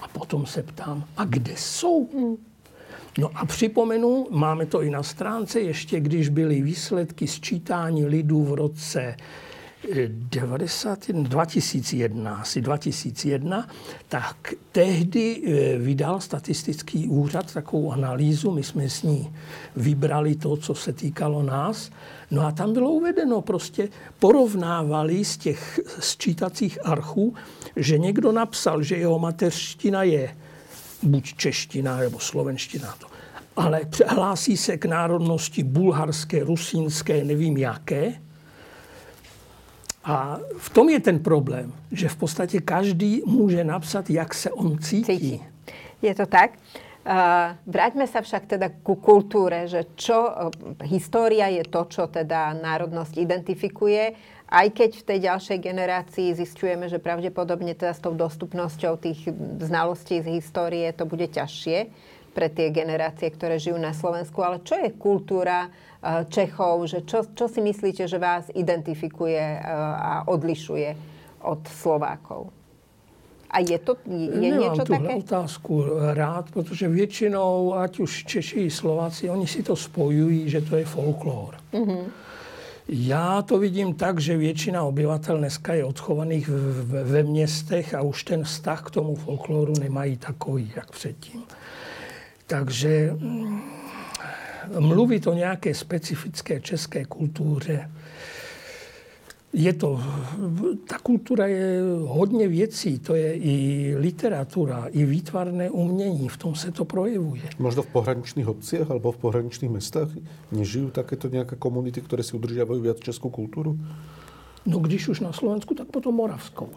A 0.01 0.07
potom 0.07 0.45
se 0.45 0.63
ptám, 0.63 1.03
a 1.17 1.25
kde 1.25 1.53
jsou? 1.57 2.09
No 3.17 3.29
a 3.35 3.45
připomenu, 3.45 4.27
máme 4.29 4.65
to 4.65 4.81
i 4.81 4.89
na 4.89 5.03
stránce, 5.03 5.61
ještě 5.61 5.99
když 5.99 6.29
byly 6.29 6.61
výsledky 6.61 7.27
sčítání 7.27 8.05
lidů 8.05 8.43
v 8.43 8.53
roce 8.53 9.15
90, 9.83 11.11
2001, 11.11 12.35
asi 12.35 12.61
2001, 12.61 13.67
tak 14.09 14.53
tehdy 14.71 15.41
eh, 15.45 15.77
vydal 15.77 16.19
statistický 16.19 17.07
úřad 17.07 17.53
takovou 17.53 17.91
analýzu, 17.91 18.51
my 18.51 18.63
jsme 18.63 18.89
s 18.89 19.03
ní 19.03 19.33
vybrali 19.75 20.35
to, 20.35 20.57
co 20.57 20.75
se 20.75 20.93
týkalo 20.93 21.43
nás, 21.43 21.91
no 22.31 22.41
a 22.41 22.51
tam 22.51 22.73
bylo 22.73 22.91
uvedeno, 22.91 23.41
prostě 23.41 23.89
porovnávali 24.19 25.25
z 25.25 25.37
těch 25.37 25.79
sčítacích 25.99 26.85
archů, 26.85 27.35
že 27.75 27.97
někdo 27.97 28.31
napsal, 28.31 28.83
že 28.83 28.95
jeho 28.95 29.19
mateřština 29.19 30.03
je 30.03 30.35
buď 31.03 31.33
čeština 31.33 31.97
nebo 31.97 32.19
slovenština, 32.19 32.95
to, 32.99 33.07
ale 33.55 33.81
hlásí 34.07 34.57
se 34.57 34.77
k 34.77 34.85
národnosti 34.85 35.63
bulharské, 35.63 36.43
rusínské, 36.43 37.23
nevím 37.23 37.57
jaké, 37.57 38.26
a 40.07 40.39
v 40.39 40.69
tom 40.71 40.87
je 40.87 40.99
ten 41.03 41.19
problém, 41.19 41.73
že 41.91 42.07
v 42.07 42.15
podstatě 42.15 42.61
každý 42.61 43.21
může 43.25 43.63
napsat, 43.63 44.09
jak 44.09 44.33
se 44.33 44.51
on 44.51 44.79
cítí. 44.79 45.03
cítí. 45.03 45.43
Je 46.01 46.15
to 46.15 46.25
tak? 46.25 46.55
Vráťme 47.63 48.03
sa 48.03 48.19
však 48.19 48.51
teda 48.51 48.67
ku 48.83 48.99
kultúre, 48.99 49.63
že 49.71 49.87
čo, 49.95 50.27
história 50.83 51.47
je 51.47 51.63
to, 51.63 51.87
čo 51.87 52.03
teda 52.11 52.51
národnosť 52.59 53.15
identifikuje, 53.15 54.11
aj 54.51 54.67
keď 54.75 54.89
v 54.91 55.03
tej 55.07 55.19
ďalšej 55.31 55.57
generácii 55.59 56.35
zistujeme, 56.35 56.91
že 56.91 56.99
pravdepodobne 56.99 57.71
teda 57.79 57.95
s 57.95 58.03
tou 58.03 58.11
dostupnosťou 58.11 58.99
tých 58.99 59.23
znalostí 59.63 60.19
z 60.19 60.39
histórie 60.39 60.91
to 60.91 61.07
bude 61.07 61.31
ťažšie 61.31 61.87
pre 62.37 62.53
tie 62.53 62.69
generácie, 62.69 63.33
ktoré 63.33 63.57
žijú 63.57 63.81
na 63.81 63.97
Slovensku. 63.97 64.45
Ale 64.45 64.61
čo 64.61 64.77
je 64.77 64.93
kultúra 64.93 65.73
Čechov, 66.29 66.85
že 66.85 67.01
čo, 67.01 67.25
čo 67.33 67.49
si 67.49 67.57
myslíte, 67.65 68.05
že 68.05 68.21
vás 68.21 68.53
identifikuje 68.53 69.41
a 69.97 70.29
odlišuje 70.29 70.93
od 71.41 71.65
Slovákov? 71.65 72.53
A 73.49 73.63
je 73.65 73.79
to 73.81 73.97
je 74.05 74.29
Nemám 74.37 74.59
niečo 74.59 74.83
také? 74.85 75.17
otázku 75.17 75.73
rád, 76.13 76.51
protože 76.51 76.85
většinou, 76.87 77.73
ať 77.73 77.99
už 77.99 78.11
Češi, 78.27 78.69
Slováci, 78.69 79.29
oni 79.29 79.47
si 79.47 79.63
to 79.63 79.75
spojují, 79.75 80.49
že 80.49 80.61
to 80.61 80.75
je 80.77 80.85
folklór. 80.85 81.55
Mm-hmm. 81.73 82.03
Já 82.87 83.41
to 83.41 83.59
vidím 83.59 83.93
tak, 83.93 84.19
že 84.19 84.37
většina 84.37 84.83
obyvatel 84.83 85.37
dneska 85.37 85.73
je 85.73 85.85
odchovaných 85.85 86.49
ve 87.03 87.23
městech 87.23 87.93
a 87.93 88.01
už 88.01 88.23
ten 88.23 88.43
vztah 88.43 88.83
k 88.83 88.91
tomu 88.91 89.15
folkloru 89.15 89.73
nemají 89.79 90.17
takový, 90.17 90.71
jak 90.75 90.91
předtím. 90.91 91.43
Takže 92.47 93.11
mm, 93.19 93.61
mluvit 94.79 95.27
o 95.27 95.33
nějaké 95.33 95.73
specifické 95.73 96.59
české 96.59 97.05
kultuře, 97.05 97.91
je 99.53 99.73
to, 99.73 100.03
ta 100.87 100.99
kultura 100.99 101.47
je 101.47 101.81
hodně 102.05 102.47
věcí, 102.47 102.99
to 102.99 103.15
je 103.15 103.33
i 103.33 103.55
literatura, 103.97 104.87
i 104.91 105.05
výtvarné 105.05 105.69
umění, 105.69 106.29
v 106.29 106.37
tom 106.37 106.55
se 106.55 106.71
to 106.71 106.85
projevuje. 106.85 107.41
Možno 107.59 107.81
v 107.81 107.87
pohraničných 107.87 108.47
obciach 108.47 108.91
alebo 108.91 109.11
v 109.11 109.17
pohraničných 109.17 109.71
mestách 109.71 110.11
nežijú 110.51 110.91
takéto 110.91 111.31
nějaké 111.31 111.55
komunity, 111.55 112.01
které 112.01 112.23
si 112.23 112.35
udržiavajú 112.37 112.79
viac 112.81 112.99
českou 112.99 113.29
kulturu? 113.29 113.79
No 114.65 114.79
když 114.79 115.07
už 115.07 115.19
na 115.19 115.33
Slovensku, 115.33 115.73
tak 115.73 115.87
potom 115.87 116.15
moravskou. 116.15 116.69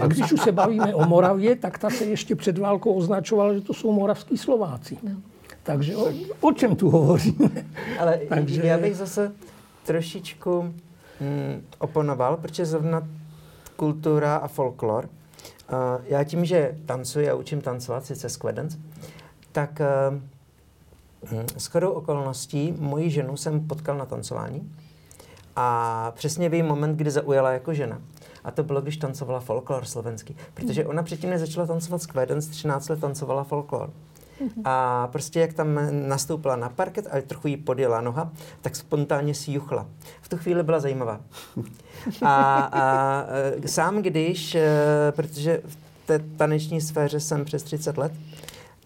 A 0.00 0.06
když 0.06 0.32
už 0.32 0.40
se 0.40 0.52
bavíme 0.52 0.94
o 0.94 1.06
Moravě, 1.06 1.56
tak 1.56 1.78
ta 1.78 1.90
se 1.90 2.04
ještě 2.04 2.36
před 2.36 2.58
válkou 2.58 2.94
označovala, 2.94 3.54
že 3.54 3.60
to 3.60 3.74
jsou 3.74 3.92
moravský 3.92 4.38
Slováci. 4.38 4.98
No. 5.02 5.10
Takže 5.62 5.96
o, 5.96 6.12
o 6.40 6.52
čem 6.52 6.76
tu 6.76 6.90
hovoříme? 6.90 7.48
Ale 7.98 8.20
Takže... 8.28 8.62
já 8.64 8.78
bych 8.78 8.96
zase 8.96 9.32
trošičku 9.86 10.62
mm, 11.20 11.62
oponoval, 11.78 12.36
protože 12.36 12.66
zrovna 12.66 13.08
kultura 13.76 14.36
a 14.36 14.48
folklor, 14.48 15.04
uh, 15.04 16.04
já 16.04 16.24
tím, 16.24 16.44
že 16.44 16.74
tancuji 16.86 17.30
a 17.30 17.34
učím 17.34 17.60
tancovat, 17.60 18.04
sice 18.04 18.28
Squedens, 18.28 18.76
tak 19.52 19.80
uh, 21.32 21.42
shodou 21.58 21.90
okolností 21.90 22.74
moji 22.78 23.10
ženu 23.10 23.36
jsem 23.36 23.66
potkal 23.66 23.98
na 23.98 24.06
tancování 24.06 24.72
a 25.56 26.12
přesně 26.16 26.48
vím 26.48 26.66
moment, 26.66 26.96
kdy 26.96 27.10
zaujala 27.10 27.50
jako 27.50 27.74
žena. 27.74 28.00
A 28.44 28.50
to 28.50 28.62
bylo, 28.62 28.80
když 28.80 28.96
tancovala 28.96 29.40
folklor 29.40 29.84
slovenský. 29.84 30.36
Protože 30.54 30.86
ona 30.86 31.02
předtím, 31.02 31.30
než 31.30 31.40
začala 31.40 31.66
tancovat 31.66 32.02
Squedens, 32.02 32.46
13 32.46 32.88
let 32.88 33.00
tancovala 33.00 33.44
folklor. 33.44 33.90
A 34.64 35.08
prostě 35.12 35.40
jak 35.40 35.52
tam 35.52 35.80
nastoupila 36.08 36.56
na 36.56 36.68
parket 36.68 37.06
a 37.10 37.20
trochu 37.26 37.48
jí 37.48 37.56
podjela 37.56 38.00
noha, 38.00 38.32
tak 38.60 38.76
spontánně 38.76 39.34
si 39.34 39.52
juchla. 39.52 39.86
V 40.20 40.28
tu 40.28 40.36
chvíli 40.36 40.62
byla 40.62 40.80
zajímavá. 40.80 41.20
A, 42.22 42.68
a 42.72 43.24
e, 43.64 43.68
sám 43.68 44.02
když, 44.02 44.54
e, 44.54 44.68
protože 45.10 45.62
v 45.66 45.76
té 46.06 46.18
taneční 46.18 46.80
sféře 46.80 47.20
jsem 47.20 47.44
přes 47.44 47.62
30 47.62 47.98
let, 47.98 48.12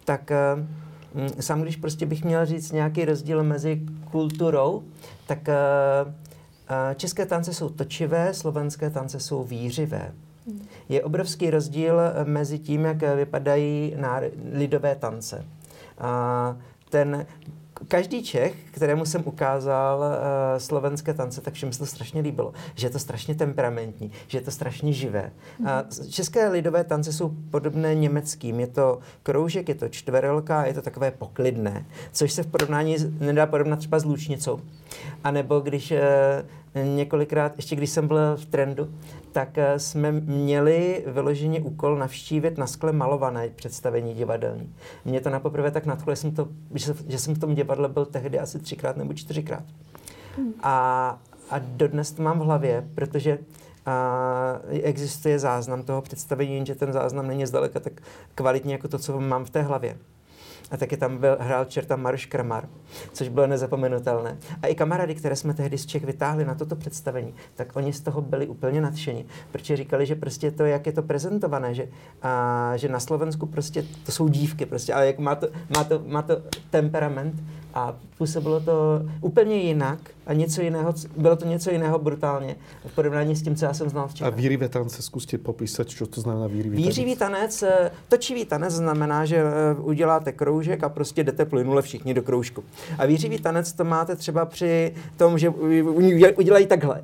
tak 0.05 0.31
e, 0.31 0.37
sám 1.41 1.63
když 1.63 1.77
prostě 1.77 2.07
bych 2.07 2.25
měl 2.25 2.47
říct 2.47 2.73
nějaký 2.73 3.05
rozdíl 3.05 3.43
mezi 3.43 3.81
kulturou, 4.11 4.83
tak 5.27 5.49
české 6.97 7.27
tance 7.27 7.55
jsou 7.55 7.69
točivé, 7.69 8.35
slovenské 8.35 8.91
tance 8.91 9.21
jsou 9.21 9.45
výřivé. 9.45 10.12
Je 10.89 11.05
obrovský 11.05 11.51
rozdíl 11.51 12.01
mezi 12.25 12.59
tím, 12.59 12.85
jak 12.85 13.03
vypadají 13.17 13.97
lidové 14.53 14.95
tance. 14.95 15.45
A 15.99 16.57
ten 16.91 17.27
každý 17.89 18.23
Čech, 18.23 18.55
kterému 18.71 19.05
jsem 19.05 19.23
ukázal 19.25 19.99
uh, 19.99 20.59
slovenské 20.59 21.15
tance, 21.15 21.41
tak 21.41 21.55
všem 21.55 21.73
se 21.73 21.79
to 21.79 21.87
strašně 21.87 22.21
líbilo. 22.21 22.53
Že 22.75 22.87
je 22.87 22.91
to 22.91 22.99
strašně 22.99 23.35
temperamentní, 23.35 24.12
že 24.27 24.39
je 24.39 24.43
to 24.43 24.51
strašně 24.51 24.93
živé. 24.93 25.33
Uh, 25.59 25.67
české 26.11 26.49
lidové 26.49 26.85
tance 26.85 27.12
jsou 27.12 27.35
podobné 27.51 27.95
německým. 27.95 28.61
Je 28.61 28.67
to 28.67 28.99
kroužek, 29.23 29.69
je 29.69 29.75
to 29.75 29.89
čtverelka, 29.89 30.67
je 30.67 30.75
to 30.75 30.83
takové 30.83 31.11
poklidné, 31.11 31.87
což 32.12 32.33
se 32.33 32.43
v 32.43 32.47
porovnání 32.47 32.97
nedá 33.21 33.47
porovnat 33.47 33.79
třeba 33.79 33.99
s 33.99 34.05
lůčnicou. 34.05 34.61
A 35.25 35.31
nebo 35.31 35.61
když 35.61 35.91
uh, 35.91 35.99
několikrát, 36.83 37.53
ještě 37.57 37.77
když 37.77 37.91
jsem 37.91 38.09
byl 38.09 38.37
v 38.37 38.47
trendu, 38.47 38.89
tak 39.33 39.59
eh, 39.59 39.79
jsme 39.79 40.12
měli 40.12 41.05
vyloženě 41.07 41.61
úkol 41.61 41.97
navštívit 41.97 42.59
na 42.59 42.66
skle 42.66 42.93
malované 42.93 43.49
představení 43.49 44.14
divadelní. 44.14 44.75
Mě 45.05 45.20
to 45.20 45.31
napoprvé 45.31 45.70
tak 45.70 45.87
nadchlo, 45.87 46.12
že 46.12 46.16
jsem, 46.16 46.31
to, 46.35 46.49
že, 46.75 46.95
že 47.09 47.18
jsem 47.18 47.35
v 47.35 47.39
tom 47.39 47.55
divadle 47.55 47.89
byl 47.89 48.07
tehdy 48.07 48.39
asi 48.39 48.59
třikrát 48.59 48.97
nebo 48.97 49.14
čtyřikrát. 49.14 49.62
Hmm. 50.37 50.53
A, 50.62 51.18
a 51.51 51.59
dodnes 51.59 52.12
to 52.12 52.22
mám 52.22 52.39
v 52.39 52.43
hlavě, 52.43 52.89
protože 52.95 53.39
a 53.87 54.61
existuje 54.83 55.39
záznam 55.39 55.83
toho 55.83 56.03
představení, 56.03 56.55
jenže 56.55 56.75
ten 56.75 56.93
záznam 56.93 57.27
není 57.27 57.47
zdaleka 57.47 57.81
tak 57.81 57.93
kvalitní 58.35 58.72
jako 58.72 58.89
to, 58.89 58.99
co 58.99 59.20
mám 59.20 59.45
v 59.45 59.51
té 59.51 59.62
hlavě 59.62 59.97
a 60.71 60.77
taky 60.77 60.97
tam 60.97 61.19
byl, 61.19 61.37
hrál 61.41 61.65
čerta 61.65 61.97
Maruš 61.97 62.27
Kramar, 62.27 62.69
což 63.12 63.29
bylo 63.29 63.47
nezapomenutelné. 63.47 64.39
A 64.62 64.67
i 64.67 64.75
kamarády, 64.75 65.15
které 65.15 65.37
jsme 65.37 65.55
tehdy 65.55 65.79
z 65.79 65.87
Čech 65.87 66.05
vytáhli 66.05 66.45
na 66.45 66.55
toto 66.55 66.77
představení, 66.77 67.35
tak 67.55 67.77
oni 67.77 67.93
z 67.93 68.01
toho 68.01 68.23
byli 68.23 68.47
úplně 68.47 68.81
nadšení, 68.81 69.27
protože 69.53 69.77
říkali, 69.77 70.07
že 70.07 70.15
prostě 70.15 70.51
to, 70.51 70.65
jak 70.65 70.87
je 70.87 70.93
to 70.93 71.03
prezentované, 71.03 71.75
že, 71.75 71.89
a, 72.23 72.73
že 72.77 72.89
na 72.89 73.01
Slovensku 73.01 73.47
prostě 73.47 73.85
to 74.07 74.12
jsou 74.12 74.29
dívky, 74.29 74.67
prostě, 74.67 74.95
ale 74.95 75.07
jak 75.07 75.19
má 75.19 75.35
to, 75.35 75.49
má 75.77 75.85
to, 75.85 76.03
má 76.07 76.23
to 76.23 76.43
temperament, 76.71 77.35
a 77.75 77.97
působilo 78.18 78.61
to 78.61 79.03
úplně 79.20 79.57
jinak 79.57 79.99
a 80.27 80.33
něco 80.33 80.62
jiného, 80.62 80.95
bylo 81.16 81.37
to 81.37 81.47
něco 81.47 81.70
jiného 81.70 81.99
brutálně 81.99 82.57
v 82.87 82.95
porovnání 82.95 83.37
s 83.37 83.43
tím, 83.43 83.57
co 83.57 83.64
já 83.64 83.75
jsem 83.75 83.91
znal 83.91 84.09
včera. 84.09 84.29
A 84.29 84.31
výrivé 84.31 84.68
tance, 84.68 85.03
zkuste 85.03 85.39
popísat, 85.39 85.89
co 85.89 86.07
to 86.07 86.20
znamená 86.20 86.47
výrivý 86.47 86.77
tanec. 86.77 86.87
Výřivý 86.87 87.16
tanec, 87.16 87.62
eh, 87.62 87.91
točivý 88.09 88.45
tanec 88.45 88.72
znamená, 88.72 89.25
že 89.25 89.37
eh, 89.37 89.81
uděláte 89.81 90.33
kroužek 90.33 90.85
a 90.85 90.89
prostě 90.89 91.25
jdete 91.25 91.45
plynule 91.45 91.83
všichni 91.83 92.14
do 92.14 92.22
kroužku. 92.22 92.64
A 92.99 93.07
výřivý 93.07 93.39
tanec 93.39 93.72
to 93.72 93.85
máte 93.85 94.16
třeba 94.16 94.45
při 94.45 94.95
tom, 95.16 95.39
že 95.39 95.49
udělají 96.37 96.66
takhle. 96.66 97.03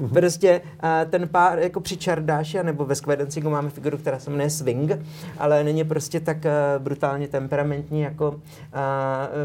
Mm-hmm. 0.00 0.12
Prostě 0.12 0.60
uh, 0.60 1.10
ten 1.10 1.28
pár 1.28 1.58
jako 1.58 1.80
při 1.80 1.96
Čardáši, 1.96 2.62
nebo 2.62 2.84
ve 2.84 2.94
Skvedencingu 2.94 3.50
máme 3.50 3.70
figuru, 3.70 3.98
která 3.98 4.18
se 4.18 4.30
jmenuje 4.30 4.50
Swing, 4.50 4.92
ale 5.38 5.64
není 5.64 5.84
prostě 5.84 6.20
tak 6.20 6.36
uh, 6.36 6.82
brutálně 6.82 7.28
temperamentní 7.28 8.00
jako 8.00 8.28
uh, 8.30 8.38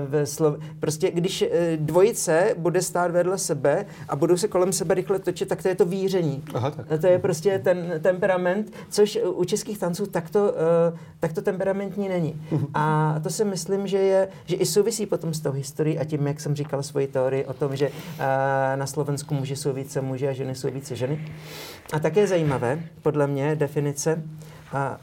ve 0.07 0.25
Slov... 0.25 0.55
Prostě 0.79 1.11
když 1.11 1.41
uh, 1.41 1.47
dvojice 1.75 2.55
bude 2.57 2.81
stát 2.81 3.11
vedle 3.11 3.37
sebe 3.37 3.85
a 4.09 4.15
budou 4.15 4.37
se 4.37 4.47
kolem 4.47 4.73
sebe 4.73 4.93
rychle 4.93 5.19
točit, 5.19 5.49
tak 5.49 5.61
to 5.61 5.67
je 5.67 5.75
to 5.75 5.85
víření. 5.85 6.43
Aha, 6.53 6.71
tak. 6.71 7.01
To 7.01 7.07
je 7.07 7.19
prostě 7.19 7.59
ten 7.63 7.93
temperament, 8.01 8.73
což 8.89 9.19
u 9.25 9.43
českých 9.43 9.77
tanců 9.77 10.05
takto, 10.05 10.43
uh, 10.43 10.99
takto 11.19 11.41
temperamentní 11.41 12.09
není. 12.09 12.41
Mm-hmm. 12.51 12.67
A 12.73 13.15
to 13.23 13.29
si 13.29 13.45
myslím, 13.45 13.87
že 13.87 13.97
je, 13.97 14.27
že 14.45 14.55
i 14.55 14.65
souvisí 14.65 15.05
potom 15.05 15.33
s 15.33 15.39
tou 15.39 15.51
historií 15.51 15.99
a 15.99 16.03
tím, 16.03 16.27
jak 16.27 16.39
jsem 16.39 16.55
říkal 16.55 16.83
svoji 16.83 17.07
teorii 17.07 17.45
o 17.45 17.53
tom, 17.53 17.75
že 17.75 17.89
uh, 17.89 17.93
na 18.75 18.87
Slovensku 18.87 19.35
jsou 19.45 19.73
více 19.73 20.01
muži 20.01 20.27
a 20.27 20.33
ženy 20.39 20.55
jsou 20.55 20.71
více 20.71 20.95
ženy. 20.95 21.25
A 21.93 21.99
také 21.99 22.27
zajímavé, 22.27 22.83
podle 23.01 23.27
mě, 23.27 23.55
definice. 23.55 24.23
A, 24.73 24.97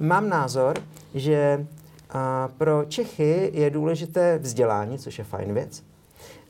mám 0.00 0.28
názor, 0.28 0.76
že 1.14 1.66
a, 2.10 2.48
pro 2.58 2.84
Čechy 2.84 3.50
je 3.54 3.70
důležité 3.70 4.38
vzdělání, 4.38 4.98
což 4.98 5.18
je 5.18 5.24
fajn 5.24 5.54
věc. 5.54 5.82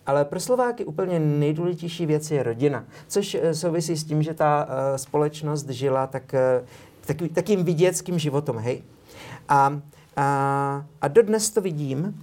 Ale 0.07 0.25
pro 0.25 0.41
Slováky 0.41 0.85
úplně 0.85 1.21
nejdůležitější 1.21 2.07
věc 2.07 2.31
je 2.31 2.43
rodina, 2.43 2.85
což 3.09 3.35
e, 3.35 3.55
souvisí 3.55 3.97
s 3.97 4.05
tím, 4.05 4.23
že 4.23 4.35
ta 4.35 4.65
uh, 4.65 4.97
společnost 4.97 5.69
žila 5.69 6.07
tak, 6.07 6.35
uh, 6.61 6.67
tak, 7.07 7.17
takým 7.35 7.65
viděckým 7.65 8.19
životem, 8.19 8.57
hej. 8.57 8.83
A, 9.49 9.81
a, 10.17 10.87
a 11.01 11.09
dodnes 11.09 11.51
to 11.51 11.61
vidím, 11.61 12.23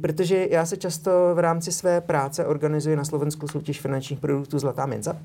protože 0.00 0.48
já 0.50 0.66
se 0.66 0.76
často 0.76 1.10
v 1.34 1.38
rámci 1.38 1.72
své 1.72 2.00
práce 2.00 2.46
organizuji 2.46 2.96
na 2.96 3.04
Slovensku 3.04 3.48
soutěž 3.48 3.80
finančních 3.80 4.20
produktů 4.20 4.58
Zlatá 4.58 4.86
minca 4.86 5.16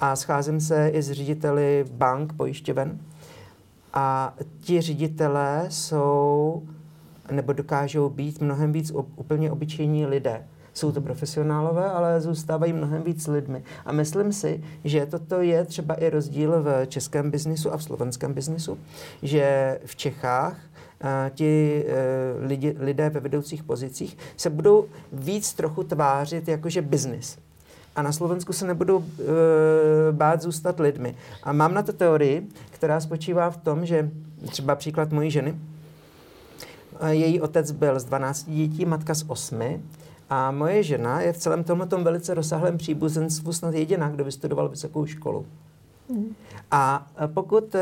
a 0.00 0.16
scházím 0.16 0.60
se 0.60 0.88
i 0.88 1.02
s 1.02 1.12
řediteli 1.12 1.84
bank, 1.90 2.32
pojišťoven 2.32 2.98
a 3.94 4.34
ti 4.60 4.80
ředitelé 4.80 5.66
jsou 5.68 6.62
nebo 7.30 7.52
dokážou 7.52 8.08
být 8.08 8.40
mnohem 8.40 8.72
víc 8.72 8.92
úplně 9.16 9.50
obyčejní 9.52 10.06
lidé 10.06 10.44
jsou 10.76 10.92
to 10.92 11.00
profesionálové, 11.00 11.90
ale 11.90 12.20
zůstávají 12.20 12.72
mnohem 12.72 13.02
víc 13.02 13.26
lidmi. 13.26 13.62
A 13.84 13.92
myslím 13.92 14.32
si, 14.32 14.64
že 14.84 15.06
toto 15.06 15.40
je 15.40 15.64
třeba 15.64 15.94
i 15.94 16.10
rozdíl 16.10 16.62
v 16.62 16.86
českém 16.86 17.30
biznisu 17.30 17.72
a 17.72 17.76
v 17.76 17.82
slovenském 17.82 18.34
biznisu, 18.34 18.78
že 19.22 19.78
v 19.84 19.96
Čechách 19.96 20.56
ti 21.34 21.84
e, 21.86 22.46
lidi, 22.46 22.76
lidé 22.78 23.10
ve 23.10 23.20
vedoucích 23.20 23.62
pozicích 23.62 24.18
se 24.36 24.50
budou 24.50 24.86
víc 25.12 25.52
trochu 25.52 25.82
tvářit 25.82 26.48
jakože 26.48 26.82
biznis. 26.82 27.38
A 27.96 28.02
na 28.02 28.12
Slovensku 28.12 28.52
se 28.52 28.66
nebudou 28.66 29.04
e, 29.04 29.22
bát 30.12 30.42
zůstat 30.42 30.80
lidmi. 30.80 31.14
A 31.42 31.52
mám 31.52 31.74
na 31.74 31.82
to 31.82 31.92
teorii, 31.92 32.48
která 32.70 33.00
spočívá 33.00 33.50
v 33.50 33.56
tom, 33.56 33.86
že 33.86 34.10
třeba 34.50 34.74
příklad 34.74 35.12
mojí 35.12 35.30
ženy, 35.30 35.58
její 37.08 37.40
otec 37.40 37.70
byl 37.70 38.00
z 38.00 38.04
12 38.04 38.44
dětí, 38.48 38.84
matka 38.84 39.14
z 39.14 39.24
8. 39.26 39.82
A 40.30 40.50
moje 40.50 40.82
žena 40.82 41.20
je 41.20 41.32
v 41.32 41.38
celém 41.38 41.64
tomhle 41.64 41.86
velice 41.86 42.34
rozsáhlém 42.34 42.78
příbuzenstvu 42.78 43.52
snad 43.52 43.74
jediná, 43.74 44.08
kdo 44.08 44.24
vystudoval 44.24 44.68
vysokou 44.68 45.06
školu. 45.06 45.46
A 46.70 47.06
pokud, 47.34 47.74
eh, 47.74 47.80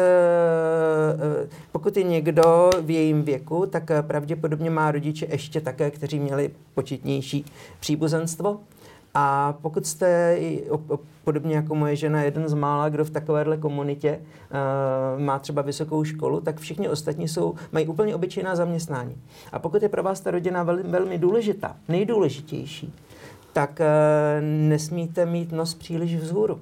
eh, 1.43 1.49
pokud 1.73 1.97
je 1.97 2.03
někdo 2.03 2.71
v 2.83 2.91
jejím 2.91 3.23
věku, 3.23 3.67
tak 3.67 3.91
pravděpodobně 4.03 4.71
má 4.71 4.91
rodiče 4.91 5.27
ještě 5.31 5.61
také, 5.61 5.91
kteří 5.91 6.21
měli 6.21 6.51
početnější 6.75 7.45
příbuzenstvo. 7.81 8.61
A 9.15 9.55
pokud 9.63 9.87
jste 9.87 10.39
podobně 11.25 11.57
jako 11.57 11.75
moje 11.75 11.97
žena 11.97 12.23
jeden 12.23 12.49
z 12.49 12.55
mála, 12.55 12.89
kdo 12.89 13.05
v 13.05 13.11
takovéhle 13.11 13.57
komunitě 13.57 14.21
má 15.19 15.39
třeba 15.39 15.63
vysokou 15.63 16.05
školu, 16.05 16.41
tak 16.41 16.61
všichni 16.61 16.89
ostatní 16.89 17.29
jsou, 17.29 17.55
mají 17.73 17.87
úplně 17.87 18.15
obyčejná 18.15 18.57
zaměstnání. 18.57 19.17
A 19.53 19.59
pokud 19.59 19.83
je 19.83 19.89
pro 19.89 20.03
vás 20.03 20.21
ta 20.21 20.31
rodina 20.31 20.63
velmi, 20.63 21.19
důležitá, 21.19 21.77
nejdůležitější, 21.89 22.95
tak 23.53 23.81
nesmíte 24.41 25.27
mít 25.27 25.53
nos 25.53 25.75
příliš 25.75 26.17
vzhůru 26.17 26.61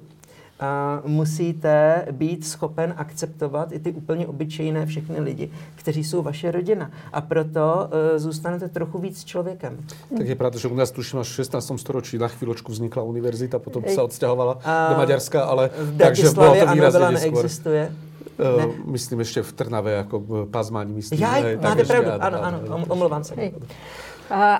musíte 1.05 2.05
být 2.11 2.45
schopen 2.45 2.93
akceptovat 2.97 3.71
i 3.71 3.79
ty 3.79 3.91
úplně 3.91 4.27
obyčejné 4.27 4.85
všechny 4.85 5.19
lidi, 5.19 5.51
kteří 5.75 6.03
jsou 6.03 6.21
vaše 6.21 6.51
rodina. 6.51 6.91
A 7.13 7.21
proto 7.21 7.89
uh, 7.89 8.19
zůstanete 8.19 8.69
trochu 8.69 8.97
víc 8.97 9.23
člověkem. 9.23 9.77
Tak 10.17 10.27
je 10.27 10.35
pravda, 10.35 10.59
že 10.59 10.67
u 10.67 10.75
nás 10.75 10.91
tuším 10.91 11.19
až 11.19 11.29
v 11.29 11.35
16. 11.35 11.71
storočí 11.77 12.17
na 12.17 12.27
chvíľočku 12.27 12.71
vznikla 12.71 13.03
univerzita, 13.03 13.59
potom 13.59 13.83
se 13.87 14.01
odstěhovala 14.01 14.53
do 14.89 14.97
Maďarska, 14.97 15.43
ale 15.43 15.69
v 15.73 15.97
takže 15.97 16.29
bylo 16.29 16.55
to 16.55 16.73
výrazně 16.73 17.11
neexistuje. 17.11 17.91
Uh, 18.39 18.57
ne. 18.57 18.73
Myslím 18.85 19.19
ještě 19.19 19.41
v 19.41 19.53
Trnave, 19.53 19.91
jako 19.91 20.23
pazmání 20.51 20.93
myslím. 20.93 21.19
Já, 21.19 21.35
máte 21.61 21.85
pravdu, 21.85 22.11
ano, 22.19 22.43
ano, 22.43 22.61
ano, 22.65 22.85
omlouvám 22.89 23.23
se. 23.23 23.35
Hej. 23.35 23.53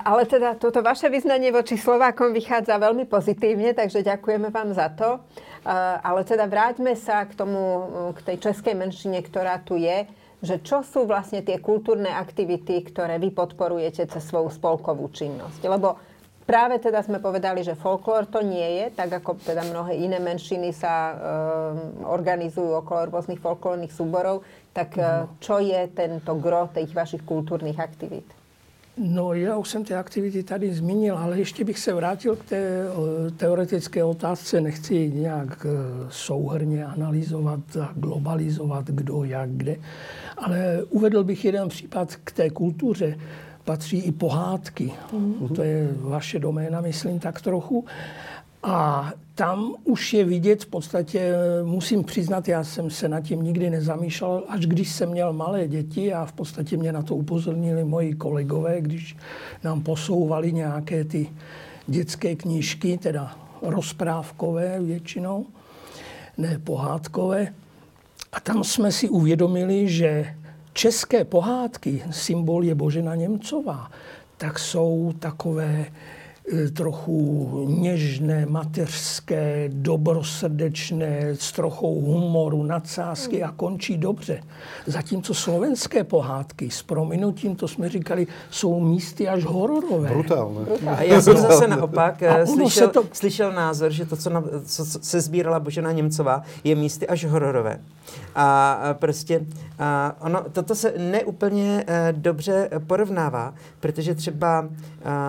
Ale 0.04 0.28
teda 0.28 0.54
toto 0.54 0.84
vaše 0.84 1.08
vyznanie 1.08 1.48
voči 1.48 1.80
Slovákom 1.80 2.36
vychádza 2.36 2.76
veľmi 2.76 3.08
pozitívne, 3.08 3.72
takže 3.72 4.04
ďakujeme 4.04 4.52
vám 4.52 4.76
za 4.76 4.92
to. 4.92 5.24
Ale 6.04 6.28
teda 6.28 6.44
vráťme 6.44 6.92
sa 6.92 7.24
k 7.24 7.32
tomu, 7.32 7.60
k 8.12 8.20
tej 8.32 8.36
českej 8.50 8.76
menšine, 8.76 9.24
ktorá 9.24 9.60
tu 9.64 9.80
je 9.80 10.04
že 10.44 10.60
čo 10.60 10.84
sú 10.84 11.08
vlastne 11.08 11.40
tie 11.40 11.56
kultúrne 11.56 12.12
aktivity, 12.12 12.84
ktoré 12.84 13.16
vy 13.16 13.32
podporujete 13.32 14.04
cez 14.04 14.22
svoju 14.28 14.52
spolkovú 14.52 15.08
činnosť. 15.08 15.64
Lebo 15.64 15.96
práve 16.44 16.76
teda 16.76 17.00
sme 17.00 17.16
povedali, 17.16 17.64
že 17.64 17.72
folklór 17.72 18.28
to 18.28 18.44
nie 18.44 18.84
je, 18.84 18.86
tak 18.92 19.08
ako 19.08 19.40
teda 19.40 19.64
mnohé 19.64 19.96
iné 19.96 20.20
menšiny 20.20 20.76
sa 20.76 20.92
e, 20.92 21.14
organizujú 22.04 22.76
okolo 22.84 23.08
rôznych 23.08 23.40
folklórnych 23.40 23.96
súborov, 23.96 24.44
tak 24.76 25.00
e, 25.00 25.24
čo 25.40 25.64
je 25.64 25.88
tento 25.96 26.36
gro 26.36 26.68
tých 26.68 26.92
vašich 26.92 27.24
kultúrnych 27.24 27.80
aktivít? 27.80 28.28
No, 28.96 29.34
já 29.34 29.56
už 29.56 29.68
jsem 29.68 29.84
ty 29.84 29.94
aktivity 29.94 30.42
tady 30.42 30.74
zmínil, 30.74 31.18
ale 31.18 31.38
ještě 31.38 31.64
bych 31.64 31.78
se 31.78 31.94
vrátil 31.94 32.36
k 32.36 32.44
té 32.44 32.84
teoretické 33.36 34.04
otázce. 34.04 34.60
Nechci 34.60 35.10
nějak 35.14 35.66
eh, 35.66 36.06
souhrně 36.10 36.84
analyzovat 36.84 37.60
a 37.82 37.92
globalizovat, 37.96 38.84
kdo, 38.84 39.24
jak, 39.24 39.50
kde. 39.50 39.76
Ale 40.36 40.84
uvedl 40.90 41.24
bych 41.24 41.44
jeden 41.44 41.68
případ 41.68 42.16
k 42.24 42.32
té 42.32 42.50
kultuře. 42.50 43.18
Patří 43.64 43.98
i 43.98 44.12
pohádky. 44.12 44.92
Mm-hmm. 45.12 45.54
To 45.54 45.62
je 45.62 45.88
vaše 46.00 46.38
doména, 46.38 46.80
myslím, 46.80 47.18
tak 47.18 47.40
trochu. 47.40 47.84
A 48.66 49.12
tam 49.34 49.74
už 49.84 50.14
je 50.14 50.24
vidět 50.24 50.64
v 50.64 50.66
podstatě, 50.66 51.32
musím 51.64 52.04
přiznat, 52.04 52.48
já 52.48 52.64
jsem 52.64 52.90
se 52.90 53.08
nad 53.08 53.20
tím 53.20 53.42
nikdy 53.42 53.70
nezamýšlel, 53.70 54.44
až 54.48 54.66
když 54.66 54.92
jsem 54.92 55.10
měl 55.10 55.32
malé 55.32 55.68
děti 55.68 56.14
a 56.14 56.24
v 56.24 56.32
podstatě 56.32 56.76
mě 56.76 56.92
na 56.92 57.02
to 57.02 57.16
upozornili 57.16 57.84
moji 57.84 58.14
kolegové, 58.14 58.80
když 58.80 59.16
nám 59.64 59.82
posouvali 59.82 60.52
nějaké 60.52 61.04
ty 61.04 61.30
dětské 61.86 62.36
knížky, 62.36 62.98
teda 62.98 63.36
rozprávkové 63.62 64.80
většinou, 64.80 65.46
ne 66.38 66.58
pohádkové. 66.64 67.48
A 68.32 68.40
tam 68.40 68.64
jsme 68.64 68.92
si 68.92 69.08
uvědomili, 69.08 69.88
že 69.88 70.34
české 70.72 71.24
pohádky, 71.24 72.02
symbol 72.10 72.64
je 72.64 72.74
Božena 72.74 73.14
Němcová, 73.14 73.90
tak 74.36 74.58
jsou 74.58 75.14
takové 75.18 75.86
trochu 76.72 77.66
něžné, 77.68 78.46
mateřské, 78.46 79.68
dobrosrdečné, 79.72 81.28
s 81.34 81.52
trochou 81.52 82.00
humoru, 82.00 82.62
nadsázky 82.62 83.42
a 83.42 83.52
končí 83.52 83.96
dobře. 83.98 84.42
Zatímco 84.86 85.34
slovenské 85.34 86.04
pohádky 86.04 86.70
s 86.70 86.82
prominutím, 86.82 87.56
to 87.56 87.68
jsme 87.68 87.88
říkali, 87.88 88.26
jsou 88.50 88.80
místy 88.80 89.28
až 89.28 89.44
hororové. 89.44 90.08
Brutálné. 90.08 90.60
A 90.86 91.02
já 91.02 91.22
jsem 91.22 91.36
zase 91.36 91.68
naopak 91.68 92.22
e, 92.22 92.46
slyšel, 92.46 92.88
to... 92.88 93.04
slyšel 93.12 93.52
názor, 93.52 93.90
že 93.90 94.06
to, 94.06 94.16
co, 94.16 94.30
na, 94.30 94.44
co 94.64 94.84
se 94.84 95.20
sbírala 95.20 95.60
Božena 95.60 95.92
Němcová, 95.92 96.42
je 96.64 96.74
místy 96.74 97.08
až 97.08 97.24
hororové. 97.24 97.80
A 98.34 98.78
prostě 98.98 99.40
a 99.78 100.16
ono, 100.20 100.44
toto 100.52 100.74
se 100.74 100.94
neúplně 100.98 101.84
e, 101.86 102.12
dobře 102.12 102.70
porovnává, 102.86 103.54
protože 103.80 104.14
třeba 104.14 104.68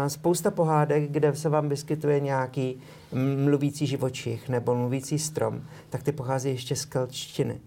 spousta 0.07 0.51
pohádek, 0.51 1.04
kde 1.07 1.35
se 1.35 1.49
vám 1.49 1.69
vyskytuje 1.69 2.19
nějaký 2.19 2.79
mluvící 3.43 3.87
živočich 3.87 4.49
nebo 4.49 4.75
mluvící 4.75 5.19
strom, 5.19 5.61
tak 5.89 6.03
ty 6.03 6.11
pochází 6.11 6.49
ještě 6.49 6.75
z 6.75 6.85
kelčtiny. 6.85 7.59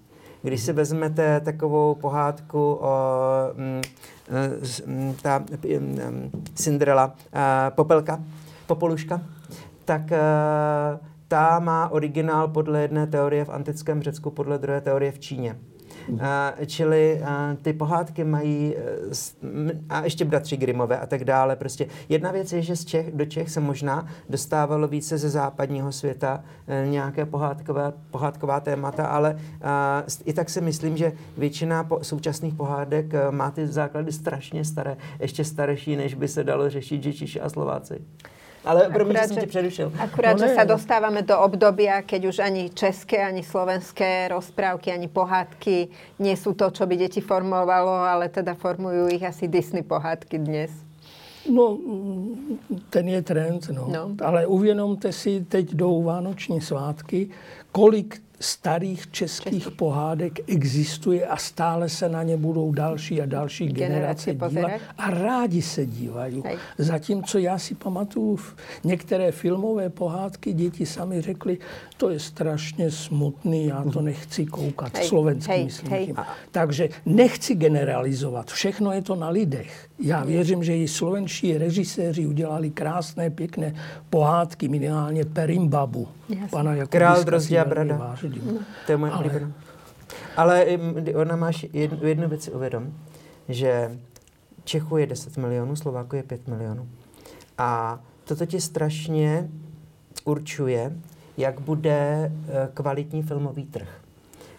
Když 0.42 0.60
si 0.60 0.72
vezmete 0.72 1.40
takovou 1.40 1.94
pohádku 1.94 2.78
o 2.80 2.92
m, 4.86 5.14
ta 5.22 5.44
Cinderella, 6.54 7.14
a, 7.32 7.70
Popelka, 7.70 8.24
Popoluška, 8.66 9.22
tak 9.84 10.12
a, 10.12 10.18
ta 11.28 11.58
má 11.58 11.88
originál 11.88 12.48
podle 12.48 12.82
jedné 12.82 13.06
teorie 13.06 13.44
v 13.44 13.48
antickém 13.48 14.02
Řecku, 14.02 14.30
podle 14.30 14.58
druhé 14.58 14.80
teorie 14.80 15.12
v 15.12 15.18
Číně. 15.18 15.58
Uh, 16.08 16.20
čili 16.66 17.20
uh, 17.20 17.28
ty 17.62 17.72
pohádky 17.72 18.24
mají, 18.24 18.74
uh, 19.42 19.70
a 19.88 20.04
ještě 20.04 20.24
bratři 20.24 20.56
Grimové 20.56 20.98
a 20.98 21.06
tak 21.06 21.24
dále, 21.24 21.56
prostě 21.56 21.86
jedna 22.08 22.30
věc 22.30 22.52
je, 22.52 22.62
že 22.62 22.76
z 22.76 22.84
Čech, 22.84 23.12
do 23.12 23.24
Čech 23.24 23.50
se 23.50 23.60
možná 23.60 24.08
dostávalo 24.28 24.88
více 24.88 25.18
ze 25.18 25.28
západního 25.28 25.92
světa 25.92 26.44
nějaké 26.86 27.26
pohádkové, 27.26 27.92
pohádková 28.10 28.60
témata, 28.60 29.06
ale 29.06 29.38
i 30.24 30.32
tak 30.32 30.50
si 30.50 30.60
myslím, 30.60 30.96
že 30.96 31.12
většina 31.36 31.84
po, 31.84 31.98
současných 32.04 32.54
pohádek 32.54 33.12
má 33.30 33.50
ty 33.50 33.66
základy 33.66 34.12
strašně 34.12 34.64
staré, 34.64 34.96
ještě 35.20 35.44
starší, 35.44 35.96
než 35.96 36.14
by 36.14 36.28
se 36.28 36.44
dalo 36.44 36.70
řešit 36.70 37.02
Češi 37.02 37.40
a 37.40 37.48
Slováci. 37.48 38.00
Ale 38.68 38.92
promiň, 38.92 39.16
že 39.16 39.28
jsem 39.28 39.36
tě 39.36 39.46
přerušil. 39.46 39.92
Akurát, 39.96 40.36
no, 40.36 40.44
že 40.44 40.52
sa 40.52 40.68
dostávame 40.68 41.24
do 41.24 41.32
obdobia, 41.40 42.04
keď 42.04 42.20
už 42.28 42.36
ani 42.44 42.68
české, 42.68 43.24
ani 43.24 43.40
slovenské 43.40 44.28
rozprávky, 44.28 44.92
ani 44.92 45.08
pohádky 45.08 45.88
nie 46.20 46.36
sú 46.36 46.52
to, 46.52 46.68
čo 46.68 46.84
by 46.84 47.00
deti 47.00 47.24
formovalo, 47.24 48.04
ale 48.04 48.28
teda 48.28 48.52
formujú 48.52 49.08
ich 49.08 49.24
asi 49.24 49.48
Disney 49.48 49.80
pohádky 49.80 50.36
dnes. 50.36 50.68
No, 51.48 51.80
ten 52.92 53.08
je 53.08 53.22
trend, 53.24 53.72
no. 53.72 53.88
no. 53.88 54.04
Ale 54.20 54.46
uvědomte 54.46 55.12
si, 55.12 55.40
teď 55.48 55.74
jdou 55.74 56.02
vánoční 56.02 56.60
svátky, 56.60 57.30
kolik 57.72 58.20
starých 58.40 59.10
českých 59.10 59.62
Český. 59.62 59.76
pohádek 59.76 60.50
existuje 60.50 61.26
a 61.26 61.36
stále 61.36 61.88
se 61.88 62.08
na 62.08 62.22
ně 62.22 62.36
budou 62.36 62.72
další 62.72 63.22
a 63.22 63.26
další 63.26 63.66
generace, 63.66 64.34
generace 64.34 64.54
dívat 64.54 64.80
a 64.98 65.10
rádi 65.10 65.62
se 65.62 65.86
dívají. 65.86 66.42
Hej. 66.44 66.56
Zatímco 66.78 67.38
já 67.38 67.58
si 67.58 67.74
pamatuju 67.74 68.38
některé 68.84 69.32
filmové 69.32 69.90
pohádky, 69.90 70.52
děti 70.52 70.86
sami 70.86 71.20
řekli, 71.20 71.58
to 71.96 72.10
je 72.10 72.20
strašně 72.20 72.90
smutný, 72.90 73.66
já 73.66 73.84
to 73.92 74.00
nechci 74.00 74.46
koukat. 74.46 74.96
Hej. 74.96 75.08
Slovenský 75.08 75.52
hej. 75.52 75.64
myslím. 75.64 75.90
Hej. 75.90 76.14
Takže 76.50 76.88
nechci 77.06 77.54
generalizovat, 77.54 78.50
všechno 78.50 78.92
je 78.92 79.02
to 79.02 79.14
na 79.14 79.28
lidech. 79.28 79.87
Já 79.98 80.24
věřím, 80.24 80.64
že 80.64 80.76
i 80.76 80.88
slovenští 80.88 81.58
režiséři 81.58 82.26
udělali 82.26 82.70
krásné, 82.70 83.30
pěkné 83.30 83.74
pohádky, 84.10 84.68
minimálně 84.68 85.24
Perimbabu. 85.24 86.08
Pana 86.50 86.86
Král 86.86 87.24
Drozdě 87.24 87.60
a 87.60 87.64
Brada. 87.64 88.16
No. 88.44 88.58
To 88.86 88.92
je 88.92 88.98
moje 88.98 89.12
Ale... 89.12 89.24
oblíbená. 89.24 89.52
Ale 90.36 90.66
ona 91.14 91.36
máš 91.36 91.66
jednu, 91.72 92.06
jednu 92.06 92.28
věc 92.28 92.48
uvědom, 92.48 92.92
že 93.48 93.98
Čechů 94.64 94.96
je 94.96 95.06
10 95.06 95.36
milionů, 95.36 95.76
Slováku 95.76 96.16
je 96.16 96.22
5 96.22 96.48
milionů. 96.48 96.88
A 97.58 98.00
toto 98.24 98.46
ti 98.46 98.60
strašně 98.60 99.48
určuje, 100.24 100.92
jak 101.36 101.60
bude 101.60 102.32
eh, 102.48 102.68
kvalitní 102.74 103.22
filmový 103.22 103.66
trh. 103.66 103.88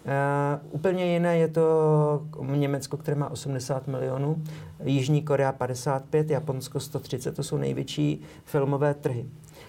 Uh, 0.04 0.74
úplně 0.74 1.12
jiné 1.12 1.38
je 1.38 1.48
to 1.48 2.26
Německo, 2.54 2.96
které 2.96 3.16
má 3.16 3.30
80 3.30 3.88
milionů, 3.88 4.42
Jižní 4.84 5.22
Korea 5.22 5.52
55, 5.52 6.30
Japonsko 6.30 6.80
130, 6.80 7.36
to 7.36 7.42
jsou 7.42 7.56
největší 7.56 8.22
filmové 8.44 8.94
trhy. 8.94 9.26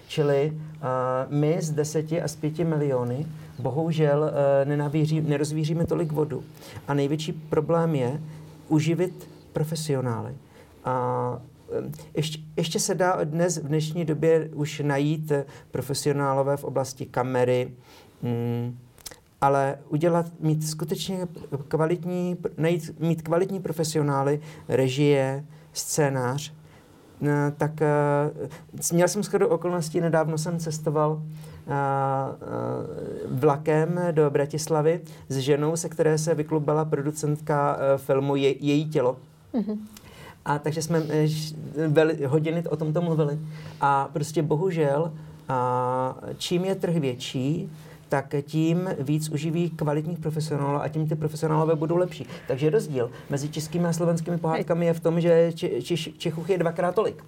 Čili 0.08 0.52
uh, 0.52 0.80
my 1.28 1.56
z 1.60 1.70
10 1.70 2.12
a 2.12 2.28
z 2.28 2.36
5 2.36 2.58
miliony 2.58 3.26
bohužel 3.58 4.32
uh, 4.64 5.22
nerozvíříme 5.22 5.86
tolik 5.86 6.12
vodu. 6.12 6.42
A 6.88 6.94
největší 6.94 7.32
problém 7.32 7.94
je 7.94 8.20
uživit 8.68 9.28
profesionály. 9.52 10.34
A 10.84 11.38
ještě, 12.14 12.38
ještě 12.56 12.80
se 12.80 12.94
dá 12.94 13.24
dnes 13.24 13.56
v 13.58 13.68
dnešní 13.68 14.04
době 14.04 14.50
už 14.54 14.82
najít 14.84 15.32
profesionálové 15.70 16.56
v 16.56 16.64
oblasti 16.64 17.06
kamery, 17.06 17.72
mm, 18.22 18.78
ale 19.42 19.78
udělat, 19.88 20.26
mít 20.40 20.68
skutečně 20.68 21.28
kvalitní, 21.68 22.36
najít, 22.58 23.00
mít 23.00 23.22
kvalitní 23.22 23.60
profesionály, 23.60 24.40
režie, 24.68 25.44
scénář, 25.72 26.52
no, 27.20 27.30
tak 27.56 27.70
uh, 27.80 28.92
měl 28.92 29.08
jsem 29.08 29.22
shodou 29.22 29.46
okolností, 29.46 30.00
nedávno 30.00 30.38
jsem 30.38 30.58
cestoval 30.58 31.12
uh, 31.12 31.22
vlakem 33.38 34.00
do 34.10 34.30
Bratislavy 34.30 35.00
s 35.28 35.36
ženou, 35.36 35.76
se 35.76 35.88
které 35.88 36.18
se 36.18 36.34
vyklubala 36.34 36.84
producentka 36.84 37.78
filmu 37.96 38.36
Je, 38.36 38.64
Její 38.64 38.88
tělo. 38.88 39.16
Mm-hmm. 39.54 39.78
A 40.44 40.58
takže 40.58 40.82
jsme 40.82 41.02
veli, 41.88 42.26
hodiny 42.26 42.64
o 42.68 42.76
tomto 42.76 43.02
mluvili. 43.02 43.38
A 43.80 44.08
prostě 44.12 44.42
bohužel, 44.42 45.12
a 45.48 46.16
čím 46.36 46.64
je 46.64 46.74
trh 46.74 46.96
větší, 46.96 47.70
tak 48.12 48.34
tím 48.42 48.90
víc 48.98 49.28
uživí 49.28 49.70
kvalitních 49.70 50.18
profesionálů 50.18 50.82
a 50.82 50.88
tím 50.88 51.08
ty 51.08 51.14
profesionálové 51.14 51.74
budou 51.74 51.96
lepší. 51.96 52.26
Takže 52.48 52.70
rozdíl 52.70 53.10
mezi 53.30 53.48
českými 53.48 53.88
a 53.88 53.92
slovenskými 53.92 54.38
pohádkami 54.38 54.86
je 54.86 54.92
v 54.92 55.00
tom, 55.00 55.20
že 55.20 55.52
Čechů 56.18 56.44
je 56.48 56.58
dvakrát 56.58 56.94
tolik. 56.94 57.24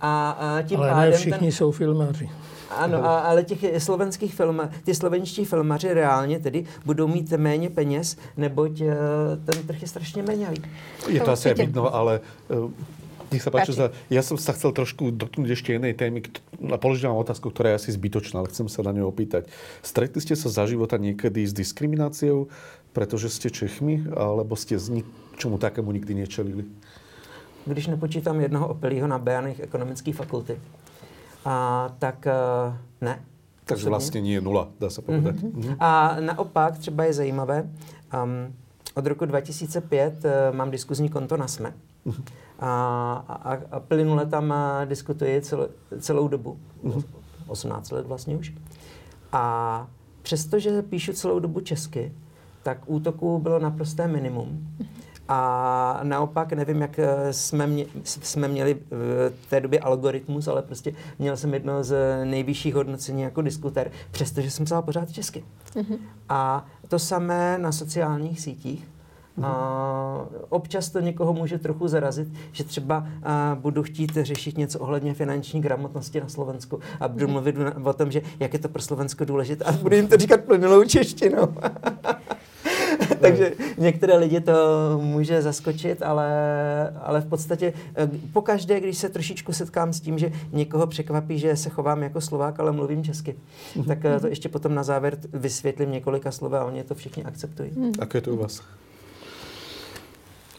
A, 0.00 0.30
a 0.30 0.62
tím 0.62 0.80
ale 0.80 0.90
pádem 0.90 1.10
ne 1.10 1.16
všichni 1.16 1.38
ten... 1.38 1.52
jsou 1.52 1.70
filmaři. 1.70 2.30
Ano, 2.70 3.04
a, 3.04 3.18
ale 3.18 3.44
těch 3.44 3.82
slovenských 3.82 4.34
film, 4.34 4.60
ty 4.84 4.94
slovenští 4.94 5.44
filmaři 5.44 5.94
reálně 5.94 6.38
tedy 6.38 6.64
budou 6.84 7.06
mít 7.06 7.32
méně 7.32 7.70
peněz, 7.70 8.16
neboť 8.36 8.80
uh, 8.80 8.88
ten 9.44 9.66
trh 9.66 9.82
je 9.82 9.88
strašně 9.88 10.22
méňavý. 10.22 10.62
Je 11.08 11.20
to 11.20 11.30
asi 11.30 11.54
vidno, 11.54 11.94
ale 11.94 12.20
uh, 12.48 12.70
nech 13.32 13.44
sa 13.44 13.50
páči, 13.52 13.76
za, 13.76 13.92
ja 14.08 14.22
som 14.24 14.40
sa 14.40 14.56
chcel 14.56 14.72
trošku 14.72 15.12
dotknúť 15.12 15.50
ešte 15.52 15.76
jednej 15.76 15.92
témy 15.92 16.24
a 16.72 16.76
položiť 16.80 17.08
vám 17.08 17.20
otázku, 17.20 17.52
ktorá 17.52 17.74
je 17.74 17.84
asi 17.84 17.90
zbytočná, 17.92 18.40
ale 18.40 18.48
chcem 18.48 18.68
sa 18.72 18.80
na 18.80 18.96
ňu 18.96 19.08
opýtať. 19.08 19.48
Stretli 19.84 20.20
ste 20.24 20.32
sa 20.32 20.48
za 20.48 20.64
života 20.64 20.96
niekedy 20.96 21.44
s 21.44 21.52
diskrimináciou, 21.52 22.48
pretože 22.96 23.28
ste 23.28 23.52
Čechmi, 23.52 24.08
alebo 24.16 24.56
ste 24.56 24.80
z 24.80 25.02
ničomu 25.02 25.60
takému 25.60 25.92
nikdy 25.92 26.24
nečelili? 26.24 26.64
Když 27.68 27.92
nepočítám 27.92 28.40
jednoho 28.40 28.72
opilýho 28.72 29.04
na 29.04 29.20
Bejanech 29.20 29.60
ekonomické 29.60 30.12
fakulty, 30.12 30.56
a, 31.44 31.88
tak 31.98 32.26
uh, 32.26 32.72
ne. 33.00 33.20
Takže 33.64 33.88
vlastně 33.88 34.20
nie 34.20 34.34
je 34.34 34.40
nula, 34.40 34.68
dá 34.80 34.90
se 34.90 35.02
povedat. 35.02 35.34
Mm-hmm. 35.34 35.76
A 35.80 36.16
naopak 36.20 36.78
třeba 36.78 37.04
je 37.04 37.12
zajímavé, 37.12 37.68
um, 38.24 38.54
od 38.94 39.06
roku 39.06 39.24
2005 39.24 40.24
uh, 40.24 40.30
eh, 40.30 40.52
mám 40.52 40.70
diskuzní 40.70 41.08
konto 41.08 41.36
na 41.36 41.48
SME. 41.48 41.72
Mm-hmm 42.06 42.47
a, 42.58 43.24
a, 43.28 43.58
a 43.70 43.80
plynule 43.80 44.26
tam 44.26 44.54
diskutuji 44.84 45.40
cel, 45.40 45.68
celou 46.00 46.28
dobu. 46.28 46.58
Mm-hmm. 46.84 47.04
18 47.46 47.90
let 47.90 48.06
vlastně 48.06 48.36
už. 48.36 48.52
A 49.32 49.86
přestože 50.22 50.82
píšu 50.82 51.12
celou 51.12 51.38
dobu 51.38 51.60
česky, 51.60 52.12
tak 52.62 52.78
útoků 52.86 53.38
bylo 53.38 53.58
naprosté 53.58 54.08
minimum. 54.08 54.68
A 55.28 56.00
naopak, 56.02 56.52
nevím, 56.52 56.80
jak 56.80 56.98
eh, 56.98 57.32
jsme, 57.32 57.66
mě, 57.66 57.86
jsme 58.04 58.48
měli 58.48 58.78
v 59.30 59.50
té 59.50 59.60
době 59.60 59.80
algoritmus, 59.80 60.48
ale 60.48 60.62
prostě 60.62 60.92
měl 61.18 61.36
jsem 61.36 61.54
jedno 61.54 61.84
z 61.84 62.24
nejvyšších 62.24 62.74
hodnocení 62.74 63.22
jako 63.22 63.42
diskuter, 63.42 63.90
přestože 64.10 64.50
jsem 64.50 64.64
psal 64.64 64.82
pořád 64.82 65.12
česky. 65.12 65.44
Mm-hmm. 65.74 65.98
A 66.28 66.66
to 66.88 66.98
samé 66.98 67.58
na 67.58 67.72
sociálních 67.72 68.40
sítích. 68.40 68.88
A 69.42 70.28
občas 70.48 70.90
to 70.90 71.00
někoho 71.00 71.32
může 71.32 71.58
trochu 71.58 71.88
zarazit, 71.88 72.28
že 72.52 72.64
třeba 72.64 73.06
a, 73.22 73.56
budu 73.60 73.82
chtít 73.82 74.12
řešit 74.22 74.58
něco 74.58 74.78
ohledně 74.78 75.14
finanční 75.14 75.60
gramotnosti 75.60 76.20
na 76.20 76.28
Slovensku 76.28 76.80
a 77.00 77.08
budu 77.08 77.24
mhm. 77.24 77.32
mluvit 77.32 77.56
o 77.84 77.92
tom, 77.92 78.10
že 78.10 78.22
jak 78.40 78.52
je 78.52 78.58
to 78.58 78.68
pro 78.68 78.82
Slovensko 78.82 79.24
důležité 79.24 79.64
a 79.64 79.72
budu 79.72 79.96
jim 79.96 80.08
to 80.08 80.16
říkat 80.16 80.40
plynulou 80.40 80.84
češtinou. 80.84 81.48
Takže 83.20 83.52
některé 83.78 84.16
lidi 84.16 84.40
to 84.40 84.52
může 85.02 85.42
zaskočit, 85.42 86.02
ale, 86.02 86.28
ale 87.02 87.20
v 87.20 87.26
podstatě 87.26 87.72
e, 87.96 88.06
pokaždé, 88.32 88.80
když 88.80 88.98
se 88.98 89.08
trošičku 89.08 89.52
setkám 89.52 89.92
s 89.92 90.00
tím, 90.00 90.18
že 90.18 90.32
někoho 90.52 90.86
překvapí, 90.86 91.38
že 91.38 91.56
se 91.56 91.70
chovám 91.70 92.02
jako 92.02 92.20
Slovák, 92.20 92.60
ale 92.60 92.72
mluvím 92.72 93.04
česky, 93.04 93.36
mhm. 93.76 93.84
tak 93.84 94.04
e, 94.04 94.20
to 94.20 94.26
ještě 94.26 94.48
potom 94.48 94.74
na 94.74 94.82
závěr 94.82 95.18
vysvětlím 95.32 95.92
několika 95.92 96.30
slova 96.30 96.60
a 96.60 96.64
oni 96.64 96.84
to 96.84 96.94
všichni 96.94 97.24
akceptují. 97.24 97.70
A 98.00 98.06
je 98.14 98.20
to 98.20 98.32
u 98.32 98.36
vás? 98.36 98.62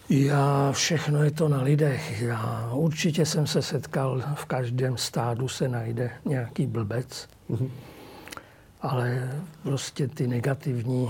Já, 0.09 0.71
všechno 0.71 1.23
je 1.23 1.31
to 1.31 1.47
na 1.47 1.61
lidech. 1.61 2.21
Já 2.21 2.71
určitě 2.73 3.25
jsem 3.25 3.47
se 3.47 3.61
setkal, 3.61 4.23
v 4.35 4.45
každém 4.45 4.97
stádu 4.97 5.47
se 5.47 5.67
najde 5.67 6.11
nějaký 6.25 6.65
blbec, 6.65 7.27
mm-hmm. 7.49 7.69
ale 8.81 9.31
prostě 9.63 10.07
ty 10.07 10.27
negativní 10.27 11.09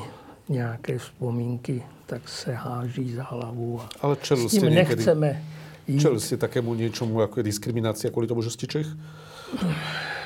nějaké 0.50 0.98
vzpomínky, 0.98 1.84
tak 2.06 2.30
se 2.30 2.54
háží 2.54 3.14
za 3.14 3.24
hlavu. 3.24 3.82
A 3.82 3.88
ale 4.02 4.18
s 4.24 4.48
tím 4.48 4.66
nechceme 4.66 5.44
jít. 5.88 6.00
Čelil 6.00 6.20
jste 6.20 6.38
takému 6.38 6.74
něčemu, 6.74 7.22
jako 7.22 7.40
je 7.40 7.44
diskriminace 7.44 8.10
kvůli 8.10 8.28
tomu, 8.28 8.42
že 8.42 8.50
jste 8.50 8.68
Čech? 8.68 8.88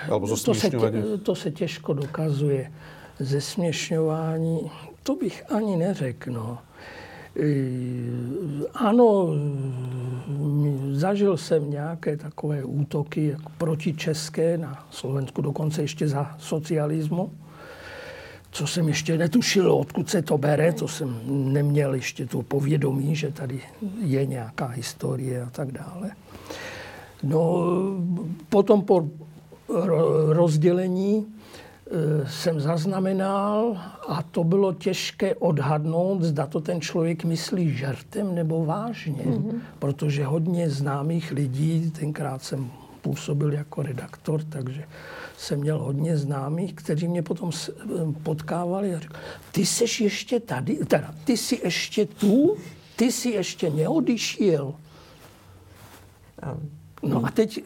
Alebo 0.09 0.27
to 0.27 0.53
se, 0.53 0.69
tě, 0.69 0.77
to 1.23 1.35
se 1.35 1.51
těžko 1.51 1.93
dokazuje. 1.93 2.71
Zesměšňování, 3.19 4.71
to 5.03 5.15
bych 5.15 5.51
ani 5.51 5.77
neřekl. 5.77 6.31
No. 6.31 6.57
Ano, 8.73 9.27
zažil 10.91 11.37
jsem 11.37 11.69
nějaké 11.69 12.17
takové 12.17 12.63
útoky 12.63 13.27
jako 13.27 13.51
protičeské 13.57 14.57
na 14.57 14.85
Slovensku, 14.91 15.41
dokonce 15.41 15.81
ještě 15.81 16.07
za 16.07 16.35
socialismu, 16.39 17.31
co 18.51 18.67
jsem 18.67 18.87
ještě 18.87 19.17
netušil, 19.17 19.73
odkud 19.73 20.09
se 20.09 20.21
to 20.21 20.37
bere, 20.37 20.73
to 20.73 20.87
jsem 20.87 21.19
neměl 21.27 21.93
ještě 21.93 22.25
to 22.25 22.41
povědomí, 22.41 23.15
že 23.15 23.31
tady 23.31 23.61
je 24.01 24.25
nějaká 24.25 24.65
historie 24.65 25.41
a 25.41 25.49
tak 25.49 25.71
dále. 25.71 26.11
No, 27.23 27.65
potom 28.49 28.81
po 28.81 29.07
rozdělení 30.27 31.25
Eh, 31.25 31.42
jsem 32.27 32.59
zaznamenal 32.59 33.77
a 34.07 34.23
to 34.23 34.43
bylo 34.43 34.73
těžké 34.73 35.35
odhadnout, 35.35 36.21
zda 36.23 36.45
to 36.45 36.61
ten 36.61 36.81
člověk 36.81 37.23
myslí 37.23 37.77
žertem 37.77 38.35
nebo 38.35 38.65
vážně. 38.65 39.23
Mm-hmm. 39.23 39.59
Protože 39.79 40.25
hodně 40.25 40.69
známých 40.69 41.31
lidí, 41.31 41.91
tenkrát 41.91 42.43
jsem 42.43 42.71
působil 43.01 43.53
jako 43.53 43.81
redaktor, 43.81 44.43
takže 44.43 44.83
jsem 45.37 45.59
měl 45.59 45.79
hodně 45.79 46.17
známých, 46.17 46.73
kteří 46.73 47.07
mě 47.07 47.21
potom 47.21 47.51
eh, 47.51 47.71
potkávali 48.23 48.95
a 48.95 48.99
řekli, 48.99 49.19
ty 49.51 49.65
jsi 49.65 50.03
ještě 50.03 50.39
tady, 50.39 50.75
teda 50.75 51.13
ty 51.23 51.37
jsi 51.37 51.61
ještě 51.63 52.05
tu, 52.05 52.57
ty 52.95 53.11
jsi 53.11 53.29
ještě 53.29 53.69
neodišel. 53.69 54.73
No 57.03 57.25
a 57.25 57.31
teď 57.31 57.63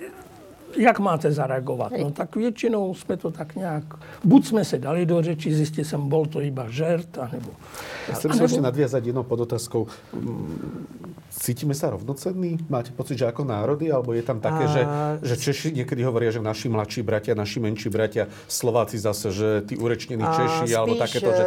jak 0.75 0.99
máte 0.99 1.31
zareagovat? 1.31 1.91
No 2.01 2.11
tak 2.11 2.35
většinou 2.35 2.93
jsme 2.93 3.17
to 3.17 3.31
tak 3.31 3.55
nějak, 3.55 3.83
buď 4.23 4.45
jsme 4.45 4.65
se 4.65 4.77
dali 4.77 5.05
do 5.05 5.21
řeči, 5.21 5.53
zjistili 5.53 5.85
jsem, 5.85 6.09
bol 6.09 6.25
to 6.25 6.41
iba 6.41 6.67
žert, 6.69 7.17
anebo... 7.17 7.51
Chcem 8.07 8.31
sa 8.31 8.47
ešte 8.47 8.63
nadviazať 8.63 9.11
jednou 9.11 9.27
podotázkou. 9.27 9.91
Cítime 11.27 11.75
sa 11.75 11.91
rovnocenní? 11.91 12.55
Máte 12.71 12.95
pocit, 12.95 13.19
že 13.19 13.27
ako 13.27 13.43
národy? 13.43 13.91
Alebo 13.91 14.15
je 14.15 14.23
tam 14.23 14.39
také, 14.39 14.63
a... 14.63 14.71
že, 14.71 14.81
že 15.21 15.35
Češi 15.35 15.75
niekedy 15.75 16.07
hovoria, 16.07 16.31
že 16.31 16.39
naši 16.39 16.71
mladší 16.71 17.03
bratia, 17.03 17.35
naši 17.35 17.59
menší 17.59 17.91
bratia, 17.91 18.31
Slováci 18.47 18.95
zase, 18.95 19.35
že 19.35 19.47
tí 19.67 19.75
urečnení 19.75 20.23
Češi, 20.23 20.71
spíš, 20.71 20.77
alebo 20.79 20.95
takéto, 20.95 21.29
že 21.35 21.43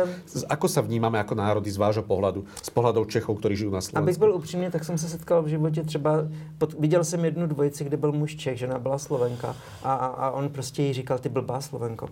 ako 0.53 0.67
sa 0.69 0.85
vnímame 0.85 1.17
ako 1.17 1.33
národy 1.33 1.73
z 1.73 1.81
vášho 1.81 2.05
pohľadu, 2.05 2.45
z 2.61 2.71
pohľadov 2.71 3.09
Čechov, 3.09 3.41
ktorí 3.41 3.57
žijú 3.57 3.73
na 3.73 3.81
Slovensku? 3.81 4.05
Abych 4.05 4.21
byl 4.21 4.33
upřímný, 4.37 4.69
tak 4.71 4.85
jsem 4.85 4.99
se 5.01 5.09
setkal 5.09 5.43
v 5.43 5.49
životě 5.49 5.83
třeba, 5.83 6.29
pod, 6.59 6.77
viděl 6.77 7.05
jsem 7.05 7.25
jednu 7.25 7.47
dvojici, 7.47 7.85
kde 7.85 7.97
byl 7.97 8.13
muž 8.13 8.37
Čech, 8.37 8.59
žena 8.59 8.79
byla 8.79 8.99
Slovenka 9.11 9.57
a, 9.83 9.95
a, 9.95 10.07
a 10.07 10.31
on 10.31 10.49
prostě 10.49 10.83
jí 10.83 10.93
říkal, 10.93 11.19
ty 11.19 11.29
blbá 11.29 11.61
Slovenko. 11.61 12.09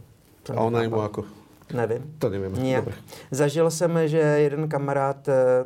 A 0.56 0.60
ona 0.60 0.82
jemu 0.82 1.02
jako? 1.02 1.24
Nevím. 1.74 2.14
To 2.18 2.28
nevím. 2.28 2.62
Nijak. 2.62 2.84
Zažil 3.30 3.70
jsem, 3.70 3.98
že 4.08 4.18
jeden 4.18 4.68
kamarád 4.68 5.28
eh, 5.28 5.64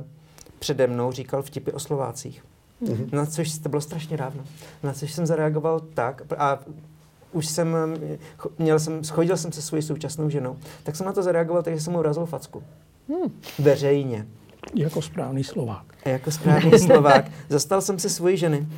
přede 0.59 0.87
mnou 0.87 1.13
říkal 1.13 1.43
vtipy 1.43 1.73
o 1.73 1.79
Slovácích. 1.79 2.45
Mm-hmm. 2.83 3.13
Na 3.13 3.27
což 3.27 3.59
to 3.59 3.69
bylo 3.69 3.81
strašně 3.81 4.17
dávno. 4.17 4.45
Na 4.83 4.93
což 4.93 5.13
jsem 5.13 5.27
zareagoval 5.27 5.81
tak, 5.81 6.23
a 6.39 6.59
už 7.33 7.47
jsem, 7.47 7.77
měl 8.59 8.79
jsem, 8.79 9.05
schodil 9.05 9.37
jsem 9.37 9.53
se 9.53 9.63
svojí 9.63 9.83
současnou 9.83 10.29
ženou, 10.29 10.57
tak 10.83 10.97
jsem 10.97 11.07
na 11.07 11.13
to 11.13 11.23
zareagoval, 11.23 11.63
takže 11.63 11.81
jsem 11.81 11.93
mu 11.93 11.99
urazil 11.99 12.27
facku. 12.27 12.63
Hmm. 13.09 13.41
Veřejně. 13.59 14.27
Jako 14.75 15.03
správný 15.03 15.45
Slovák. 15.45 15.85
A 16.05 16.09
jako 16.09 16.31
správný 16.31 16.79
Slovák. 16.79 17.25
Zastal 17.49 17.81
jsem 17.81 17.99
se 17.99 18.09
svojí 18.09 18.37
ženy. 18.37 18.69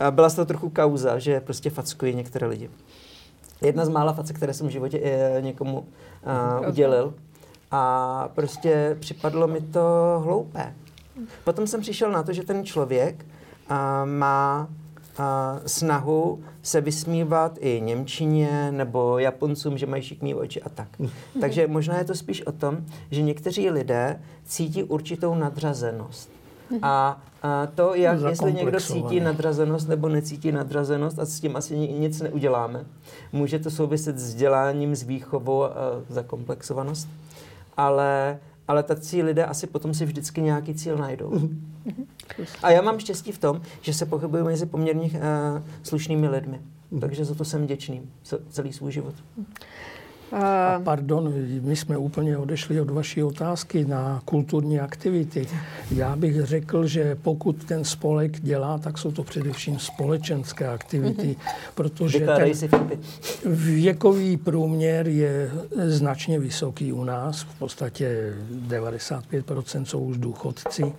A 0.00 0.10
byla 0.10 0.28
z 0.28 0.34
toho 0.34 0.46
trochu 0.46 0.70
kauza, 0.70 1.18
že 1.18 1.40
prostě 1.40 1.70
fackují 1.70 2.14
některé 2.14 2.46
lidi. 2.46 2.70
Jedna 3.62 3.84
z 3.84 3.88
mála 3.88 4.12
facek, 4.12 4.36
které 4.36 4.54
jsem 4.54 4.66
v 4.66 4.70
životě 4.70 5.00
e, 5.02 5.42
někomu 5.42 5.78
uh, 5.78 6.68
udělil. 6.68 7.14
A 7.70 8.28
prostě 8.34 8.96
připadlo 9.00 9.46
mi 9.46 9.60
to 9.60 9.80
hloupé. 10.24 10.74
Potom 11.44 11.66
jsem 11.66 11.80
přišel 11.80 12.12
na 12.12 12.22
to, 12.22 12.32
že 12.32 12.42
ten 12.42 12.64
člověk 12.64 13.26
uh, 13.70 13.76
má 14.04 14.68
uh, 15.18 15.24
snahu 15.66 16.44
se 16.62 16.80
vysmívat 16.80 17.58
i 17.60 17.80
Němčině 17.80 18.72
nebo 18.72 19.18
Japoncům, 19.18 19.78
že 19.78 19.86
mají 19.86 20.02
šikmý 20.02 20.34
oči 20.34 20.62
a 20.62 20.68
tak. 20.68 20.88
Takže 21.40 21.66
možná 21.66 21.98
je 21.98 22.04
to 22.04 22.14
spíš 22.14 22.46
o 22.46 22.52
tom, 22.52 22.78
že 23.10 23.22
někteří 23.22 23.70
lidé 23.70 24.20
cítí 24.44 24.82
určitou 24.82 25.34
nadřazenost. 25.34 26.30
A, 26.82 27.20
a 27.42 27.66
to, 27.66 27.94
jak, 27.94 28.20
jestli 28.28 28.52
někdo 28.52 28.80
cítí 28.80 29.20
nadřazenost 29.20 29.88
nebo 29.88 30.08
necítí 30.08 30.52
nadřazenost, 30.52 31.18
a 31.18 31.26
s 31.26 31.40
tím 31.40 31.56
asi 31.56 31.78
nic 31.78 32.20
neuděláme. 32.20 32.84
Může 33.32 33.58
to 33.58 33.70
souviset 33.70 34.18
s 34.18 34.24
vzděláním, 34.24 34.96
s 34.96 35.02
výchovou 35.02 35.64
a 35.64 35.70
zakomplexovanost, 36.08 37.08
ale, 37.76 38.38
ale 38.68 38.82
tací 38.82 39.22
lidé 39.22 39.44
asi 39.44 39.66
potom 39.66 39.94
si 39.94 40.04
vždycky 40.04 40.40
nějaký 40.40 40.74
cíl 40.74 40.96
najdou. 40.96 41.50
A 42.62 42.70
já 42.70 42.82
mám 42.82 42.98
štěstí 42.98 43.32
v 43.32 43.38
tom, 43.38 43.62
že 43.80 43.94
se 43.94 44.06
pohybuju 44.06 44.44
mezi 44.44 44.66
poměrně 44.66 45.02
uh, 45.04 45.10
slušnými 45.82 46.28
lidmi. 46.28 46.60
Mhm. 46.90 47.00
Takže 47.00 47.24
za 47.24 47.34
to 47.34 47.44
jsem 47.44 47.62
vděčný 47.62 48.02
celý 48.50 48.72
svůj 48.72 48.92
život. 48.92 49.14
A 50.32 50.80
pardon, 50.84 51.34
my 51.60 51.76
jsme 51.76 51.96
úplně 51.96 52.36
odešli 52.36 52.80
od 52.80 52.90
vaší 52.90 53.22
otázky 53.22 53.84
na 53.84 54.22
kulturní 54.24 54.80
aktivity. 54.80 55.46
Já 55.90 56.16
bych 56.16 56.44
řekl, 56.44 56.86
že 56.86 57.16
pokud 57.22 57.64
ten 57.64 57.84
spolek 57.84 58.40
dělá, 58.40 58.78
tak 58.78 58.98
jsou 58.98 59.12
to 59.12 59.22
především 59.22 59.78
společenské 59.78 60.68
aktivity, 60.68 61.26
mhm. 61.26 61.36
protože 61.74 62.26
ten 62.26 62.52
věkový 63.44 64.36
průměr 64.36 65.08
je 65.08 65.50
značně 65.76 66.38
vysoký 66.38 66.92
u 66.92 67.04
nás. 67.04 67.40
V 67.42 67.58
podstatě 67.58 68.34
95% 68.68 69.84
jsou 69.84 70.00
už 70.00 70.18
důchodci. 70.18 70.92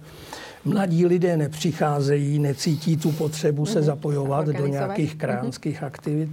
Mladí 0.66 1.06
lidé 1.06 1.38
nepřicházejí, 1.38 2.40
necítí 2.40 2.98
tu 2.98 3.12
potřebu 3.12 3.66
se 3.66 3.80
mhm. 3.80 3.86
zapojovat 3.86 4.48
do 4.48 4.68
nějakých 4.68 5.16
kránských 5.16 5.84
aktivit. 5.84 6.30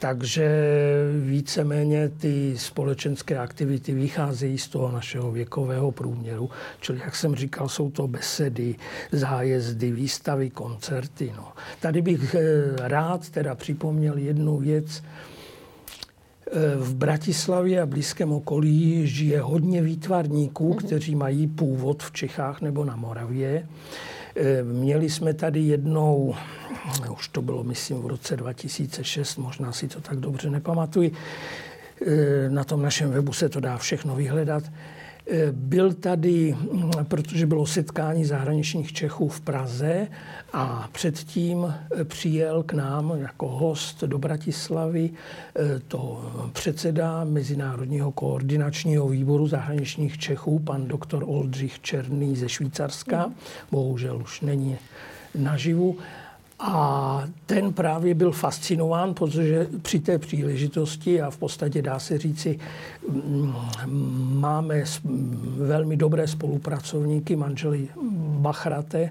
Takže 0.00 0.48
víceméně 1.24 2.08
ty 2.08 2.54
společenské 2.58 3.38
aktivity 3.38 3.94
vycházejí 3.94 4.58
z 4.58 4.68
toho 4.68 4.92
našeho 4.92 5.32
věkového 5.32 5.92
průměru. 5.92 6.50
Čili, 6.80 7.00
jak 7.04 7.16
jsem 7.16 7.34
říkal, 7.34 7.68
jsou 7.68 7.90
to 7.90 8.08
besedy, 8.08 8.74
zájezdy, 9.12 9.92
výstavy, 9.92 10.50
koncerty. 10.50 11.32
No. 11.36 11.52
Tady 11.80 12.02
bych 12.02 12.34
eh, 12.34 12.40
rád 12.88 13.30
teda 13.30 13.54
připomněl 13.54 14.18
jednu 14.18 14.58
věc. 14.58 15.02
Eh, 16.52 16.76
v 16.76 16.94
Bratislavě 16.94 17.82
a 17.82 17.86
blízkém 17.86 18.32
okolí 18.32 19.06
žije 19.06 19.40
hodně 19.40 19.82
výtvarníků, 19.82 20.68
mhm. 20.68 20.78
kteří 20.78 21.14
mají 21.14 21.46
původ 21.46 22.02
v 22.02 22.12
Čechách 22.12 22.60
nebo 22.60 22.84
na 22.84 22.96
Moravě. 22.96 23.68
Eh, 24.42 24.62
měli 24.62 25.10
jsme 25.10 25.34
tady 25.34 25.60
jednou, 25.60 26.34
už 27.12 27.28
to 27.28 27.42
bylo 27.42 27.64
myslím 27.64 28.02
v 28.02 28.06
roce 28.06 28.36
2006, 28.36 29.36
možná 29.36 29.72
si 29.72 29.88
to 29.88 30.00
tak 30.00 30.18
dobře 30.18 30.50
nepamatuji, 30.50 31.12
eh, 32.06 32.48
na 32.48 32.64
tom 32.64 32.82
našem 32.82 33.10
webu 33.10 33.32
se 33.32 33.48
to 33.48 33.60
dá 33.60 33.78
všechno 33.78 34.16
vyhledat. 34.16 34.64
Byl 35.52 35.92
tady, 35.94 36.56
protože 37.08 37.46
bylo 37.46 37.66
setkání 37.66 38.24
zahraničních 38.24 38.92
Čechů 38.92 39.28
v 39.28 39.40
Praze 39.40 40.08
a 40.52 40.88
předtím 40.92 41.74
přijel 42.04 42.62
k 42.62 42.72
nám 42.72 43.12
jako 43.18 43.48
host 43.48 44.04
do 44.04 44.18
Bratislavy 44.18 45.10
to 45.88 46.32
předseda 46.52 47.24
Mezinárodního 47.24 48.12
koordinačního 48.12 49.08
výboru 49.08 49.46
zahraničních 49.46 50.18
Čechů, 50.18 50.58
pan 50.58 50.88
doktor 50.88 51.24
Oldřich 51.26 51.80
Černý 51.80 52.36
ze 52.36 52.48
Švýcarska. 52.48 53.32
Bohužel 53.70 54.16
už 54.22 54.40
není 54.40 54.78
naživu. 55.34 55.98
A 56.62 57.24
ten 57.46 57.72
právě 57.72 58.14
byl 58.14 58.32
fascinován, 58.32 59.14
protože 59.14 59.66
při 59.82 60.00
té 60.00 60.18
příležitosti, 60.18 61.22
a 61.22 61.30
v 61.30 61.36
podstatě 61.36 61.82
dá 61.82 61.98
se 61.98 62.18
říci, 62.18 62.58
mm, 63.08 63.54
máme 64.40 64.84
velmi 65.56 65.96
dobré 65.96 66.28
spolupracovníky, 66.28 67.36
manželi 67.36 67.88
Bachrate, 68.40 69.10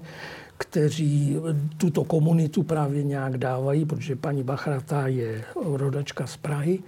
kteří 0.58 1.36
tuto 1.76 2.04
komunitu 2.04 2.62
právě 2.62 3.02
nějak 3.02 3.38
dávají, 3.38 3.84
protože 3.84 4.16
paní 4.16 4.42
Bachrata 4.42 5.06
je 5.06 5.44
rodačka 5.64 6.26
z 6.26 6.36
Prahy. 6.36 6.78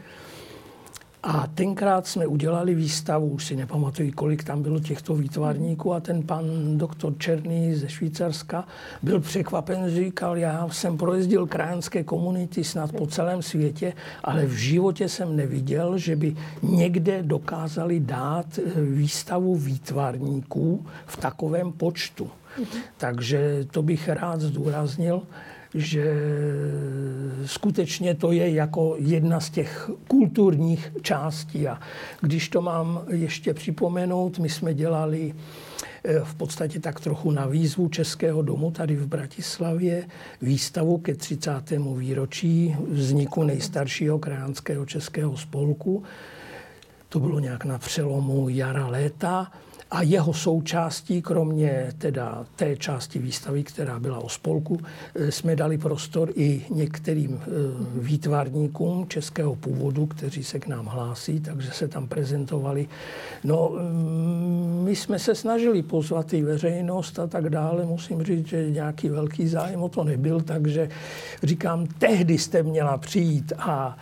A 1.23 1.47
tenkrát 1.47 2.07
jsme 2.07 2.27
udělali 2.27 2.75
výstavu, 2.75 3.29
už 3.29 3.47
si 3.47 3.57
nepamatuji, 3.57 4.13
kolik 4.13 4.45
tam 4.45 4.63
bylo 4.63 4.81
těchto 4.81 5.15
výtvarníků 5.15 5.95
a 5.95 6.01
ten 6.01 6.23
pan 6.23 6.45
doktor 6.79 7.15
Černý 7.19 7.75
ze 7.75 7.89
Švýcarska 7.89 8.65
byl 9.03 9.21
překvapen, 9.21 9.91
říkal, 9.95 10.37
já 10.37 10.69
jsem 10.69 10.99
projezdil 10.99 11.47
krajanské 11.47 12.05
komunity 12.05 12.65
snad 12.65 12.93
po 12.93 13.07
celém 13.07 13.43
světě, 13.43 13.93
ale 14.25 14.47
v 14.47 14.53
životě 14.53 15.09
jsem 15.09 15.37
neviděl, 15.37 15.99
že 15.99 16.17
by 16.17 16.37
někde 16.63 17.23
dokázali 17.23 18.01
dát 18.01 18.47
eh, 18.59 18.81
výstavu 18.81 19.57
výtvarníků 19.57 20.87
v 21.07 21.17
takovém 21.17 21.73
počtu. 21.73 22.31
Takže 22.97 23.67
to 23.71 23.83
bych 23.83 24.09
rád 24.09 24.41
zdůraznil 24.41 25.23
že 25.75 26.15
skutečně 27.47 28.15
to 28.15 28.33
je 28.33 28.51
jako 28.51 28.97
jedna 28.99 29.41
z 29.41 29.51
těch 29.51 29.91
kulturních 30.09 30.93
částí. 31.03 31.69
A 31.69 31.81
když 32.21 32.49
to 32.49 32.63
mám 32.63 33.05
ještě 33.09 33.55
připomenout, 33.55 34.39
my 34.39 34.49
jsme 34.49 34.75
dělali 34.75 35.35
eh, 36.05 36.21
v 36.25 36.35
podstatě 36.35 36.81
tak 36.81 37.01
trochu 37.01 37.31
na 37.31 37.47
výzvu 37.47 37.89
Českého 37.89 38.43
domu 38.43 38.71
tady 38.71 38.97
v 38.97 39.07
Bratislavě 39.07 40.09
výstavu 40.43 40.99
ke 40.99 41.15
30. 41.15 41.51
výročí 41.97 42.77
vzniku 42.89 43.43
nejstaršího 43.43 44.19
krajánského 44.19 44.87
českého 44.87 45.37
spolku. 45.37 46.03
To 47.09 47.21
bylo 47.21 47.39
nějak 47.39 47.65
na 47.65 47.79
přelomu 47.79 48.49
jara 48.49 48.87
léta. 48.87 49.53
A 49.93 50.03
jeho 50.03 50.33
součástí, 50.33 51.23
kromě 51.23 51.93
teda 51.99 52.47
té 52.57 52.77
části 52.77 53.19
výstavy, 53.19 53.65
která 53.65 53.99
byla 53.99 54.19
o 54.19 54.29
spolku, 54.29 54.81
eh, 55.15 55.33
jsme 55.33 55.57
dali 55.57 55.79
prostor 55.79 56.33
i 56.35 56.65
některým 56.71 57.41
eh, 57.43 57.49
výtvarníkům 57.95 59.09
českého 59.09 59.57
původu, 59.57 60.07
kteří 60.07 60.45
se 60.45 60.59
k 60.59 60.67
nám 60.67 60.87
hlásí, 60.87 61.41
takže 61.41 61.71
se 61.71 61.89
tam 61.89 62.09
prezentovali. 62.09 62.89
No, 63.45 63.73
mm, 63.75 64.83
my 64.85 64.97
jsme 64.97 65.19
se 65.19 65.35
snažili 65.35 65.83
pozvat 65.83 66.33
i 66.33 66.43
veřejnost 66.43 67.19
a 67.19 67.27
tak 67.27 67.51
dále. 67.51 67.87
Musím 67.87 68.23
říct, 68.23 68.47
že 68.47 68.71
nějaký 68.71 69.09
velký 69.09 69.49
zájem 69.49 69.83
o 69.83 69.89
to 69.89 70.05
nebyl, 70.05 70.41
takže 70.41 70.89
říkám, 71.43 71.87
tehdy 71.87 72.39
jste 72.39 72.63
měla 72.63 72.99
přijít 72.99 73.53
a 73.59 73.97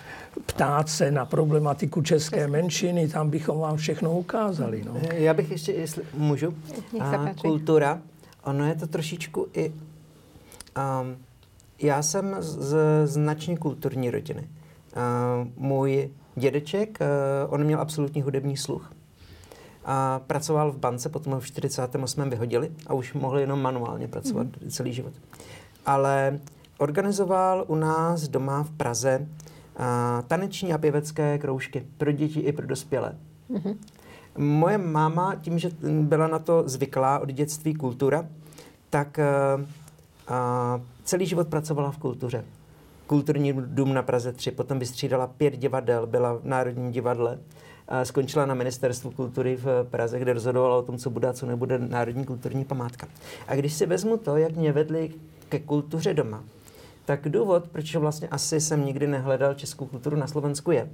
ptát 0.47 0.89
se 0.89 1.11
na 1.11 1.25
problematiku 1.25 2.03
české 2.03 2.49
menšiny, 2.49 3.09
tam 3.09 3.31
bychom 3.31 3.59
vám 3.59 3.77
všechno 3.77 4.19
ukázali. 4.19 4.85
No. 4.87 4.97
Já 5.13 5.35
bych 5.35 5.51
ještě, 5.51 5.73
jestli 5.73 6.03
můžu, 6.15 6.55
a 7.01 7.35
kultura, 7.41 8.03
ono 8.45 8.67
je 8.67 8.75
to 8.75 8.87
trošičku 8.87 9.47
i... 9.55 9.69
Um, 9.71 11.17
já 11.83 12.03
jsem 12.03 12.37
z 12.39 12.77
značně 13.05 13.57
kulturní 13.57 14.11
rodiny. 14.11 14.49
Uh, 14.97 15.49
můj 15.57 16.11
dědeček, 16.37 16.99
uh, 17.01 17.55
on 17.55 17.65
měl 17.65 17.81
absolutní 17.81 18.23
hudební 18.23 18.57
sluch. 18.57 18.93
A 19.85 20.21
pracoval 20.27 20.73
v 20.73 20.79
bance, 20.79 21.09
potom 21.09 21.33
ho 21.33 21.41
v 21.41 21.47
48. 21.47 22.31
vyhodili 22.31 22.71
a 22.87 22.95
už 22.95 23.13
mohl 23.13 23.39
jenom 23.39 23.63
manuálně 23.63 24.09
pracovat 24.09 24.47
mm. 24.47 24.71
celý 24.71 24.93
život. 24.93 25.13
Ale 25.87 26.41
organizoval 26.79 27.65
u 27.67 27.75
nás 27.75 28.29
doma 28.29 28.63
v 28.63 28.71
Praze 28.71 29.27
taneční 30.27 30.73
a 30.73 30.79
pěvecké 30.79 31.39
kroužky 31.39 31.87
pro 31.99 32.13
děti 32.13 32.41
i 32.41 32.53
pro 32.53 32.67
dospělé. 32.67 33.17
Mm-hmm. 33.51 33.77
Moje 34.39 34.79
máma, 34.79 35.35
tím, 35.35 35.59
že 35.59 35.71
byla 36.01 36.27
na 36.27 36.39
to 36.39 36.63
zvyklá 36.67 37.19
od 37.19 37.29
dětství 37.29 37.75
kultura, 37.75 38.27
tak 38.91 39.19
a, 39.19 39.25
a, 40.29 40.81
celý 41.05 41.27
život 41.27 41.49
pracovala 41.49 41.91
v 41.91 41.99
kultuře. 41.99 42.45
Kulturní 43.07 43.53
dům 43.57 43.95
na 43.95 44.03
Praze 44.03 44.33
3, 44.33 44.51
potom 44.51 44.79
vystřídala 44.79 45.27
pět 45.27 45.57
divadel, 45.57 46.07
byla 46.07 46.33
v 46.33 46.45
Národním 46.45 46.91
divadle, 46.91 47.39
a 47.91 48.05
skončila 48.05 48.47
na 48.47 48.55
Ministerstvu 48.55 49.11
kultury 49.11 49.57
v 49.57 49.85
Praze, 49.91 50.19
kde 50.19 50.33
rozhodovala 50.33 50.77
o 50.77 50.83
tom, 50.83 50.99
co 50.99 51.11
bude 51.11 51.29
a 51.29 51.33
co 51.33 51.47
nebude 51.47 51.79
Národní 51.79 52.25
kulturní 52.25 52.65
památka. 52.65 53.07
A 53.49 53.55
když 53.55 53.73
si 53.73 53.87
vezmu 53.87 54.17
to, 54.17 54.37
jak 54.37 54.57
mě 54.57 54.73
vedli 54.73 55.11
ke 55.49 55.59
kultuře 55.59 56.15
doma, 56.15 56.45
tak 57.05 57.29
důvod, 57.29 57.69
proč 57.69 57.97
vlastně 57.97 58.29
asi 58.29 58.61
jsem 58.61 58.85
nikdy 58.85 59.07
nehledal 59.07 59.55
českou 59.55 59.87
kulturu 59.87 60.17
na 60.17 60.27
Slovensku 60.27 60.71
je, 60.71 60.91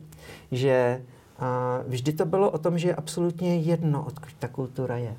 že 0.52 1.02
a, 1.38 1.80
vždy 1.86 2.12
to 2.12 2.24
bylo 2.24 2.50
o 2.50 2.58
tom, 2.58 2.78
že 2.78 2.88
je 2.88 2.94
absolutně 2.94 3.56
jedno, 3.56 4.04
odkud 4.06 4.32
ta 4.38 4.48
kultura 4.48 4.96
je. 4.96 5.16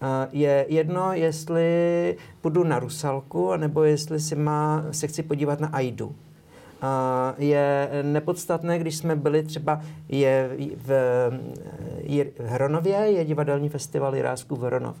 A, 0.00 0.28
je 0.32 0.66
jedno, 0.68 1.12
jestli 1.12 2.16
půjdu 2.40 2.64
na 2.64 2.78
Rusalku, 2.78 3.56
nebo 3.56 3.84
jestli 3.84 4.20
si 4.20 4.36
má, 4.36 4.84
se 4.90 5.06
chci 5.06 5.22
podívat 5.22 5.60
na 5.60 5.68
Aidu 5.68 6.14
je 7.38 7.90
nepodstatné, 8.02 8.78
když 8.78 8.96
jsme 8.96 9.16
byli 9.16 9.42
třeba 9.42 9.80
je 10.08 10.50
v, 10.76 10.90
je 11.98 12.24
v 12.24 12.46
Hronově, 12.46 12.96
je 12.96 13.24
divadelní 13.24 13.68
festival 13.68 14.16
Jirásků 14.16 14.56
v 14.56 14.60
Hronov. 14.60 14.96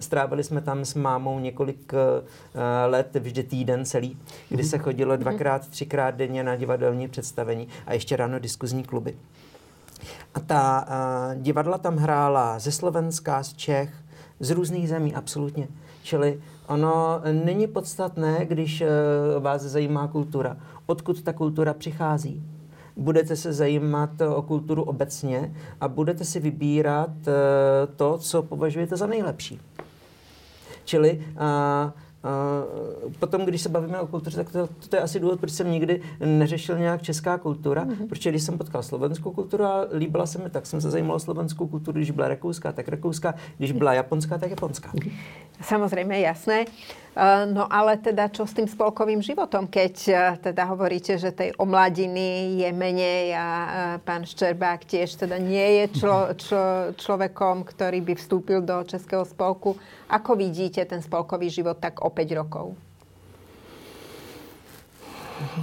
Strávili 0.00 0.44
jsme 0.44 0.60
tam 0.60 0.84
s 0.84 0.94
mámou 0.94 1.38
několik 1.38 1.92
eh, 1.94 2.86
let, 2.86 3.16
vždy 3.20 3.42
týden 3.42 3.84
celý, 3.84 4.18
kdy 4.48 4.64
se 4.64 4.78
chodilo 4.78 5.14
mhm. 5.14 5.20
dvakrát, 5.20 5.68
třikrát 5.68 6.14
denně 6.14 6.42
na 6.42 6.56
divadelní 6.56 7.08
představení 7.08 7.68
a 7.86 7.92
ještě 7.92 8.16
ráno 8.16 8.38
diskuzní 8.38 8.84
kluby. 8.84 9.14
A 10.34 10.40
ta 10.40 10.86
uh, 10.88 11.42
divadla 11.42 11.78
tam 11.78 11.96
hrála 11.96 12.58
ze 12.58 12.72
Slovenska, 12.72 13.42
z 13.42 13.52
Čech, 13.52 13.90
z 14.40 14.50
různých 14.50 14.88
zemí, 14.88 15.14
absolutně. 15.14 15.68
Čili 16.02 16.40
ono 16.66 17.20
není 17.32 17.66
podstatné, 17.66 18.46
když 18.46 18.80
uh, 18.80 19.42
vás 19.42 19.62
zajímá 19.62 20.08
kultura 20.08 20.56
odkud 20.86 21.22
ta 21.22 21.32
kultura 21.32 21.74
přichází. 21.74 22.42
Budete 22.96 23.36
se 23.36 23.52
zajímat 23.52 24.10
o 24.20 24.42
kulturu 24.42 24.82
obecně 24.82 25.54
a 25.80 25.88
budete 25.88 26.24
si 26.24 26.40
vybírat 26.40 27.10
eh, 27.28 27.32
to, 27.96 28.18
co 28.18 28.42
považujete 28.42 28.96
za 28.96 29.06
nejlepší. 29.06 29.60
Čili 30.84 31.24
uh, 31.34 31.90
Uh, 32.26 33.12
potom, 33.18 33.44
když 33.44 33.60
se 33.60 33.68
bavíme 33.68 34.00
o 34.00 34.06
kultuře, 34.06 34.36
tak 34.36 34.50
to, 34.50 34.68
to 34.88 34.96
je 34.96 35.02
asi 35.02 35.20
důvod, 35.20 35.40
proč 35.40 35.52
jsem 35.52 35.70
nikdy 35.70 36.02
neřešil 36.20 36.78
nějak 36.78 37.02
česká 37.02 37.38
kultura, 37.38 37.84
mm-hmm. 37.84 38.08
protože 38.08 38.30
když 38.30 38.42
jsem 38.42 38.58
potkal 38.58 38.82
slovenskou 38.82 39.30
kulturu 39.30 39.64
a 39.64 39.86
líbila 39.92 40.26
se 40.26 40.38
mi, 40.38 40.50
tak 40.50 40.66
jsem 40.66 40.80
se 40.80 40.90
zajímal 40.90 41.16
o 41.16 41.18
slovenskou 41.18 41.66
kulturu, 41.66 41.96
když 41.96 42.10
byla 42.10 42.28
rakouská, 42.28 42.72
tak 42.72 42.88
rakouská, 42.88 43.34
když 43.58 43.72
byla 43.72 43.94
japonská, 43.94 44.38
tak 44.38 44.50
japonská. 44.50 44.92
Samozrejme, 45.60 46.20
jasné. 46.20 46.64
Eh, 47.16 47.46
no 47.48 47.64
ale 47.72 47.96
teda 47.96 48.28
čo 48.28 48.44
s 48.44 48.52
tým 48.52 48.68
spolkovým 48.68 49.24
životom, 49.24 49.64
keď 49.72 49.94
eh, 50.12 50.18
teda 50.36 50.68
hovoríte, 50.68 51.16
že 51.16 51.32
tej 51.32 51.56
omladiny 51.56 52.60
je 52.60 52.68
menej 52.76 53.32
a 53.32 53.48
eh, 53.48 53.68
pán 54.04 54.28
Ščerbák 54.28 54.84
tiež 54.84 55.24
teda 55.24 55.40
nie 55.40 55.80
je 55.80 55.84
člo, 55.96 56.28
člo, 56.44 56.92
človekom, 56.92 57.64
ktorý 57.64 58.04
by 58.04 58.20
vstúpil 58.20 58.60
do 58.60 58.84
Českého 58.84 59.24
spolku. 59.24 59.80
Ako 60.12 60.36
vidíte 60.36 60.84
ten 60.84 61.00
spolkový 61.00 61.48
život 61.48 61.80
tak 61.80 62.04
o 62.04 62.12
5 62.12 62.36
rokov? 62.36 62.76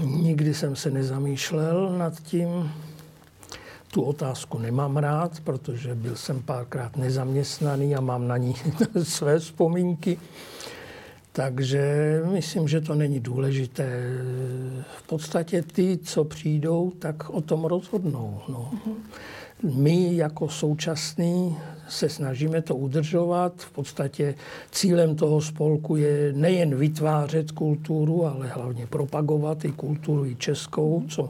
Nikdy 0.01 0.53
jsem 0.53 0.75
se 0.75 0.89
nezamýšlel 0.89 1.97
nad 1.97 2.17
tím. 2.17 2.65
Tu 3.93 4.01
otázku 4.01 4.57
nemám 4.57 4.97
rád, 4.97 5.39
protože 5.45 5.95
byl 5.95 6.15
jsem 6.15 6.41
párkrát 6.41 6.97
nezaměstnaný 6.97 7.95
a 7.95 8.01
mám 8.01 8.27
na 8.27 8.37
ní 8.37 8.55
své 9.03 9.39
vzpomínky. 9.39 10.17
Takže 11.35 12.21
myslím, 12.31 12.67
že 12.67 12.81
to 12.81 12.95
není 12.95 13.19
důležité. 13.19 14.09
V 14.97 15.07
podstatě 15.07 15.61
ty, 15.61 15.99
co 16.03 16.23
přijdou, 16.23 16.91
tak 16.99 17.29
o 17.29 17.41
tom 17.41 17.65
rozhodnou. 17.65 18.39
No. 18.49 18.71
My 19.63 20.15
jako 20.15 20.49
současní 20.49 21.57
se 21.89 22.09
snažíme 22.09 22.61
to 22.61 22.75
udržovat. 22.75 23.53
V 23.57 23.71
podstatě 23.71 24.35
cílem 24.71 25.15
toho 25.15 25.41
spolku 25.41 25.95
je 25.95 26.33
nejen 26.33 26.75
vytvářet 26.75 27.51
kulturu, 27.51 28.25
ale 28.25 28.47
hlavně 28.47 28.87
propagovat 28.87 29.65
i 29.65 29.71
kulturu 29.71 30.25
i 30.25 30.35
českou, 30.35 31.03
co 31.09 31.29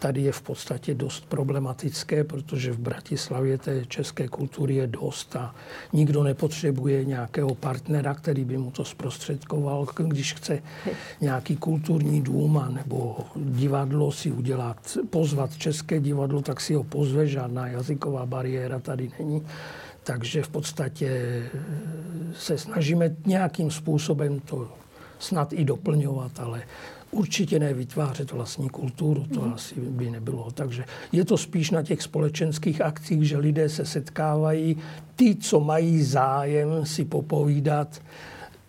tady 0.00 0.22
je 0.22 0.32
v 0.32 0.42
podstatě 0.42 0.94
dost 0.94 1.26
problematické, 1.26 2.24
protože 2.24 2.72
v 2.72 2.78
Bratislavě 2.78 3.58
té 3.58 3.86
české 3.86 4.28
kultury 4.28 4.74
je 4.74 4.86
dost 4.86 5.36
a 5.36 5.54
nikdo 5.92 6.22
nepotřebuje 6.22 7.04
nějakého 7.04 7.54
partnera, 7.54 8.14
který 8.14 8.44
by 8.44 8.58
mu 8.58 8.70
to 8.70 8.84
zprostředkoval, 8.84 9.86
když 9.96 10.34
chce 10.34 10.62
nějaký 11.20 11.56
kulturní 11.56 12.20
dům 12.20 12.58
a 12.58 12.68
nebo 12.68 13.16
divadlo 13.36 14.12
si 14.12 14.32
udělat, 14.32 14.98
pozvat 15.10 15.56
české 15.56 16.00
divadlo, 16.00 16.42
tak 16.42 16.60
si 16.60 16.74
ho 16.74 16.84
pozve, 16.84 17.26
žádná 17.26 17.68
jazyková 17.68 18.26
bariéra 18.26 18.78
tady 18.78 19.10
není. 19.18 19.42
Takže 20.02 20.42
v 20.42 20.48
podstatě 20.48 21.42
se 22.34 22.58
snažíme 22.58 23.16
nějakým 23.26 23.70
způsobem 23.70 24.40
to 24.40 24.68
snad 25.18 25.52
i 25.52 25.64
doplňovat, 25.64 26.40
ale 26.40 26.62
určitě 27.10 27.58
ne 27.58 27.74
vytvářet 27.74 28.32
vlastní 28.32 28.68
kulturu, 28.68 29.26
to 29.34 29.40
mm. 29.40 29.52
asi 29.52 29.74
by 29.80 30.10
nebylo. 30.10 30.50
Takže 30.50 30.84
je 31.12 31.24
to 31.24 31.36
spíš 31.36 31.70
na 31.70 31.82
těch 31.82 32.02
společenských 32.02 32.80
akcích, 32.80 33.28
že 33.28 33.38
lidé 33.38 33.68
se 33.68 33.84
setkávají, 33.84 34.76
ty, 35.16 35.34
co 35.34 35.60
mají 35.60 36.02
zájem 36.02 36.86
si 36.86 37.04
popovídat 37.04 38.02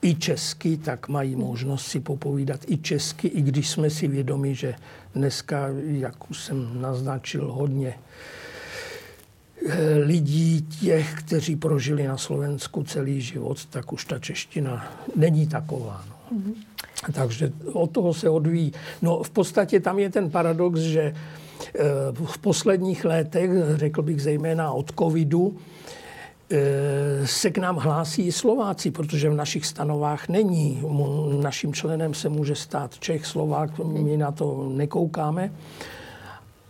i 0.02 0.16
česky, 0.16 0.78
tak 0.78 1.10
mají 1.10 1.36
možnost 1.36 1.86
si 1.86 2.00
popovídat 2.00 2.60
i 2.68 2.78
česky, 2.78 3.28
i 3.28 3.42
když 3.42 3.70
jsme 3.70 3.90
si 3.90 4.08
vědomi, 4.08 4.56
že 4.56 4.76
dneska, 5.16 5.68
jak 5.84 6.32
už 6.32 6.44
jsem 6.44 6.82
naznačil, 6.82 7.52
hodně 7.52 7.94
eh, 9.68 9.94
lidí, 9.98 10.62
těch, 10.62 11.14
kteří 11.14 11.56
prožili 11.56 12.08
na 12.08 12.18
Slovensku 12.18 12.84
celý 12.84 13.22
život, 13.22 13.66
tak 13.66 13.94
už 13.94 14.06
ta 14.06 14.20
čeština 14.20 14.94
není 15.16 15.48
taková. 15.48 16.06
No. 16.10 16.38
Mm-hmm. 16.38 16.54
Takže 17.14 17.52
od 17.74 17.92
toho 17.92 18.14
se 18.14 18.30
odvíjí. 18.30 18.72
No 19.02 19.24
v 19.24 19.30
podstatě 19.30 19.80
tam 19.80 20.00
je 20.00 20.10
ten 20.10 20.30
paradox, 20.30 20.80
že 20.80 21.02
eh, 21.02 21.14
v 22.14 22.38
posledních 22.38 23.06
letech, 23.06 23.50
řekl 23.76 24.02
bych 24.02 24.22
zejména 24.22 24.72
od 24.72 24.92
covidu, 25.00 25.58
eh, 26.52 27.28
se 27.28 27.52
k 27.52 27.58
nám 27.58 27.76
hlásí 27.78 28.28
i 28.28 28.32
Slováci, 28.32 28.92
protože 28.92 29.30
v 29.30 29.34
našich 29.34 29.66
stanovách 29.66 30.30
není. 30.30 30.84
Naším 31.42 31.74
členem 31.74 32.14
se 32.14 32.30
může 32.30 32.56
stát 32.56 33.00
Čech, 33.00 33.26
Slovák, 33.26 33.80
my 33.80 34.18
na 34.18 34.32
to 34.32 34.70
nekoukáme. 34.74 35.52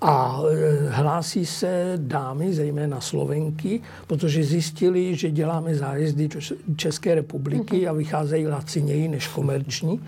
A 0.02 0.42
e, 0.52 0.90
hlásí 0.90 1.46
se 1.46 1.94
dámy, 1.98 2.54
zejména 2.54 3.02
Slovenky, 3.02 3.82
protože 4.08 4.44
zjistili, 4.44 5.16
že 5.16 5.32
děláme 5.32 5.76
zájezdy 5.76 6.30
České 6.76 7.16
republiky 7.16 7.78
mhm. 7.78 7.90
a 7.90 7.94
vycházejí 7.94 8.48
laciněji 8.48 9.08
než 9.08 9.28
komerční. 9.28 10.02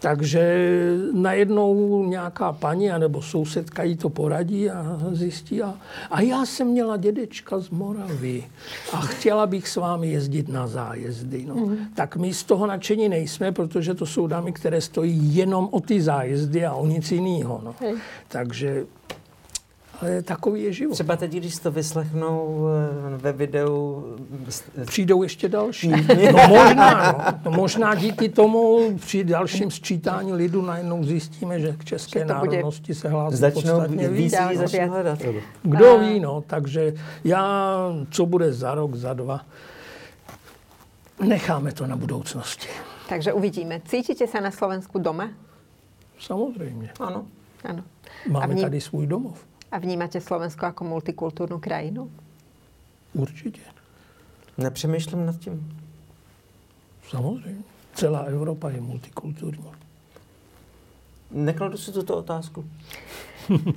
Takže 0.00 0.70
najednou 1.12 2.04
nějaká 2.08 2.52
paní 2.52 2.90
anebo 2.90 3.22
sousedka 3.22 3.82
jí 3.82 3.96
to 3.96 4.08
poradí 4.08 4.70
a 4.70 4.98
zjistí. 5.12 5.62
A, 5.62 5.74
a 6.10 6.20
já 6.20 6.46
jsem 6.46 6.66
měla 6.66 6.96
dědečka 6.96 7.58
z 7.58 7.70
Moravy 7.70 8.44
a 8.92 9.00
chtěla 9.00 9.46
bych 9.46 9.68
s 9.68 9.76
vámi 9.76 10.10
jezdit 10.10 10.48
na 10.48 10.66
zájezdy. 10.66 11.44
No. 11.48 11.54
Mm. 11.54 11.76
Tak 11.94 12.16
my 12.16 12.34
z 12.34 12.44
toho 12.44 12.66
nadšení 12.66 13.08
nejsme, 13.08 13.52
protože 13.52 13.94
to 13.94 14.06
jsou 14.06 14.26
dámy, 14.26 14.52
které 14.52 14.80
stojí 14.80 15.36
jenom 15.36 15.68
o 15.70 15.80
ty 15.80 16.02
zájezdy 16.02 16.66
a 16.66 16.74
o 16.74 16.86
nic 16.86 17.12
jiného. 17.12 17.60
No. 17.64 17.74
Takže 18.28 18.84
ale 20.00 20.22
takový 20.22 20.62
je 20.62 20.72
život. 20.72 20.94
Třeba 20.94 21.16
teď, 21.16 21.32
když 21.32 21.58
to 21.58 21.70
vyslechnou 21.70 22.66
eh, 23.14 23.16
ve 23.16 23.32
videu... 23.32 24.04
Přijdou 24.86 25.22
ještě 25.22 25.48
další. 25.48 25.90
No 26.32 26.48
možná, 26.48 27.12
no. 27.12 27.40
no 27.44 27.50
možná 27.50 27.94
díky 27.94 28.28
tomu 28.28 28.90
při 28.98 29.24
dalším 29.24 29.70
sčítání 29.70 30.32
lidu 30.32 30.62
najednou 30.62 31.04
zjistíme, 31.04 31.60
že 31.60 31.72
k 31.72 31.84
české 31.84 32.18
že 32.18 32.24
národnosti 32.24 32.94
se 32.94 33.08
hlásí 33.08 33.36
začnou 33.36 33.60
podstatně 33.62 34.08
víc. 34.08 34.34
Začnou 34.54 34.88
hledat. 34.88 35.18
Kdo 35.62 35.98
ví, 35.98 36.20
no. 36.20 36.44
Takže 36.46 36.94
já, 37.24 37.76
co 38.10 38.26
bude 38.26 38.52
za 38.52 38.74
rok, 38.74 38.94
za 38.94 39.14
dva, 39.14 39.40
necháme 41.20 41.72
to 41.72 41.86
na 41.86 41.96
budoucnosti. 41.96 42.68
Takže 43.08 43.32
uvidíme. 43.32 43.80
Cítite 43.84 44.26
se 44.26 44.40
na 44.40 44.50
Slovensku 44.50 44.98
doma? 44.98 45.30
Samozřejmě. 46.18 46.90
Ano. 47.00 47.26
ano. 47.64 47.84
Máme 48.28 48.54
vní... 48.54 48.62
tady 48.62 48.80
svůj 48.80 49.06
domov. 49.06 49.45
A 49.72 49.78
vnímáte 49.78 50.20
Slovensko 50.20 50.66
jako 50.66 50.84
multikulturní 50.84 51.60
krajinu? 51.60 52.10
Určitě. 53.12 53.60
Nepřemýšlím 54.58 55.26
nad 55.26 55.36
tím. 55.36 55.78
Samozřejmě. 57.08 57.62
Celá 57.94 58.20
Evropa 58.20 58.70
je 58.70 58.80
multikulturní. 58.80 59.72
Nekladu 61.30 61.76
si 61.76 61.92
tuto 61.92 62.16
otázku. 62.16 62.64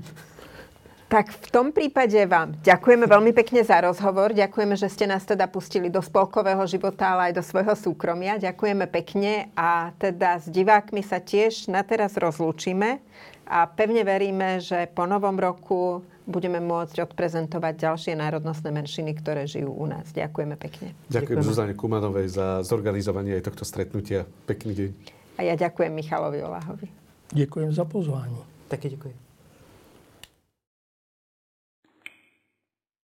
Tak 1.10 1.34
v 1.34 1.50
tom 1.50 1.74
prípade 1.74 2.22
vám 2.30 2.54
ďakujeme 2.62 3.10
veľmi 3.10 3.34
pekne 3.34 3.66
za 3.66 3.82
rozhovor. 3.82 4.30
Ďakujeme, 4.30 4.78
že 4.78 4.94
ste 4.94 5.10
nás 5.10 5.26
teda 5.26 5.50
pustili 5.50 5.90
do 5.90 6.06
spolkového 6.06 6.62
života, 6.70 7.18
ale 7.18 7.34
aj 7.34 7.42
do 7.42 7.42
svojho 7.42 7.74
súkromia. 7.74 8.38
Ďakujeme 8.38 8.86
pekne 8.86 9.50
a 9.58 9.90
teda 9.98 10.38
s 10.38 10.46
divákmi 10.54 11.02
sa 11.02 11.18
tiež 11.18 11.66
na 11.66 11.82
teraz 11.82 12.14
rozlúčime 12.14 13.02
a 13.50 13.66
pevne 13.66 14.06
veríme, 14.06 14.62
že 14.62 14.86
po 14.94 15.10
novom 15.10 15.34
roku 15.34 16.06
budeme 16.30 16.62
môcť 16.62 17.02
odprezentovať 17.10 17.74
ďalšie 17.82 18.14
národnostné 18.14 18.70
menšiny, 18.70 19.18
ktoré 19.18 19.50
žijú 19.50 19.74
u 19.74 19.90
nás. 19.90 20.14
Ďakujeme 20.14 20.54
pekne. 20.54 20.94
Ďakujem 21.10 21.42
Zuzane 21.42 21.74
Kumanovej 21.74 22.30
za 22.30 22.62
zorganizovanie 22.62 23.34
aj 23.42 23.50
tohto 23.50 23.66
stretnutia. 23.66 24.30
Pekný 24.46 24.72
deň. 24.78 24.90
A 25.42 25.50
ja 25.50 25.56
ďakujem 25.58 25.90
Michalovi 25.90 26.46
Olahovi. 26.46 26.88
Děkuji 27.34 27.74
za 27.74 27.86
pozvání. 27.86 28.38
Taky 28.68 28.90
děkuji. 28.90 29.29